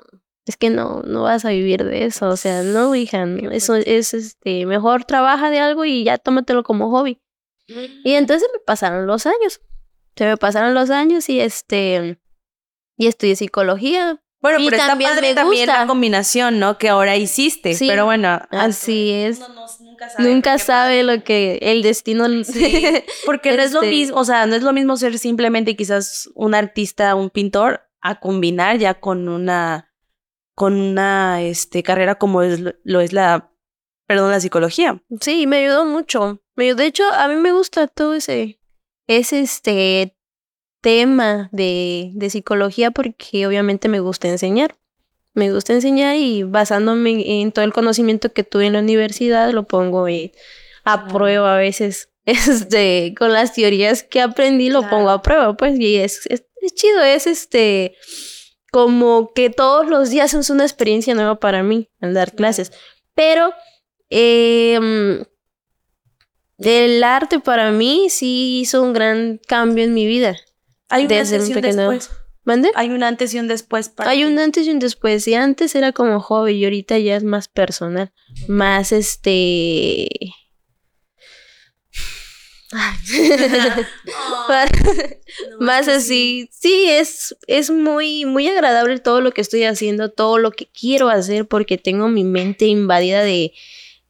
es 0.45 0.57
que 0.57 0.69
no, 0.69 1.01
no 1.03 1.23
vas 1.23 1.45
a 1.45 1.49
vivir 1.49 1.83
de 1.83 2.05
eso. 2.05 2.29
O 2.29 2.37
sea, 2.37 2.63
no, 2.63 2.93
hija, 2.95 3.25
eso 3.51 3.75
es 3.75 4.13
este, 4.13 4.65
mejor 4.65 5.05
trabaja 5.05 5.49
de 5.49 5.59
algo 5.59 5.85
y 5.85 6.03
ya 6.03 6.17
tómatelo 6.17 6.63
como 6.63 6.89
hobby. 6.91 7.19
Y 8.03 8.13
entonces 8.13 8.49
me 8.53 8.59
pasaron 8.59 9.07
los 9.07 9.25
años. 9.25 9.61
Se 10.15 10.25
me 10.25 10.37
pasaron 10.37 10.73
los 10.73 10.89
años 10.89 11.29
y 11.29 11.39
este, 11.39 12.19
y 12.97 13.07
estudié 13.07 13.35
psicología. 13.35 14.21
Bueno, 14.41 14.57
pero 14.65 14.77
también 14.77 15.11
está 15.11 15.35
también 15.35 15.67
la 15.67 15.85
combinación, 15.85 16.59
¿no? 16.59 16.79
Que 16.79 16.89
ahora 16.89 17.15
hiciste. 17.15 17.75
Sí, 17.75 17.87
pero 17.87 18.05
bueno, 18.05 18.41
así 18.49 19.11
es. 19.11 19.39
nunca 20.17 20.57
sabe, 20.57 21.03
lo 21.03 21.23
que 21.23 21.59
el 21.61 21.83
destino. 21.83 22.27
Sí, 22.43 23.03
porque 23.25 23.55
no 23.55 23.61
es 23.61 23.71
lo 23.71 23.83
este 23.83 23.91
mismo, 23.91 24.17
o 24.17 24.25
sea, 24.25 24.47
no 24.47 24.55
es 24.55 24.63
lo 24.63 24.73
mismo 24.73 24.97
ser 24.97 25.19
simplemente 25.19 25.75
quizás 25.75 26.29
un 26.33 26.55
artista, 26.55 27.13
un 27.13 27.29
pintor, 27.29 27.87
a 28.01 28.19
combinar 28.19 28.79
ya 28.79 28.95
con 28.95 29.29
una, 29.29 29.93
con 30.55 30.73
una, 30.73 31.43
este, 31.43 31.83
carrera 31.83 32.15
como 32.15 32.41
es, 32.41 32.61
lo 32.83 32.99
es 32.99 33.13
la, 33.13 33.50
perdón, 34.11 34.31
la 34.31 34.41
psicología. 34.41 35.01
Sí, 35.21 35.47
me 35.47 35.59
ayudó 35.59 35.85
mucho. 35.85 36.41
Me, 36.57 36.73
de 36.73 36.85
hecho, 36.85 37.05
a 37.13 37.29
mí 37.29 37.35
me 37.35 37.53
gusta 37.53 37.87
todo 37.87 38.13
ese, 38.13 38.59
ese, 39.07 39.39
este, 39.39 40.17
tema 40.81 41.47
de, 41.53 42.11
de 42.13 42.29
psicología 42.29 42.91
porque 42.91 43.47
obviamente 43.47 43.87
me 43.87 44.01
gusta 44.01 44.27
enseñar. 44.27 44.75
Me 45.33 45.53
gusta 45.53 45.71
enseñar 45.71 46.17
y 46.17 46.43
basándome 46.43 47.39
en 47.41 47.53
todo 47.53 47.63
el 47.63 47.71
conocimiento 47.71 48.33
que 48.33 48.43
tuve 48.43 48.65
en 48.65 48.73
la 48.73 48.79
universidad 48.79 49.49
lo 49.51 49.63
pongo 49.65 50.05
a 50.83 51.07
prueba 51.07 51.55
a 51.55 51.57
veces. 51.57 52.09
Este, 52.25 53.15
con 53.17 53.31
las 53.31 53.53
teorías 53.53 54.03
que 54.03 54.19
aprendí 54.19 54.69
lo 54.69 54.87
pongo 54.89 55.09
a 55.09 55.21
prueba, 55.21 55.55
pues, 55.55 55.79
y 55.79 55.95
es, 55.95 56.27
es, 56.27 56.43
chido, 56.75 57.01
es 57.01 57.27
este, 57.27 57.95
como 58.71 59.31
que 59.33 59.49
todos 59.49 59.87
los 59.87 60.09
días 60.09 60.33
es 60.33 60.49
una 60.49 60.63
experiencia 60.63 61.15
nueva 61.15 61.39
para 61.39 61.63
mí 61.63 61.89
al 62.01 62.13
dar 62.13 62.35
clases. 62.35 62.73
Pero 63.15 63.53
eh, 64.11 65.23
el 66.59 67.03
arte 67.03 67.39
para 67.39 67.71
mí 67.71 68.07
sí 68.09 68.59
hizo 68.61 68.83
un 68.83 68.93
gran 68.93 69.39
cambio 69.47 69.83
en 69.83 69.93
mi 69.93 70.05
vida. 70.05 70.37
Hay 70.89 71.05
un 71.05 71.13
antes 71.13 71.49
y 71.49 71.53
un 71.53 71.61
después. 71.61 72.09
Hay 72.75 72.89
un 72.89 73.03
antes 73.03 73.33
y 73.33 73.39
un 73.39 73.47
después. 73.47 73.89
Para 73.89 74.11
Hay 74.11 74.25
un 74.25 74.37
antes 74.37 74.67
y 74.67 74.71
un 74.71 74.79
después. 74.79 75.27
Y 75.27 75.33
antes 75.33 75.73
era 75.75 75.91
como 75.91 76.19
hobby 76.19 76.53
y 76.53 76.63
ahorita 76.65 76.99
ya 76.99 77.15
es 77.15 77.23
más 77.23 77.47
personal. 77.47 78.11
Más 78.47 78.91
este. 78.91 80.07
más 85.59 85.87
así. 85.87 86.49
Sí, 86.51 86.85
es, 86.89 87.35
es 87.47 87.69
muy, 87.69 88.25
muy 88.25 88.47
agradable 88.47 88.99
todo 88.99 89.21
lo 89.21 89.31
que 89.31 89.41
estoy 89.41 89.63
haciendo, 89.63 90.11
todo 90.11 90.37
lo 90.37 90.51
que 90.51 90.67
quiero 90.67 91.09
hacer, 91.09 91.47
porque 91.47 91.77
tengo 91.77 92.09
mi 92.09 92.23
mente 92.23 92.65
invadida 92.65 93.23
de 93.23 93.53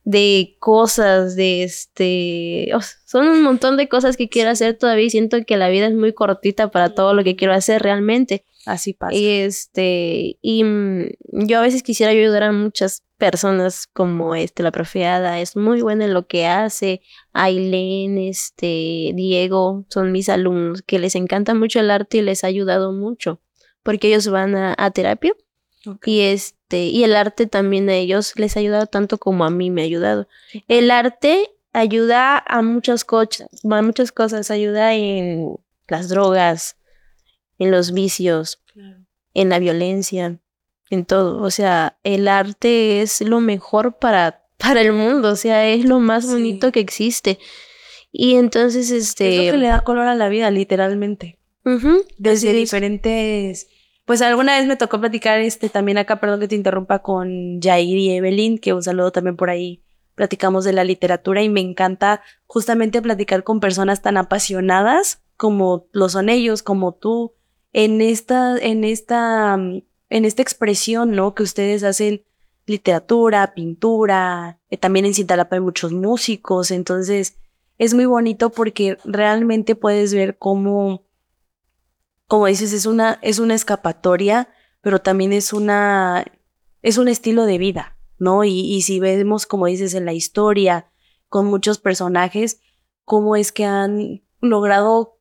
de 0.03 0.55
cosas, 0.59 1.35
de 1.35 1.63
este, 1.63 2.71
son 3.05 3.27
un 3.27 3.43
montón 3.43 3.77
de 3.77 3.87
cosas 3.87 4.17
que 4.17 4.29
quiero 4.29 4.49
hacer 4.49 4.77
todavía 4.77 5.05
y 5.05 5.09
siento 5.09 5.37
que 5.45 5.57
la 5.57 5.69
vida 5.69 5.87
es 5.87 5.93
muy 5.93 6.13
cortita 6.13 6.71
para 6.71 6.93
todo 6.95 7.13
lo 7.13 7.23
que 7.23 7.35
quiero 7.35 7.53
hacer 7.53 7.81
realmente. 7.81 8.45
Así 8.65 8.93
pasa. 8.93 9.15
Y 9.15 9.27
este, 9.27 10.37
y 10.41 10.63
mm, 10.63 11.09
yo 11.31 11.59
a 11.59 11.61
veces 11.61 11.83
quisiera 11.83 12.11
ayudar 12.11 12.43
a 12.43 12.51
muchas 12.51 13.03
personas 13.17 13.87
como 13.87 14.35
este, 14.35 14.63
la 14.63 14.71
profeada, 14.71 15.39
es 15.39 15.55
muy 15.55 15.81
buena 15.81 16.05
en 16.05 16.13
lo 16.13 16.27
que 16.27 16.47
hace. 16.47 17.01
Ailén, 17.33 18.17
este, 18.17 19.11
Diego, 19.15 19.85
son 19.89 20.11
mis 20.11 20.29
alumnos 20.29 20.81
que 20.83 20.99
les 20.99 21.15
encanta 21.15 21.53
mucho 21.53 21.79
el 21.79 21.91
arte 21.91 22.17
y 22.17 22.21
les 22.21 22.43
ha 22.43 22.47
ayudado 22.47 22.91
mucho 22.91 23.39
porque 23.83 24.07
ellos 24.07 24.27
van 24.27 24.55
a, 24.55 24.75
a 24.77 24.91
terapia 24.91 25.33
y 26.05 26.21
este, 26.21 26.85
y 26.85 27.03
el 27.03 27.15
arte 27.15 27.47
también 27.47 27.89
a 27.89 27.95
ellos 27.95 28.33
les 28.35 28.55
ha 28.55 28.59
ayudado 28.59 28.85
tanto 28.85 29.17
como 29.17 29.45
a 29.45 29.49
mí 29.49 29.69
me 29.69 29.81
ha 29.81 29.85
ayudado. 29.85 30.27
El 30.67 30.91
arte 30.91 31.49
ayuda 31.73 32.37
a 32.37 32.61
muchas 32.61 33.05
cosas, 33.05 33.47
a 33.69 33.81
muchas 33.81 34.11
cosas, 34.11 34.51
ayuda 34.51 34.93
en 34.93 35.57
las 35.87 36.09
drogas, 36.09 36.77
en 37.57 37.71
los 37.71 37.91
vicios, 37.93 38.61
en 39.33 39.49
la 39.49 39.59
violencia, 39.59 40.39
en 40.89 41.05
todo. 41.05 41.41
O 41.41 41.51
sea, 41.51 41.97
el 42.03 42.27
arte 42.27 43.01
es 43.01 43.21
lo 43.21 43.39
mejor 43.39 43.97
para, 43.97 44.43
para 44.57 44.81
el 44.81 44.93
mundo, 44.93 45.31
o 45.31 45.35
sea, 45.35 45.67
es 45.67 45.85
lo 45.85 45.99
más 45.99 46.29
bonito 46.29 46.71
que 46.71 46.79
existe. 46.79 47.39
Y 48.11 48.35
entonces, 48.35 48.91
este... 48.91 49.37
Es 49.37 49.45
lo 49.45 49.51
que 49.53 49.57
le 49.57 49.67
da 49.67 49.81
color 49.81 50.07
a 50.07 50.15
la 50.15 50.27
vida, 50.27 50.51
literalmente. 50.51 51.37
Desde 52.17 52.53
diferentes 52.53 53.67
pues 54.11 54.21
alguna 54.21 54.57
vez 54.57 54.67
me 54.67 54.75
tocó 54.75 54.99
platicar 54.99 55.39
este 55.39 55.69
también 55.69 55.97
acá, 55.97 56.19
perdón 56.19 56.41
que 56.41 56.49
te 56.49 56.55
interrumpa, 56.57 56.99
con 56.99 57.61
Jair 57.61 57.97
y 57.97 58.09
Evelyn, 58.11 58.57
que 58.57 58.73
un 58.73 58.83
saludo 58.83 59.13
también 59.13 59.37
por 59.37 59.49
ahí. 59.49 59.85
Platicamos 60.15 60.65
de 60.65 60.73
la 60.73 60.83
literatura 60.83 61.41
y 61.43 61.47
me 61.47 61.61
encanta 61.61 62.21
justamente 62.45 63.01
platicar 63.01 63.45
con 63.45 63.61
personas 63.61 64.01
tan 64.01 64.17
apasionadas 64.17 65.21
como 65.37 65.87
lo 65.93 66.09
son 66.09 66.27
ellos, 66.27 66.61
como 66.61 66.93
tú, 66.93 67.35
en 67.71 68.01
esta, 68.01 68.57
en 68.57 68.83
esta, 68.83 69.53
en 69.53 70.25
esta 70.25 70.41
expresión, 70.41 71.11
¿no? 71.11 71.33
Que 71.33 71.43
ustedes 71.43 71.81
hacen 71.85 72.25
literatura, 72.65 73.53
pintura, 73.53 74.59
eh, 74.69 74.75
también 74.75 75.05
en 75.05 75.13
Cintalapa 75.13 75.55
hay 75.55 75.61
muchos 75.61 75.93
músicos, 75.93 76.71
entonces 76.71 77.37
es 77.77 77.93
muy 77.93 78.07
bonito 78.07 78.49
porque 78.49 78.97
realmente 79.05 79.75
puedes 79.75 80.13
ver 80.13 80.37
cómo 80.37 81.05
como 82.31 82.45
dices, 82.45 82.71
es 82.71 82.85
una, 82.85 83.19
es 83.21 83.39
una 83.39 83.55
escapatoria, 83.55 84.47
pero 84.79 84.99
también 84.99 85.33
es 85.33 85.51
una, 85.51 86.23
es 86.81 86.97
un 86.97 87.09
estilo 87.09 87.43
de 87.43 87.57
vida, 87.57 87.97
¿no? 88.19 88.45
Y, 88.45 88.73
y 88.73 88.83
si 88.83 89.01
vemos, 89.01 89.45
como 89.45 89.65
dices, 89.65 89.93
en 89.95 90.05
la 90.05 90.13
historia, 90.13 90.89
con 91.27 91.47
muchos 91.47 91.77
personajes, 91.77 92.61
cómo 93.03 93.35
es 93.35 93.51
que 93.51 93.65
han 93.65 94.23
logrado 94.39 95.19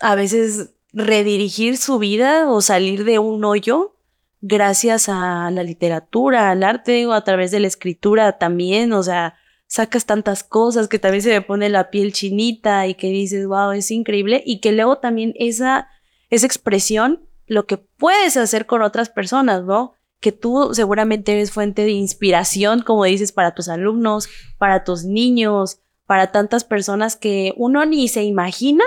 a 0.00 0.14
veces 0.14 0.74
redirigir 0.92 1.78
su 1.78 1.98
vida 1.98 2.52
o 2.52 2.60
salir 2.60 3.04
de 3.04 3.18
un 3.18 3.42
hoyo 3.46 3.96
gracias 4.42 5.08
a 5.08 5.50
la 5.50 5.62
literatura, 5.62 6.50
al 6.50 6.62
arte 6.62 7.06
o 7.06 7.14
a 7.14 7.24
través 7.24 7.52
de 7.52 7.60
la 7.60 7.68
escritura 7.68 8.36
también, 8.36 8.92
o 8.92 9.02
sea, 9.02 9.36
sacas 9.66 10.04
tantas 10.04 10.44
cosas 10.44 10.88
que 10.88 10.98
también 10.98 11.22
se 11.22 11.30
me 11.30 11.40
pone 11.40 11.70
la 11.70 11.88
piel 11.88 12.12
chinita 12.12 12.86
y 12.86 12.96
que 12.96 13.06
dices, 13.06 13.46
wow, 13.46 13.70
es 13.70 13.90
increíble 13.90 14.42
y 14.44 14.60
que 14.60 14.72
luego 14.72 14.98
también 14.98 15.32
esa 15.36 15.88
esa 16.32 16.46
expresión, 16.46 17.28
lo 17.46 17.66
que 17.66 17.76
puedes 17.76 18.38
hacer 18.38 18.64
con 18.64 18.80
otras 18.80 19.10
personas, 19.10 19.64
¿no? 19.64 19.92
Que 20.18 20.32
tú 20.32 20.70
seguramente 20.72 21.32
eres 21.32 21.52
fuente 21.52 21.82
de 21.82 21.90
inspiración, 21.90 22.80
como 22.80 23.04
dices, 23.04 23.32
para 23.32 23.54
tus 23.54 23.68
alumnos, 23.68 24.30
para 24.56 24.82
tus 24.82 25.04
niños, 25.04 25.80
para 26.06 26.32
tantas 26.32 26.64
personas 26.64 27.16
que 27.16 27.52
uno 27.58 27.84
ni 27.84 28.08
se 28.08 28.22
imagina, 28.22 28.84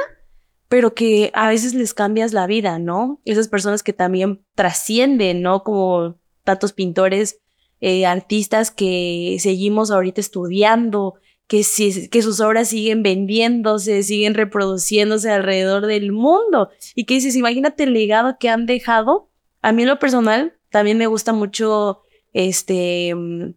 pero 0.69 0.95
que 0.95 1.29
a 1.35 1.47
veces 1.49 1.75
les 1.75 1.93
cambias 1.93 2.33
la 2.33 2.47
vida, 2.47 2.79
¿no? 2.79 3.21
Esas 3.25 3.47
personas 3.47 3.83
que 3.83 3.93
también 3.93 4.43
trascienden, 4.55 5.43
¿no? 5.43 5.63
Como 5.63 6.15
tantos 6.43 6.73
pintores, 6.73 7.41
eh, 7.79 8.07
artistas 8.07 8.71
que 8.71 9.37
seguimos 9.39 9.91
ahorita 9.91 10.19
estudiando, 10.19 11.13
que, 11.47 11.63
que 12.11 12.21
sus 12.21 12.39
obras 12.39 12.69
siguen 12.69 13.03
vendiéndose, 13.03 14.03
siguen 14.03 14.33
reproduciéndose 14.33 15.31
alrededor 15.31 15.85
del 15.85 16.11
mundo. 16.11 16.69
Y 16.95 17.05
que 17.05 17.15
dices, 17.15 17.35
imagínate 17.35 17.83
el 17.83 17.93
legado 17.93 18.37
que 18.39 18.49
han 18.49 18.65
dejado. 18.65 19.29
A 19.61 19.71
mí 19.71 19.83
en 19.83 19.89
lo 19.89 19.99
personal 19.99 20.57
también 20.69 20.97
me 20.97 21.07
gusta 21.07 21.33
mucho 21.33 22.01
este 22.33 23.13
mm, 23.15 23.53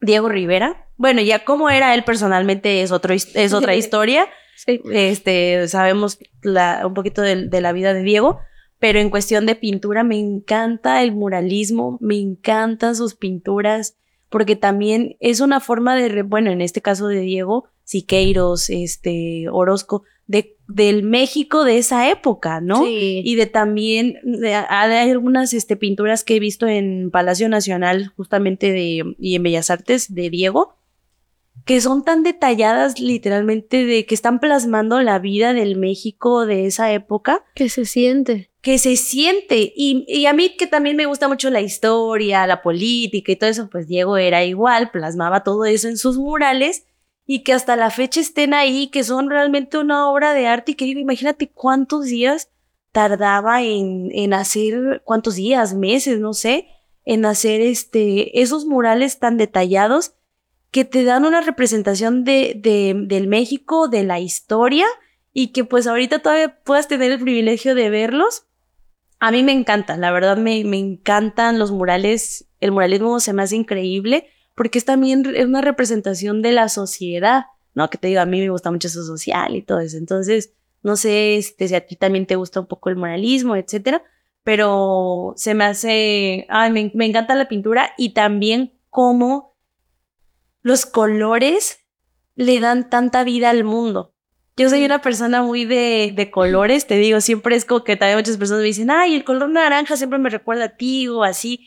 Diego 0.00 0.28
Rivera. 0.28 0.88
Bueno, 0.96 1.22
ya 1.22 1.44
cómo 1.44 1.70
era 1.70 1.94
él 1.94 2.04
personalmente 2.04 2.82
es, 2.82 2.92
otro, 2.92 3.14
es 3.14 3.52
otra 3.52 3.74
historia. 3.76 4.28
Este, 4.66 5.68
sabemos 5.68 6.18
la, 6.42 6.82
un 6.86 6.92
poquito 6.92 7.22
de, 7.22 7.48
de 7.48 7.60
la 7.62 7.72
vida 7.72 7.94
de 7.94 8.02
Diego, 8.02 8.40
pero 8.78 8.98
en 8.98 9.08
cuestión 9.08 9.46
de 9.46 9.54
pintura 9.54 10.04
me 10.04 10.18
encanta 10.18 11.02
el 11.02 11.12
muralismo, 11.12 11.96
me 12.02 12.18
encantan 12.18 12.94
sus 12.94 13.14
pinturas 13.14 13.96
porque 14.30 14.56
también 14.56 15.16
es 15.20 15.40
una 15.40 15.60
forma 15.60 15.94
de, 15.96 16.22
bueno, 16.22 16.50
en 16.50 16.60
este 16.62 16.80
caso 16.80 17.06
de 17.08 17.20
Diego, 17.20 17.68
Siqueiros, 17.84 18.70
este, 18.70 19.48
Orozco, 19.50 20.04
de, 20.26 20.56
del 20.68 21.02
México 21.02 21.64
de 21.64 21.78
esa 21.78 22.08
época, 22.10 22.60
¿no? 22.60 22.84
Sí. 22.84 23.20
Y 23.24 23.34
de 23.34 23.46
también, 23.46 24.14
de- 24.22 24.54
hay 24.54 25.10
algunas 25.10 25.52
este, 25.52 25.76
pinturas 25.76 26.22
que 26.22 26.36
he 26.36 26.40
visto 26.40 26.68
en 26.68 27.10
Palacio 27.10 27.48
Nacional, 27.48 28.12
justamente 28.16 28.70
de, 28.72 29.02
y 29.18 29.34
en 29.34 29.42
Bellas 29.42 29.70
Artes, 29.70 30.14
de 30.14 30.30
Diego, 30.30 30.76
que 31.66 31.80
son 31.80 32.04
tan 32.04 32.22
detalladas 32.22 33.00
literalmente 33.00 33.84
de 33.84 34.06
que 34.06 34.14
están 34.14 34.38
plasmando 34.40 35.00
la 35.02 35.18
vida 35.18 35.52
del 35.52 35.76
México 35.76 36.46
de 36.46 36.66
esa 36.66 36.92
época 36.92 37.44
que 37.54 37.68
se 37.68 37.84
siente. 37.84 38.49
Que 38.60 38.78
se 38.78 38.96
siente. 38.96 39.72
Y, 39.74 40.26
a 40.26 40.32
mí 40.32 40.56
que 40.56 40.66
también 40.66 40.96
me 40.96 41.06
gusta 41.06 41.28
mucho 41.28 41.50
la 41.50 41.60
historia, 41.60 42.46
la 42.46 42.62
política 42.62 43.32
y 43.32 43.36
todo 43.36 43.50
eso, 43.50 43.68
pues 43.70 43.86
Diego 43.86 44.16
era 44.16 44.44
igual, 44.44 44.90
plasmaba 44.90 45.42
todo 45.42 45.64
eso 45.64 45.88
en 45.88 45.96
sus 45.96 46.18
murales 46.18 46.86
y 47.26 47.42
que 47.42 47.52
hasta 47.52 47.76
la 47.76 47.90
fecha 47.90 48.20
estén 48.20 48.54
ahí, 48.54 48.88
que 48.88 49.04
son 49.04 49.30
realmente 49.30 49.78
una 49.78 50.10
obra 50.10 50.34
de 50.34 50.46
arte 50.46 50.72
y 50.72 50.74
que 50.74 50.84
digo, 50.84 51.00
imagínate 51.00 51.48
cuántos 51.48 52.06
días 52.06 52.50
tardaba 52.92 53.62
en, 53.62 54.10
en 54.12 54.34
hacer, 54.34 55.02
cuántos 55.04 55.36
días, 55.36 55.74
meses, 55.74 56.18
no 56.18 56.34
sé, 56.34 56.66
en 57.04 57.24
hacer 57.24 57.60
este, 57.60 58.40
esos 58.42 58.66
murales 58.66 59.18
tan 59.18 59.36
detallados 59.36 60.14
que 60.70 60.84
te 60.84 61.04
dan 61.04 61.24
una 61.24 61.40
representación 61.40 62.24
de, 62.24 62.54
de, 62.56 62.94
del 63.06 63.26
México, 63.26 63.88
de 63.88 64.04
la 64.04 64.20
historia 64.20 64.86
y 65.32 65.48
que 65.48 65.64
pues 65.64 65.86
ahorita 65.86 66.20
todavía 66.20 66.60
puedas 66.62 66.88
tener 66.88 67.12
el 67.12 67.20
privilegio 67.20 67.74
de 67.74 67.90
verlos. 67.90 68.46
A 69.20 69.30
mí 69.30 69.42
me 69.42 69.52
encanta, 69.52 69.96
la 69.98 70.10
verdad 70.12 70.36
me, 70.38 70.64
me 70.64 70.78
encantan 70.78 71.58
los 71.58 71.70
murales, 71.72 72.48
el 72.60 72.72
muralismo 72.72 73.20
se 73.20 73.32
me 73.34 73.42
hace 73.42 73.56
increíble 73.56 74.28
porque 74.54 74.78
es 74.78 74.84
también 74.86 75.24
re- 75.24 75.44
una 75.44 75.60
representación 75.60 76.40
de 76.42 76.52
la 76.52 76.68
sociedad, 76.70 77.44
¿no? 77.74 77.90
Que 77.90 77.98
te 77.98 78.08
digo, 78.08 78.20
a 78.22 78.26
mí 78.26 78.40
me 78.40 78.48
gusta 78.50 78.70
mucho 78.70 78.88
eso 78.88 79.04
social 79.04 79.54
y 79.56 79.62
todo 79.62 79.80
eso, 79.80 79.98
entonces 79.98 80.54
no 80.82 80.96
sé 80.96 81.36
este, 81.36 81.68
si 81.68 81.74
a 81.74 81.86
ti 81.86 81.96
también 81.96 82.26
te 82.26 82.36
gusta 82.36 82.60
un 82.60 82.66
poco 82.66 82.88
el 82.88 82.96
muralismo, 82.96 83.56
etcétera, 83.56 84.02
pero 84.42 85.34
se 85.36 85.52
me 85.54 85.64
hace, 85.64 86.46
ay, 86.48 86.70
me, 86.72 86.90
me 86.94 87.04
encanta 87.04 87.34
la 87.34 87.48
pintura 87.48 87.92
y 87.98 88.14
también 88.14 88.72
cómo 88.88 89.54
los 90.62 90.86
colores 90.86 91.80
le 92.36 92.58
dan 92.60 92.88
tanta 92.88 93.24
vida 93.24 93.50
al 93.50 93.64
mundo. 93.64 94.09
Yo 94.60 94.68
soy 94.68 94.84
una 94.84 95.00
persona 95.00 95.42
muy 95.42 95.64
de, 95.64 96.12
de 96.14 96.30
colores, 96.30 96.86
te 96.86 96.96
digo, 96.98 97.20
siempre 97.22 97.56
es 97.56 97.64
como 97.64 97.82
que 97.82 97.96
también 97.96 98.18
muchas 98.18 98.36
personas 98.36 98.60
me 98.60 98.66
dicen, 98.66 98.90
ay, 98.90 99.14
el 99.14 99.24
color 99.24 99.48
naranja 99.48 99.96
siempre 99.96 100.18
me 100.18 100.28
recuerda 100.28 100.64
a 100.66 100.76
ti 100.76 101.08
o 101.08 101.24
así, 101.24 101.66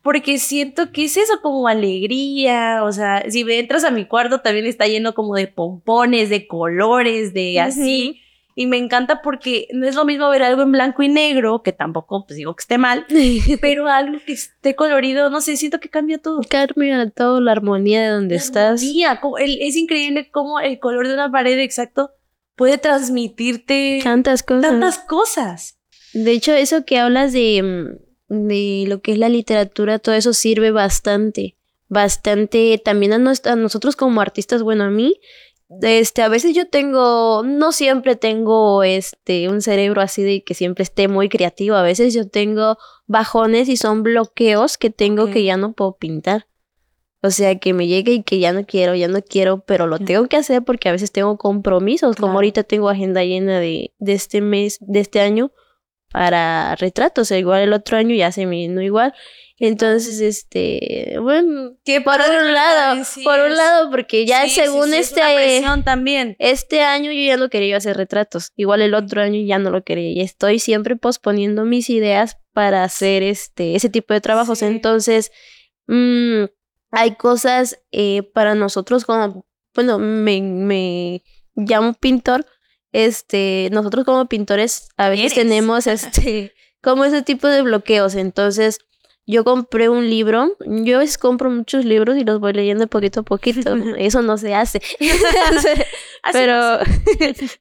porque 0.00 0.38
siento 0.38 0.90
que 0.90 1.04
es 1.04 1.18
eso 1.18 1.34
como 1.42 1.68
alegría, 1.68 2.82
o 2.82 2.92
sea, 2.92 3.24
si 3.28 3.44
me 3.44 3.58
entras 3.58 3.84
a 3.84 3.90
mi 3.90 4.06
cuarto 4.06 4.40
también 4.40 4.64
está 4.64 4.86
lleno 4.86 5.12
como 5.12 5.34
de 5.34 5.48
pompones, 5.48 6.30
de 6.30 6.46
colores, 6.46 7.34
de 7.34 7.60
así, 7.60 8.22
y 8.54 8.66
me 8.66 8.78
encanta 8.78 9.20
porque 9.22 9.68
no 9.74 9.86
es 9.86 9.94
lo 9.94 10.06
mismo 10.06 10.28
ver 10.30 10.42
algo 10.42 10.62
en 10.62 10.72
blanco 10.72 11.02
y 11.02 11.08
negro, 11.08 11.62
que 11.62 11.72
tampoco, 11.72 12.24
pues 12.26 12.36
digo 12.38 12.56
que 12.56 12.62
esté 12.62 12.78
mal, 12.78 13.04
pero 13.60 13.86
algo 13.88 14.18
que 14.24 14.32
esté 14.32 14.74
colorido, 14.74 15.28
no 15.28 15.42
sé, 15.42 15.58
siento 15.58 15.78
que 15.78 15.90
cambia 15.90 16.16
todo. 16.16 16.40
Cambia 16.48 17.10
todo 17.10 17.40
la 17.42 17.52
armonía 17.52 18.00
de 18.00 18.08
donde 18.08 18.36
La 18.36 18.40
estás. 18.40 18.80
armonía, 18.82 19.20
como 19.20 19.36
el- 19.36 19.60
es 19.60 19.76
increíble 19.76 20.30
cómo 20.30 20.58
el 20.58 20.78
color 20.78 21.06
de 21.06 21.12
una 21.14 21.30
pared 21.30 21.58
exacto 21.58 22.12
puede 22.60 22.76
transmitirte 22.78 24.00
Tantas 24.04 24.42
cosas. 24.42 24.70
tantas 24.70 24.98
cosas. 24.98 25.78
De 26.12 26.30
hecho, 26.32 26.52
eso 26.52 26.84
que 26.84 26.98
hablas 26.98 27.32
de, 27.32 27.62
mm, 28.28 28.44
de 28.48 28.84
lo 28.86 29.00
que 29.00 29.12
es 29.12 29.18
la 29.18 29.28
literatura, 29.28 29.98
todo 29.98 30.14
eso 30.14 30.32
sirve 30.32 30.70
bastante. 30.70 31.56
Bastante 31.88 32.80
también 32.84 33.12
a, 33.12 33.18
nos- 33.18 33.46
a 33.46 33.56
nosotros 33.56 33.96
como 33.96 34.20
artistas, 34.20 34.62
bueno, 34.62 34.84
a 34.84 34.90
mí, 34.90 35.20
este, 35.82 36.22
a 36.22 36.28
veces 36.28 36.54
yo 36.54 36.68
tengo, 36.68 37.42
no 37.44 37.72
siempre 37.72 38.16
tengo 38.16 38.82
este, 38.82 39.48
un 39.48 39.62
cerebro 39.62 40.00
así 40.02 40.22
de 40.22 40.42
que 40.44 40.54
siempre 40.54 40.82
esté 40.82 41.08
muy 41.08 41.28
creativo. 41.28 41.76
A 41.76 41.82
veces 41.82 42.12
yo 42.12 42.28
tengo 42.28 42.76
bajones 43.06 43.68
y 43.68 43.76
son 43.76 44.02
bloqueos 44.02 44.76
que 44.78 44.90
tengo 44.90 45.30
que 45.30 45.44
ya 45.44 45.56
no 45.56 45.72
puedo 45.72 45.96
pintar. 45.96 46.46
O 47.22 47.30
sea, 47.30 47.58
que 47.58 47.74
me 47.74 47.86
llegue 47.86 48.12
y 48.12 48.22
que 48.22 48.38
ya 48.38 48.52
no 48.52 48.64
quiero, 48.64 48.94
ya 48.94 49.06
no 49.08 49.20
quiero, 49.22 49.60
pero 49.66 49.86
lo 49.86 49.98
tengo 49.98 50.26
que 50.26 50.36
hacer 50.36 50.62
porque 50.62 50.88
a 50.88 50.92
veces 50.92 51.12
tengo 51.12 51.36
compromisos, 51.36 52.16
como 52.16 52.28
Claro. 52.28 52.38
ahorita 52.38 52.62
tengo 52.64 52.88
agenda 52.88 53.22
llena 53.24 53.60
de, 53.60 53.92
de 53.98 54.12
este 54.14 54.40
mes, 54.40 54.78
de 54.80 55.00
este 55.00 55.20
año, 55.20 55.52
para 56.12 56.74
retratos, 56.76 57.22
o 57.22 57.24
sea, 57.26 57.38
igual 57.38 57.60
el 57.62 57.72
otro 57.72 57.96
año 57.96 58.14
ya 58.14 58.32
se 58.32 58.46
me 58.46 58.56
vino 58.56 58.80
igual. 58.82 59.12
Entonces, 59.58 60.20
este, 60.22 61.18
bueno, 61.20 61.76
Que 61.84 62.00
por 62.00 62.18
un 62.18 62.54
lado, 62.54 63.02
por 63.22 63.38
un 63.40 63.54
lado, 63.54 63.90
porque 63.90 64.24
ya 64.24 64.48
según 64.48 64.94
este, 64.94 65.20
también. 65.84 66.34
este 66.38 66.80
año 66.80 67.12
yo 67.12 67.20
ya 67.20 67.36
no 67.36 67.50
quería 67.50 67.76
hacer 67.76 67.98
retratos, 67.98 68.52
igual 68.56 68.80
el 68.80 68.94
otro 68.94 69.20
año 69.20 69.38
ya 69.46 69.58
no 69.58 69.68
lo 69.70 69.84
quería 69.84 70.10
y 70.10 70.20
estoy 70.22 70.58
siempre 70.58 70.96
posponiendo 70.96 71.66
mis 71.66 71.90
ideas 71.90 72.38
para 72.54 72.82
hacer 72.82 73.22
este, 73.22 73.74
ese 73.76 73.90
tipo 73.90 74.14
de 74.14 74.22
trabajos. 74.22 74.60
Sí. 74.60 74.64
Entonces, 74.64 75.30
mm, 75.86 76.44
hay 76.90 77.14
cosas 77.16 77.80
eh, 77.92 78.22
para 78.34 78.54
nosotros 78.54 79.04
como, 79.04 79.46
bueno, 79.74 79.98
me, 79.98 80.40
me 80.40 81.22
llamo 81.54 81.94
pintor, 81.94 82.46
este, 82.92 83.68
nosotros 83.72 84.04
como 84.04 84.26
pintores 84.26 84.88
a 84.96 85.08
veces 85.08 85.32
Eres. 85.32 85.34
tenemos 85.34 85.86
este, 85.86 86.52
como 86.82 87.04
ese 87.04 87.22
tipo 87.22 87.46
de 87.46 87.62
bloqueos, 87.62 88.14
entonces 88.14 88.78
yo 89.26 89.44
compré 89.44 89.88
un 89.88 90.10
libro, 90.10 90.56
yo 90.66 90.96
a 90.96 91.00
veces 91.00 91.16
compro 91.16 91.50
muchos 91.50 91.84
libros 91.84 92.16
y 92.16 92.24
los 92.24 92.40
voy 92.40 92.52
leyendo 92.52 92.88
poquito 92.88 93.20
a 93.20 93.22
poquito, 93.22 93.76
eso 93.96 94.22
no 94.22 94.36
se 94.38 94.54
hace, 94.54 94.82
pero 96.32 96.78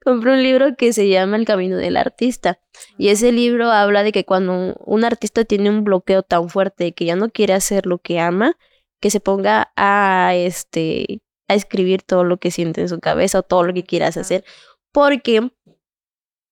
compré 0.04 0.32
un 0.32 0.42
libro 0.42 0.76
que 0.76 0.94
se 0.94 1.08
llama 1.08 1.38
El 1.38 1.46
Camino 1.46 1.78
del 1.78 1.98
Artista 1.98 2.60
y 2.98 3.10
ese 3.10 3.32
libro 3.32 3.72
habla 3.72 4.02
de 4.02 4.12
que 4.12 4.26
cuando 4.26 4.76
un 4.84 5.04
artista 5.04 5.46
tiene 5.46 5.70
un 5.70 5.84
bloqueo 5.84 6.24
tan 6.24 6.50
fuerte 6.50 6.94
que 6.94 7.06
ya 7.06 7.16
no 7.16 7.30
quiere 7.30 7.54
hacer 7.54 7.86
lo 7.86 8.00
que 8.00 8.20
ama, 8.20 8.58
que 9.00 9.10
se 9.10 9.20
ponga 9.20 9.72
a 9.76 10.34
este 10.36 11.22
a 11.48 11.56
escribir 11.56 12.04
todo 12.04 12.24
lo 12.24 12.38
que 12.38 12.52
siente 12.52 12.82
en 12.82 12.90
su 12.90 13.00
cabeza 13.00 13.40
o 13.40 13.44
todo 13.44 13.64
lo 13.64 13.74
que 13.74 13.84
quieras 13.84 14.18
hacer, 14.18 14.46
porque 14.92 15.52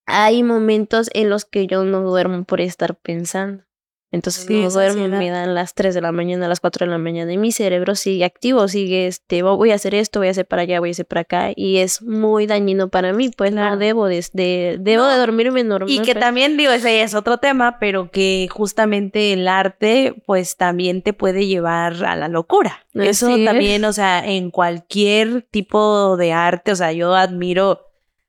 hay 0.08 0.42
momentos 0.42 1.10
en 1.14 1.30
los 1.30 1.46
que 1.46 1.68
yo 1.68 1.84
no 1.84 2.02
duermo 2.02 2.46
por 2.46 2.62
estar 2.62 2.98
pensando. 2.98 3.67
Entonces 4.10 4.46
Sí, 4.46 4.54
no 4.64 4.70
duermo, 4.70 5.06
me 5.10 5.30
dan 5.30 5.54
las 5.54 5.74
3 5.74 5.94
de 5.94 6.00
la 6.00 6.14
mañana, 6.14 6.48
las 6.48 6.62
4 6.62 6.86
de 6.86 6.92
la 6.92 6.98
mañana 6.98 7.34
y 7.34 7.38
mi 7.38 7.52
cerebro 7.52 7.94
sigue 7.94 8.24
activo, 8.24 8.70
sigue 8.70 9.06
este, 9.06 9.44
"Oh, 9.44 9.58
voy 9.58 9.72
a 9.72 9.76
hacer 9.76 9.94
esto, 9.96 10.20
voy 10.22 10.30
a 10.30 10.32
hacer 10.32 10.46
para 10.48 10.62
allá, 10.62 10.80
voy 10.80 10.90
a 10.90 10.92
hacer 10.92 11.06
para 11.06 11.22
acá 11.22 11.52
y 11.54 11.78
es 11.80 12.02
muy 12.02 12.48
dañino 12.48 12.88
para 12.88 13.12
mí, 13.12 13.30
pues 13.36 13.52
no 13.52 13.76
debo 13.76 14.08
de, 14.08 14.26
de- 14.32 14.78
debo 14.80 15.04
No, 15.04 15.10
de 15.10 15.18
dormirme 15.18 15.64
normal. 15.66 15.90
Y 15.90 15.98
que 16.00 16.14
pues. 16.14 16.20
también, 16.24 16.56
digo, 16.56 16.72
ese 16.72 17.02
es 17.02 17.16
otro 17.16 17.38
tema, 17.40 17.80
pero 17.82 18.10
que 18.10 18.48
justamente 18.50 19.34
el 19.34 19.46
arte, 19.48 20.16
pues 20.26 20.56
también 20.56 21.02
te 21.02 21.12
puede 21.12 21.46
llevar 21.46 22.06
a 22.06 22.16
la 22.16 22.30
locura. 22.30 22.86
Eso 22.94 23.28
también, 23.44 23.84
o 23.84 23.92
sea, 23.92 24.26
en 24.26 24.52
cualquier 24.52 25.42
tipo 25.52 26.16
de 26.16 26.32
arte, 26.32 26.72
o 26.72 26.76
sea, 26.78 26.94
yo 26.94 27.14
admiro 27.14 27.82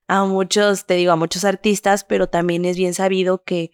a 0.09 0.25
muchos, 0.25 0.87
te 0.87 0.95
digo, 0.95 1.13
a 1.13 1.17
muchos 1.17 1.45
artistas, 1.45 2.03
pero 2.03 2.27
también 2.29 2.65
es 2.65 2.77
bien 2.77 2.95
sabido 2.95 3.45
que 3.45 3.71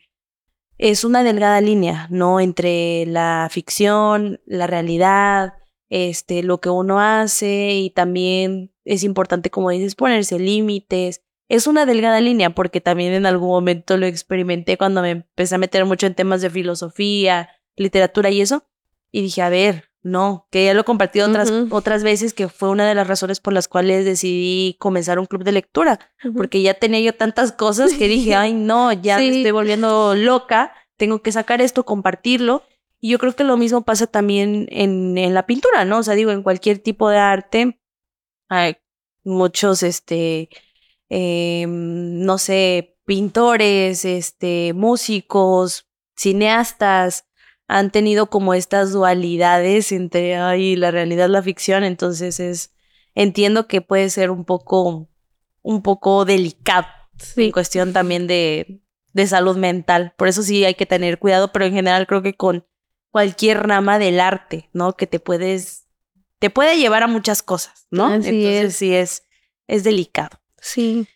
es 0.79 1.05
una 1.05 1.23
delgada 1.23 1.61
línea, 1.61 2.07
¿no? 2.11 2.41
Entre 2.41 3.07
la 3.07 3.49
ficción, 3.51 4.41
la 4.47 4.67
realidad, 4.67 5.55
este, 5.89 6.43
lo 6.43 6.61
que 6.61 6.71
uno 6.71 7.01
hace 7.01 7.73
y 7.75 7.91
también 7.91 8.73
es 8.85 9.05
importante, 9.05 9.51
como 9.51 9.71
dices, 9.71 9.95
ponerse 9.95 10.39
límites. 10.39 11.23
Es 11.49 11.67
una 11.67 11.87
delgada 11.87 12.21
línea 12.21 12.51
porque 12.51 12.81
también 12.81 13.13
en 13.13 13.27
algún 13.27 13.51
momento 13.51 13.97
lo 13.97 14.07
experimenté 14.07 14.77
cuando 14.77 15.03
me 15.03 15.11
empecé 15.11 15.55
a 15.55 15.59
meter 15.59 15.85
mucho 15.85 16.07
en 16.07 16.15
temas 16.15 16.41
de 16.43 16.51
filosofía, 16.51 17.51
literatura 17.77 18.31
y 18.31 18.41
eso. 18.41 18.67
Y 19.11 19.23
dije, 19.23 19.43
a 19.43 19.49
ver, 19.49 19.91
no, 20.05 20.47
que 20.51 20.67
ya 20.67 20.75
lo 20.75 20.83
he 20.83 20.85
compartido 20.85 21.27
otras, 21.27 21.51
otras 21.71 22.05
veces, 22.05 22.35
que 22.35 22.49
fue 22.49 22.69
una 22.69 22.87
de 22.87 22.95
las 22.95 23.07
razones 23.07 23.41
por 23.41 23.55
las 23.55 23.69
cuales 23.69 24.05
decidí 24.05 24.77
comenzar 24.79 25.19
un 25.19 25.25
club 25.25 25.45
de 25.45 25.53
lectura 25.53 25.99
porque 26.37 26.61
ya 26.61 26.75
tenía 26.75 27.01
yo 27.01 27.15
tantas 27.15 27.53
cosas 27.53 27.95
que 27.95 28.07
dije, 28.07 28.35
ay, 28.37 28.53
no, 28.53 28.93
ya 28.93 29.17
me 29.17 29.29
estoy 29.29 29.51
volviendo 29.51 30.15
loca, 30.15 30.75
tengo 30.99 31.23
que 31.23 31.33
sacar 31.33 31.63
esto, 31.63 31.87
compartirlo. 31.87 32.63
Y 33.01 33.11
yo 33.11 33.19
creo 33.19 33.35
que 33.35 33.45
lo 33.45 33.57
mismo 33.57 33.83
pasa 33.83 34.07
también 34.07 34.67
en, 34.71 35.17
en 35.17 35.33
la 35.33 35.47
pintura, 35.47 35.87
¿no? 35.87 35.99
O 35.99 36.03
sea, 36.03 36.15
digo, 36.15 36.33
en 36.33 36.43
cualquier 36.43 36.79
tipo 36.79 37.09
de 37.09 37.19
arte, 37.19 37.81
hay 38.49 38.77
muchos, 39.25 39.83
este, 39.83 40.51
eh, 41.09 41.65
no 41.67 42.37
sé, 42.37 42.99
pintores, 43.07 44.05
este, 44.05 44.75
músicos, 44.75 45.89
cineastas, 46.15 47.27
han 47.67 47.91
tenido 47.91 48.27
como 48.31 48.55
estas 48.55 48.93
dualidades 48.93 49.91
entre, 49.93 50.37
ay, 50.37 50.77
la 50.77 50.91
realidad, 50.91 51.29
la 51.29 51.43
ficción, 51.43 51.85
entonces 51.85 52.41
es, 52.41 52.75
entiendo 53.15 53.67
que 53.69 53.81
puede 53.81 54.11
ser 54.11 54.31
un 54.31 54.45
poco, 54.45 55.09
un 55.63 55.83
poco 55.83 56.25
delicado 56.25 56.87
en 57.13 57.19
Sí. 57.21 57.53
cuestión 57.53 57.93
también 57.93 58.27
de, 58.27 58.83
de 59.13 59.27
salud 59.27 59.57
mental. 59.57 60.13
Por 60.17 60.29
eso 60.29 60.43
sí 60.43 60.65
hay 60.65 60.75
que 60.75 60.85
tener 60.87 61.19
cuidado, 61.19 61.53
pero 61.53 61.65
en 61.65 61.73
general 61.73 62.07
creo 62.07 62.23
que 62.23 62.35
con 62.35 62.67
cualquier 63.11 63.67
rama 63.67 63.99
del 64.01 64.19
arte, 64.21 64.69
¿no? 64.73 64.95
Que 64.95 65.07
te 65.07 65.21
puedes, 65.21 65.87
te 66.41 66.51
puede 66.51 66.77
llevar 66.77 67.05
a 67.05 67.07
muchas 67.07 67.43
cosas, 67.43 67.87
¿no? 67.91 68.07
Así 68.07 68.29
Entonces 68.31 68.65
es. 68.65 68.77
sí 68.77 68.95
es, 68.95 69.27
es 69.69 69.85
delicado. 69.85 70.41
Sí. 70.61 71.07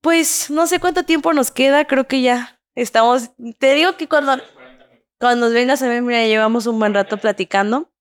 Pues 0.00 0.48
no 0.50 0.66
sé 0.66 0.78
cuánto 0.78 1.02
tiempo 1.04 1.32
nos 1.32 1.50
queda, 1.50 1.84
creo 1.86 2.06
que 2.06 2.22
ya 2.22 2.60
estamos. 2.76 3.30
Te 3.58 3.74
digo 3.74 3.96
que 3.96 4.08
cuando, 4.08 4.40
cuando 5.22 5.46
nos 5.46 5.54
vengas 5.54 5.80
a 5.82 5.88
ver, 5.88 6.02
mira, 6.02 6.26
llevamos 6.26 6.66
un 6.66 6.80
buen 6.80 6.94
rato 6.94 7.16
platicando. 7.16 7.92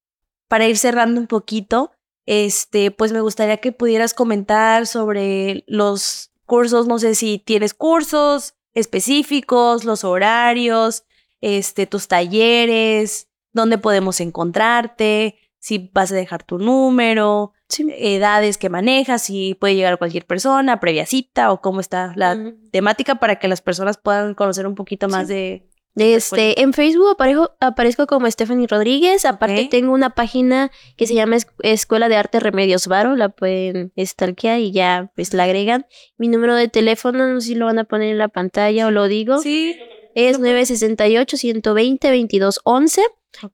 Para 0.47 0.67
ir 0.67 0.75
cerrando 0.75 1.21
un 1.21 1.27
poquito, 1.27 1.91
este, 2.25 2.89
pues 2.89 3.11
me 3.11 3.21
gustaría 3.21 3.57
que 3.57 3.71
pudieras 3.71 4.15
comentar 4.15 4.87
sobre 4.87 5.63
los 5.67 6.31
cursos, 6.47 6.87
no 6.87 6.97
sé 6.97 7.13
si 7.13 7.37
tienes 7.37 7.75
cursos 7.75 8.55
específicos, 8.73 9.85
los 9.85 10.03
horarios, 10.03 11.03
este, 11.41 11.85
tus 11.85 12.07
talleres, 12.07 13.27
dónde 13.53 13.77
podemos 13.77 14.19
encontrarte, 14.19 15.37
si 15.59 15.91
vas 15.93 16.11
a 16.11 16.15
dejar 16.15 16.41
tu 16.41 16.57
número, 16.57 17.53
edades 17.99 18.57
que 18.57 18.69
manejas, 18.69 19.21
si 19.21 19.53
puede 19.53 19.75
llegar 19.75 19.99
cualquier 19.99 20.25
persona, 20.25 20.79
previa 20.79 21.05
cita 21.05 21.51
o 21.51 21.61
cómo 21.61 21.81
está 21.81 22.13
la 22.15 22.35
temática 22.71 23.15
para 23.15 23.35
que 23.37 23.47
las 23.47 23.61
personas 23.61 23.99
puedan 23.99 24.33
conocer 24.33 24.65
un 24.65 24.73
poquito 24.73 25.07
más 25.07 25.27
de... 25.27 25.69
Este, 25.95 26.61
en 26.61 26.73
Facebook 26.73 27.09
aparezco, 27.11 27.51
aparezco 27.59 28.07
como 28.07 28.29
Stephanie 28.29 28.67
Rodríguez. 28.67 29.25
Aparte 29.25 29.67
tengo 29.69 29.93
una 29.93 30.11
página 30.11 30.71
que 30.95 31.05
se 31.05 31.13
llama 31.13 31.37
Escuela 31.59 32.09
de 32.09 32.15
Arte 32.15 32.39
Remedios 32.39 32.87
Varo. 32.87 33.15
La 33.15 33.29
pueden 33.29 33.91
stalkear 33.97 34.59
y 34.59 34.71
ya 34.71 35.11
pues 35.15 35.33
la 35.33 35.43
agregan. 35.43 35.85
Mi 36.17 36.27
número 36.27 36.55
de 36.55 36.69
teléfono, 36.69 37.27
no 37.27 37.41
sé 37.41 37.47
si 37.47 37.55
lo 37.55 37.65
van 37.65 37.79
a 37.79 37.83
poner 37.83 38.09
en 38.09 38.17
la 38.17 38.29
pantalla 38.29 38.87
o 38.87 38.91
lo 38.91 39.07
digo. 39.07 39.39
Sí. 39.39 39.77
Es 40.15 40.39
968 40.39 41.37
120 41.37 42.07
2211. 42.07 43.01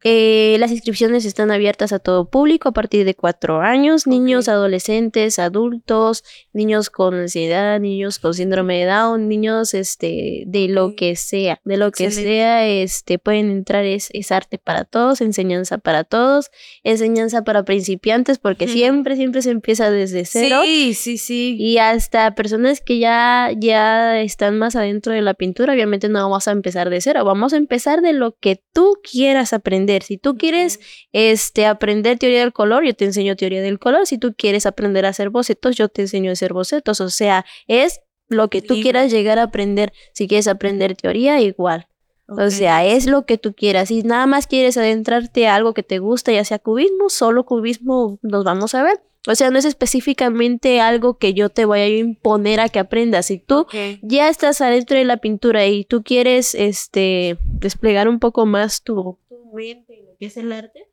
Eh, 0.03 0.57
las 0.59 0.71
inscripciones 0.71 1.23
están 1.25 1.51
abiertas 1.51 1.93
a 1.93 1.99
todo 1.99 2.30
público 2.30 2.69
a 2.69 2.71
partir 2.71 3.05
de 3.05 3.15
cuatro 3.15 3.61
años, 3.61 4.07
niños, 4.07 4.49
adolescentes, 4.49 5.39
adultos, 5.39 6.23
niños 6.51 6.89
con 6.89 7.13
ansiedad, 7.13 7.80
niños 7.80 8.19
con 8.19 8.34
síndrome 8.34 8.80
de 8.80 8.86
Down, 8.86 9.30
niños 9.30 9.73
este, 9.73 10.43
de 10.47 10.67
lo 10.67 10.95
que 10.95 11.15
sea, 11.15 11.61
de 11.63 11.78
lo 11.78 11.91
que 11.91 12.11
sea, 12.11 12.67
este, 12.67 13.19
pueden 13.19 13.51
entrar, 13.51 13.86
es, 13.86 14.09
es, 14.13 14.32
arte 14.32 14.57
para 14.57 14.84
todos, 14.84 15.21
enseñanza 15.21 15.78
para 15.78 16.03
todos, 16.03 16.49
enseñanza 16.84 17.43
para 17.43 17.63
principiantes, 17.63 18.39
porque 18.39 18.67
siempre, 18.67 19.15
siempre 19.15 19.41
se 19.41 19.51
empieza 19.51 19.89
desde 19.91 20.25
cero. 20.25 20.61
Sí, 20.65 20.95
sí, 20.95 21.17
sí. 21.17 21.55
Y 21.59 21.78
hasta 21.78 22.36
personas 22.36 22.82
que 22.82 22.99
ya, 22.99 23.51
ya 23.55 24.19
están 24.21 24.57
más 24.57 24.75
adentro 24.75 25.13
de 25.13 25.21
la 25.21 25.34
pintura, 25.34 25.73
obviamente 25.73 26.09
no 26.09 26.19
vamos 26.21 26.47
a 26.47 26.51
empezar 26.51 26.89
de 26.89 26.99
cero, 26.99 27.23
vamos 27.23 27.53
a 27.53 27.57
empezar 27.57 28.01
de 28.01 28.13
lo 28.13 28.36
que 28.39 28.61
tú 28.73 28.95
quieras 29.03 29.53
aprender 29.53 29.66
aprender. 29.68 30.03
Si 30.03 30.18
tú 30.18 30.38
quieres 30.38 30.80
este, 31.11 31.65
aprender 31.65 32.18
teoría 32.18 32.39
del 32.39 32.53
color, 32.53 32.86
yo 32.86 32.93
te 32.95 33.05
enseño 33.05 33.36
teoría 33.36 33.61
del 33.61 33.80
color. 33.80 34.07
Si 34.07 34.18
tú 34.18 34.34
quieres 34.38 34.65
aprender 34.65 35.05
a 35.05 35.09
hacer 35.09 35.30
bocetos, 35.30 35.76
yo 35.76 35.89
te 35.89 36.03
enseño 36.03 36.30
a 36.30 36.34
hacer 36.34 36.53
bocetos. 36.53 37.01
O 37.01 37.09
sea, 37.09 37.45
es 37.68 37.99
lo 38.30 38.49
que 38.49 38.61
tú 38.61 38.76
quieras 38.82 39.11
llegar 39.11 39.39
a 39.39 39.43
aprender. 39.43 39.91
Si 40.13 40.28
quieres 40.28 40.47
aprender 40.47 40.95
teoría, 40.95 41.41
igual. 41.41 41.88
O 42.30 42.49
sea, 42.49 42.86
es 42.86 43.05
lo 43.07 43.26
que 43.26 43.38
tú 43.38 43.53
quieras. 43.53 43.89
Si 43.89 44.03
nada 44.03 44.26
más 44.26 44.47
quieres 44.47 44.78
adentrarte 44.78 45.47
a 45.47 45.55
algo 45.55 45.74
que 45.74 45.84
te 45.84 45.99
gusta, 45.99 46.32
ya 46.32 46.43
sea 46.43 46.59
cubismo, 46.59 47.09
solo 47.09 47.45
cubismo 47.45 48.20
nos 48.22 48.43
vamos 48.43 48.74
a 48.74 48.84
ver. 48.84 49.01
O 49.28 49.36
sea, 49.36 49.49
no 49.49 49.59
es 49.59 49.65
específicamente 49.65 50.80
algo 50.80 51.18
que 51.18 51.34
yo 51.34 51.49
te 51.49 51.65
voy 51.65 51.80
a 51.80 51.88
imponer 51.89 52.61
a 52.61 52.70
que 52.70 52.80
aprendas. 52.80 53.26
Si 53.26 53.39
tú 53.39 53.68
ya 54.01 54.30
estás 54.30 54.61
adentro 54.61 54.97
de 54.97 55.03
la 55.03 55.18
pintura 55.18 55.65
y 55.65 55.84
tú 55.84 56.01
quieres 56.01 56.55
este 56.55 57.38
desplegar 57.41 58.07
un 58.07 58.20
poco 58.20 58.45
más 58.45 58.84
tu, 58.84 59.20
mente 59.54 60.02
lo 60.06 60.16
que 60.20 60.26
es 60.28 60.38
el 60.38 60.52
arte, 60.52 60.88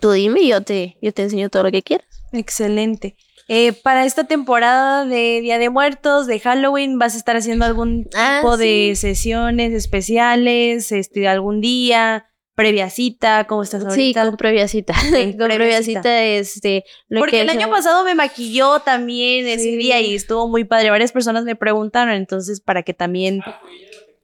tú 0.00 0.12
dime 0.12 0.40
y 0.42 0.48
yo 0.48 0.62
te, 0.62 0.96
yo 1.02 1.12
te 1.12 1.22
enseño 1.22 1.48
todo 1.48 1.64
lo 1.64 1.70
que 1.70 1.82
quieras. 1.82 2.06
Excelente. 2.32 3.16
Eh, 3.48 3.72
para 3.72 4.06
esta 4.06 4.24
temporada 4.24 5.04
de 5.04 5.40
Día 5.40 5.58
de 5.58 5.70
Muertos, 5.70 6.28
de 6.28 6.38
Halloween, 6.38 6.98
¿vas 6.98 7.14
a 7.14 7.18
estar 7.18 7.36
haciendo 7.36 7.64
algún 7.64 8.08
ah, 8.14 8.38
tipo 8.40 8.56
de 8.56 8.92
sesiones 8.94 9.72
especiales, 9.72 10.92
este, 10.92 11.26
algún 11.26 11.60
día? 11.60 12.26
previa 12.60 12.90
cita, 12.90 13.46
¿cómo 13.46 13.62
estás 13.62 13.82
ahorita? 13.86 14.22
Sí, 14.22 14.28
con 14.28 14.36
previa 14.36 14.68
cita. 14.68 14.92
con 15.38 15.48
previa, 15.48 15.82
cita. 15.82 16.24
este. 16.26 16.84
Porque 17.08 17.40
el 17.40 17.48
año 17.48 17.70
pasado 17.70 18.04
me 18.04 18.14
maquilló 18.14 18.80
también 18.80 19.46
ese 19.46 19.76
día 19.76 19.98
y 20.02 20.14
estuvo 20.14 20.46
muy 20.46 20.64
padre. 20.64 20.90
Varias 20.90 21.10
personas 21.10 21.44
me 21.44 21.56
preguntaron, 21.56 22.12
entonces, 22.14 22.60
para 22.60 22.82
que 22.82 22.92
también. 22.92 23.40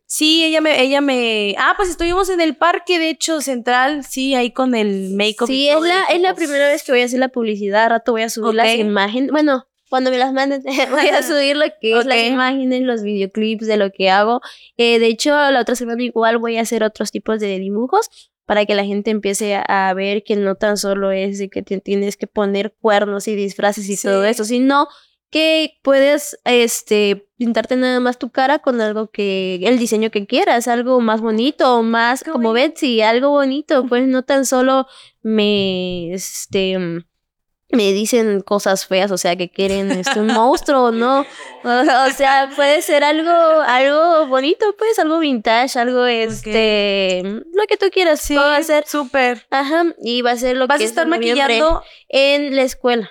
Sí, 0.07 0.45
ella 0.45 0.61
me, 0.61 0.81
ella 0.81 1.01
me. 1.01 1.57
Ah, 1.59 1.75
pues 1.77 1.91
estuvimos 1.91 2.29
en 2.31 2.41
el 2.41 2.57
parque, 2.57 2.99
de 2.99 3.11
hecho, 3.11 3.41
central, 3.41 4.05
sí, 4.05 4.35
ahí 4.37 4.53
con 4.53 4.75
el 4.77 5.11
make-up. 5.11 5.49
Sí, 5.49 5.69
es 5.69 5.81
la, 5.81 6.05
es 6.05 6.21
la 6.21 6.35
primera 6.35 6.69
vez 6.69 6.85
que 6.85 6.93
voy 6.93 7.03
a 7.03 7.07
hacer 7.07 7.19
la 7.19 7.29
publicidad. 7.29 7.91
rato 7.91 8.13
voy 8.13 8.23
a 8.23 8.29
subir 8.29 8.55
las 8.55 8.77
imágenes. 8.77 9.33
Bueno, 9.33 9.67
cuando 9.89 10.11
me 10.11 10.19
las 10.19 10.33
manden, 10.33 10.63
voy 10.91 11.09
a 11.09 11.23
subir 11.23 11.57
lo 11.57 11.67
que 11.81 11.99
es 11.99 12.07
las 12.07 12.25
imágenes, 12.25 12.83
los 12.83 13.03
videoclips 13.03 13.67
de 13.67 13.77
lo 13.77 13.91
que 13.91 14.11
hago. 14.11 14.41
Eh, 14.77 14.99
de 15.01 15.07
hecho, 15.07 15.31
la 15.31 15.61
otra 15.61 15.75
semana 15.75 16.03
igual 16.03 16.39
voy 16.39 16.57
a 16.57 16.63
hacer 16.63 16.85
otros 16.85 17.11
tipos 17.11 17.41
de 17.41 17.59
dibujos 17.59 18.09
para 18.47 18.65
que 18.65 18.77
la 18.77 18.85
gente 18.85 19.11
empiece 19.11 19.57
a, 19.57 19.93
ver 19.95 20.23
que 20.23 20.37
no 20.37 20.55
tan 20.55 20.77
solo 20.77 21.11
es 21.11 21.39
de 21.39 21.49
que 21.49 21.63
tienes 21.63 22.17
que 22.17 22.29
poner 22.29 22.73
cuernos 22.81 23.27
y 23.27 23.35
disfraces 23.35 23.89
y 23.89 24.01
todo 24.01 24.25
eso, 24.25 24.45
sino 24.45 24.87
que 25.31 25.79
puedes 25.83 26.39
este 26.45 27.29
pintarte 27.37 27.77
nada 27.77 28.01
más 28.01 28.19
tu 28.19 28.31
cara 28.31 28.61
con 28.61 28.81
algo 28.81 29.11
que 29.11 29.57
el 29.63 29.79
diseño 29.79 30.11
que 30.11 30.27
quieras, 30.27 30.69
algo 30.69 31.01
más 31.01 31.21
bonito, 31.21 31.83
más 31.83 32.25
como 32.25 32.53
Betsy, 32.53 33.03
algo 33.03 33.31
bonito, 33.31 33.87
pues 33.87 34.07
no 34.07 34.23
tan 34.23 34.47
solo 34.47 34.87
me 35.23 36.13
este 36.13 37.05
me 37.71 37.93
dicen 37.93 38.43
cosas 38.43 38.87
feas, 38.87 39.11
o 39.11 39.19
sea, 39.19 39.37
que 39.37 39.51
quieren 39.51 39.91
este, 39.91 40.21
un 40.21 40.27
monstruo, 40.33 40.93
¿no? 40.93 41.21
O, 41.65 42.11
sea, 42.17 42.51
puede 42.55 42.81
ser 42.83 43.03
algo, 43.03 43.31
algo 43.31 44.27
bonito, 44.29 44.67
pues, 44.79 44.99
algo 44.99 45.19
vintage, 45.19 45.79
algo, 45.79 46.07
este, 46.07 47.23
lo 47.25 47.67
que 47.69 47.77
tú 47.77 47.87
quieras. 47.91 48.21
Sí, 48.21 48.37
va 48.37 48.57
a 48.57 48.63
ser 48.63 48.87
súper. 48.87 49.47
Ajá, 49.51 49.85
y 50.01 50.23
va 50.23 50.33
a 50.33 50.37
ser 50.37 50.57
lo 50.57 50.67
¿Vas 50.67 50.79
que 50.79 50.85
a 50.85 50.87
estar 50.87 51.07
maquillando 51.07 51.83
en 52.09 52.55
la 52.55 52.63
escuela. 52.63 53.11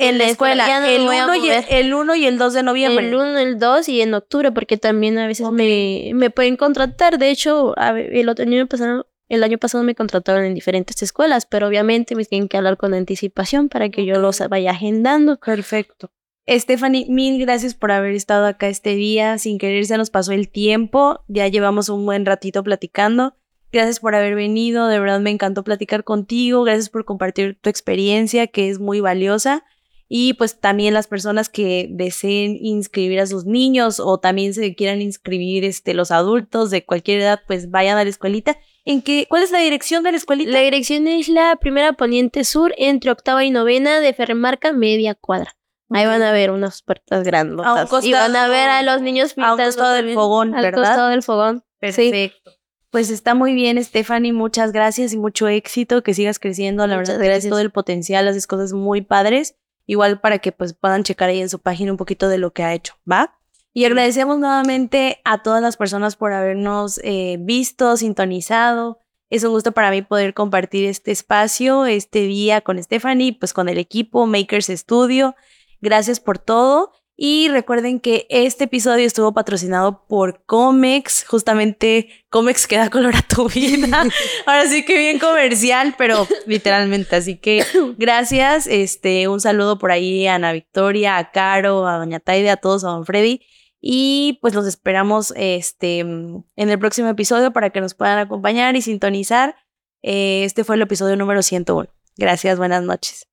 En 0.00 0.18
la 0.18 0.28
escuela, 0.28 0.88
el, 0.88 1.02
1 1.02 1.34
y 1.36 1.50
el, 1.50 1.64
el 1.68 1.94
1 1.94 2.14
y 2.16 2.26
el 2.26 2.38
2 2.38 2.54
de 2.54 2.62
noviembre. 2.62 3.06
El 3.06 3.14
1, 3.14 3.38
el 3.38 3.58
2 3.58 3.88
y 3.88 4.00
en 4.00 4.14
octubre, 4.14 4.50
porque 4.52 4.76
también 4.76 5.18
a 5.18 5.26
veces 5.26 5.50
me, 5.50 6.12
me 6.14 6.30
pueden 6.30 6.56
contratar. 6.56 7.18
De 7.18 7.30
hecho, 7.30 7.74
el 7.76 8.28
otro 8.28 8.44
año 8.44 8.66
pasado 8.66 9.06
el 9.30 9.44
año 9.44 9.58
pasado 9.58 9.84
me 9.84 9.94
contrataron 9.94 10.44
en 10.44 10.54
diferentes 10.54 11.00
escuelas, 11.02 11.46
pero 11.46 11.68
obviamente 11.68 12.16
me 12.16 12.24
tienen 12.24 12.48
que 12.48 12.56
hablar 12.56 12.76
con 12.76 12.94
anticipación 12.94 13.68
para 13.68 13.88
que 13.88 14.04
yo 14.04 14.18
los 14.18 14.40
vaya 14.48 14.72
agendando. 14.72 15.38
Perfecto. 15.38 16.10
Stephanie, 16.48 17.06
mil 17.08 17.40
gracias 17.40 17.74
por 17.74 17.92
haber 17.92 18.12
estado 18.14 18.46
acá 18.46 18.66
este 18.66 18.96
día. 18.96 19.38
Sin 19.38 19.58
querer 19.58 19.86
se 19.86 19.96
nos 19.96 20.10
pasó 20.10 20.32
el 20.32 20.48
tiempo. 20.48 21.22
Ya 21.28 21.46
llevamos 21.46 21.88
un 21.90 22.04
buen 22.04 22.26
ratito 22.26 22.64
platicando. 22.64 23.36
Gracias 23.70 24.00
por 24.00 24.16
haber 24.16 24.34
venido. 24.34 24.88
De 24.88 24.98
verdad 24.98 25.20
me 25.20 25.30
encantó 25.30 25.62
platicar 25.62 26.02
contigo. 26.02 26.64
Gracias 26.64 26.88
por 26.88 27.04
compartir 27.04 27.56
tu 27.60 27.70
experiencia, 27.70 28.48
que 28.48 28.68
es 28.68 28.80
muy 28.80 28.98
valiosa. 28.98 29.64
Y 30.12 30.34
pues 30.34 30.58
también 30.58 30.92
las 30.92 31.06
personas 31.06 31.48
que 31.48 31.86
deseen 31.88 32.58
inscribir 32.60 33.20
a 33.20 33.26
sus 33.26 33.46
niños 33.46 34.00
o 34.00 34.18
también 34.18 34.52
se 34.54 34.74
quieran 34.74 35.00
inscribir 35.00 35.64
este, 35.64 35.94
los 35.94 36.10
adultos 36.10 36.70
de 36.70 36.84
cualquier 36.84 37.20
edad, 37.20 37.40
pues 37.46 37.70
vayan 37.70 37.96
a 37.96 38.02
la 38.02 38.10
escuelita 38.10 38.58
¿En 38.84 39.02
qué, 39.02 39.26
¿Cuál 39.28 39.42
es 39.42 39.50
la 39.50 39.60
dirección 39.60 40.02
de 40.02 40.12
la 40.12 40.16
escuelita? 40.16 40.50
La 40.50 40.60
dirección 40.60 41.06
es 41.06 41.28
la 41.28 41.56
primera 41.60 41.92
poniente 41.92 42.44
sur 42.44 42.74
entre 42.78 43.10
octava 43.10 43.44
y 43.44 43.50
novena 43.50 44.00
de 44.00 44.12
Ferremarca, 44.12 44.72
media 44.72 45.14
cuadra. 45.14 45.56
Ahí 45.90 46.06
van 46.06 46.22
a 46.22 46.32
ver 46.32 46.50
unas 46.50 46.82
puertas 46.82 47.24
grandes. 47.24 47.66
y 48.02 48.12
van 48.12 48.36
a 48.36 48.48
ver 48.48 48.68
a 48.68 48.82
los 48.82 49.02
niños 49.02 49.34
pintando. 49.34 49.62
Al 49.62 49.68
costado 49.68 49.94
del 49.94 50.14
fogón, 50.14 50.52
¿verdad? 50.52 50.66
Al 50.66 50.74
costado 50.74 51.08
del 51.08 51.22
fogón. 51.22 51.64
Perfecto. 51.78 52.52
Pues 52.90 53.10
está 53.10 53.34
muy 53.34 53.54
bien, 53.54 53.82
Stephanie. 53.82 54.32
Muchas 54.32 54.72
gracias 54.72 55.12
y 55.12 55.18
mucho 55.18 55.48
éxito. 55.48 56.02
Que 56.02 56.14
sigas 56.14 56.38
creciendo. 56.38 56.86
La 56.86 56.96
verdad, 56.96 57.18
gracias. 57.18 57.50
todo 57.50 57.60
el 57.60 57.70
potencial. 57.70 58.26
Haces 58.26 58.46
cosas 58.46 58.72
muy 58.72 59.02
padres. 59.02 59.56
Igual 59.90 60.20
para 60.20 60.38
que 60.38 60.52
pues 60.52 60.72
puedan 60.72 61.02
checar 61.02 61.30
ahí 61.30 61.40
en 61.40 61.48
su 61.48 61.58
página 61.58 61.90
un 61.90 61.96
poquito 61.96 62.28
de 62.28 62.38
lo 62.38 62.52
que 62.52 62.62
ha 62.62 62.74
hecho. 62.74 62.94
¿Va? 63.10 63.36
Y 63.72 63.86
agradecemos 63.86 64.38
nuevamente 64.38 65.20
a 65.24 65.42
todas 65.42 65.60
las 65.60 65.76
personas 65.76 66.14
por 66.14 66.32
habernos 66.32 67.00
eh, 67.02 67.38
visto, 67.40 67.96
sintonizado. 67.96 69.00
Es 69.30 69.42
un 69.42 69.50
gusto 69.50 69.72
para 69.72 69.90
mí 69.90 70.02
poder 70.02 70.32
compartir 70.32 70.84
este 70.84 71.10
espacio, 71.10 71.86
este 71.86 72.20
día 72.20 72.60
con 72.60 72.80
Stephanie, 72.80 73.36
pues 73.36 73.52
con 73.52 73.68
el 73.68 73.78
equipo 73.78 74.26
Makers 74.26 74.68
Studio. 74.68 75.34
Gracias 75.80 76.20
por 76.20 76.38
todo. 76.38 76.92
Y 77.22 77.48
recuerden 77.48 78.00
que 78.00 78.26
este 78.30 78.64
episodio 78.64 79.06
estuvo 79.06 79.34
patrocinado 79.34 80.06
por 80.08 80.42
Comex. 80.46 81.26
Justamente 81.28 82.08
Comex 82.30 82.66
que 82.66 82.78
da 82.78 82.88
color 82.88 83.14
a 83.14 83.20
tu 83.20 83.46
vida. 83.46 84.06
Ahora 84.46 84.66
sí 84.66 84.86
que 84.86 84.96
bien 84.96 85.18
comercial, 85.18 85.94
pero 85.98 86.26
literalmente. 86.46 87.14
Así 87.14 87.36
que 87.36 87.62
gracias. 87.98 88.66
Este, 88.66 89.28
un 89.28 89.38
saludo 89.38 89.78
por 89.78 89.92
ahí 89.92 90.26
a 90.26 90.36
Ana 90.36 90.54
Victoria, 90.54 91.18
a 91.18 91.30
Caro, 91.30 91.86
a 91.86 91.98
Doña 91.98 92.20
Taide, 92.20 92.48
a 92.48 92.56
todos, 92.56 92.84
a 92.84 92.88
Don 92.88 93.04
Freddy. 93.04 93.42
Y 93.82 94.38
pues 94.40 94.54
los 94.54 94.66
esperamos 94.66 95.34
este, 95.36 95.98
en 95.98 96.44
el 96.56 96.78
próximo 96.78 97.08
episodio 97.08 97.52
para 97.52 97.68
que 97.68 97.82
nos 97.82 97.92
puedan 97.92 98.18
acompañar 98.18 98.76
y 98.76 98.80
sintonizar. 98.80 99.56
Eh, 100.00 100.44
este 100.44 100.64
fue 100.64 100.76
el 100.76 100.82
episodio 100.82 101.16
número 101.16 101.42
101. 101.42 101.86
Gracias, 102.16 102.56
buenas 102.56 102.82
noches. 102.82 103.29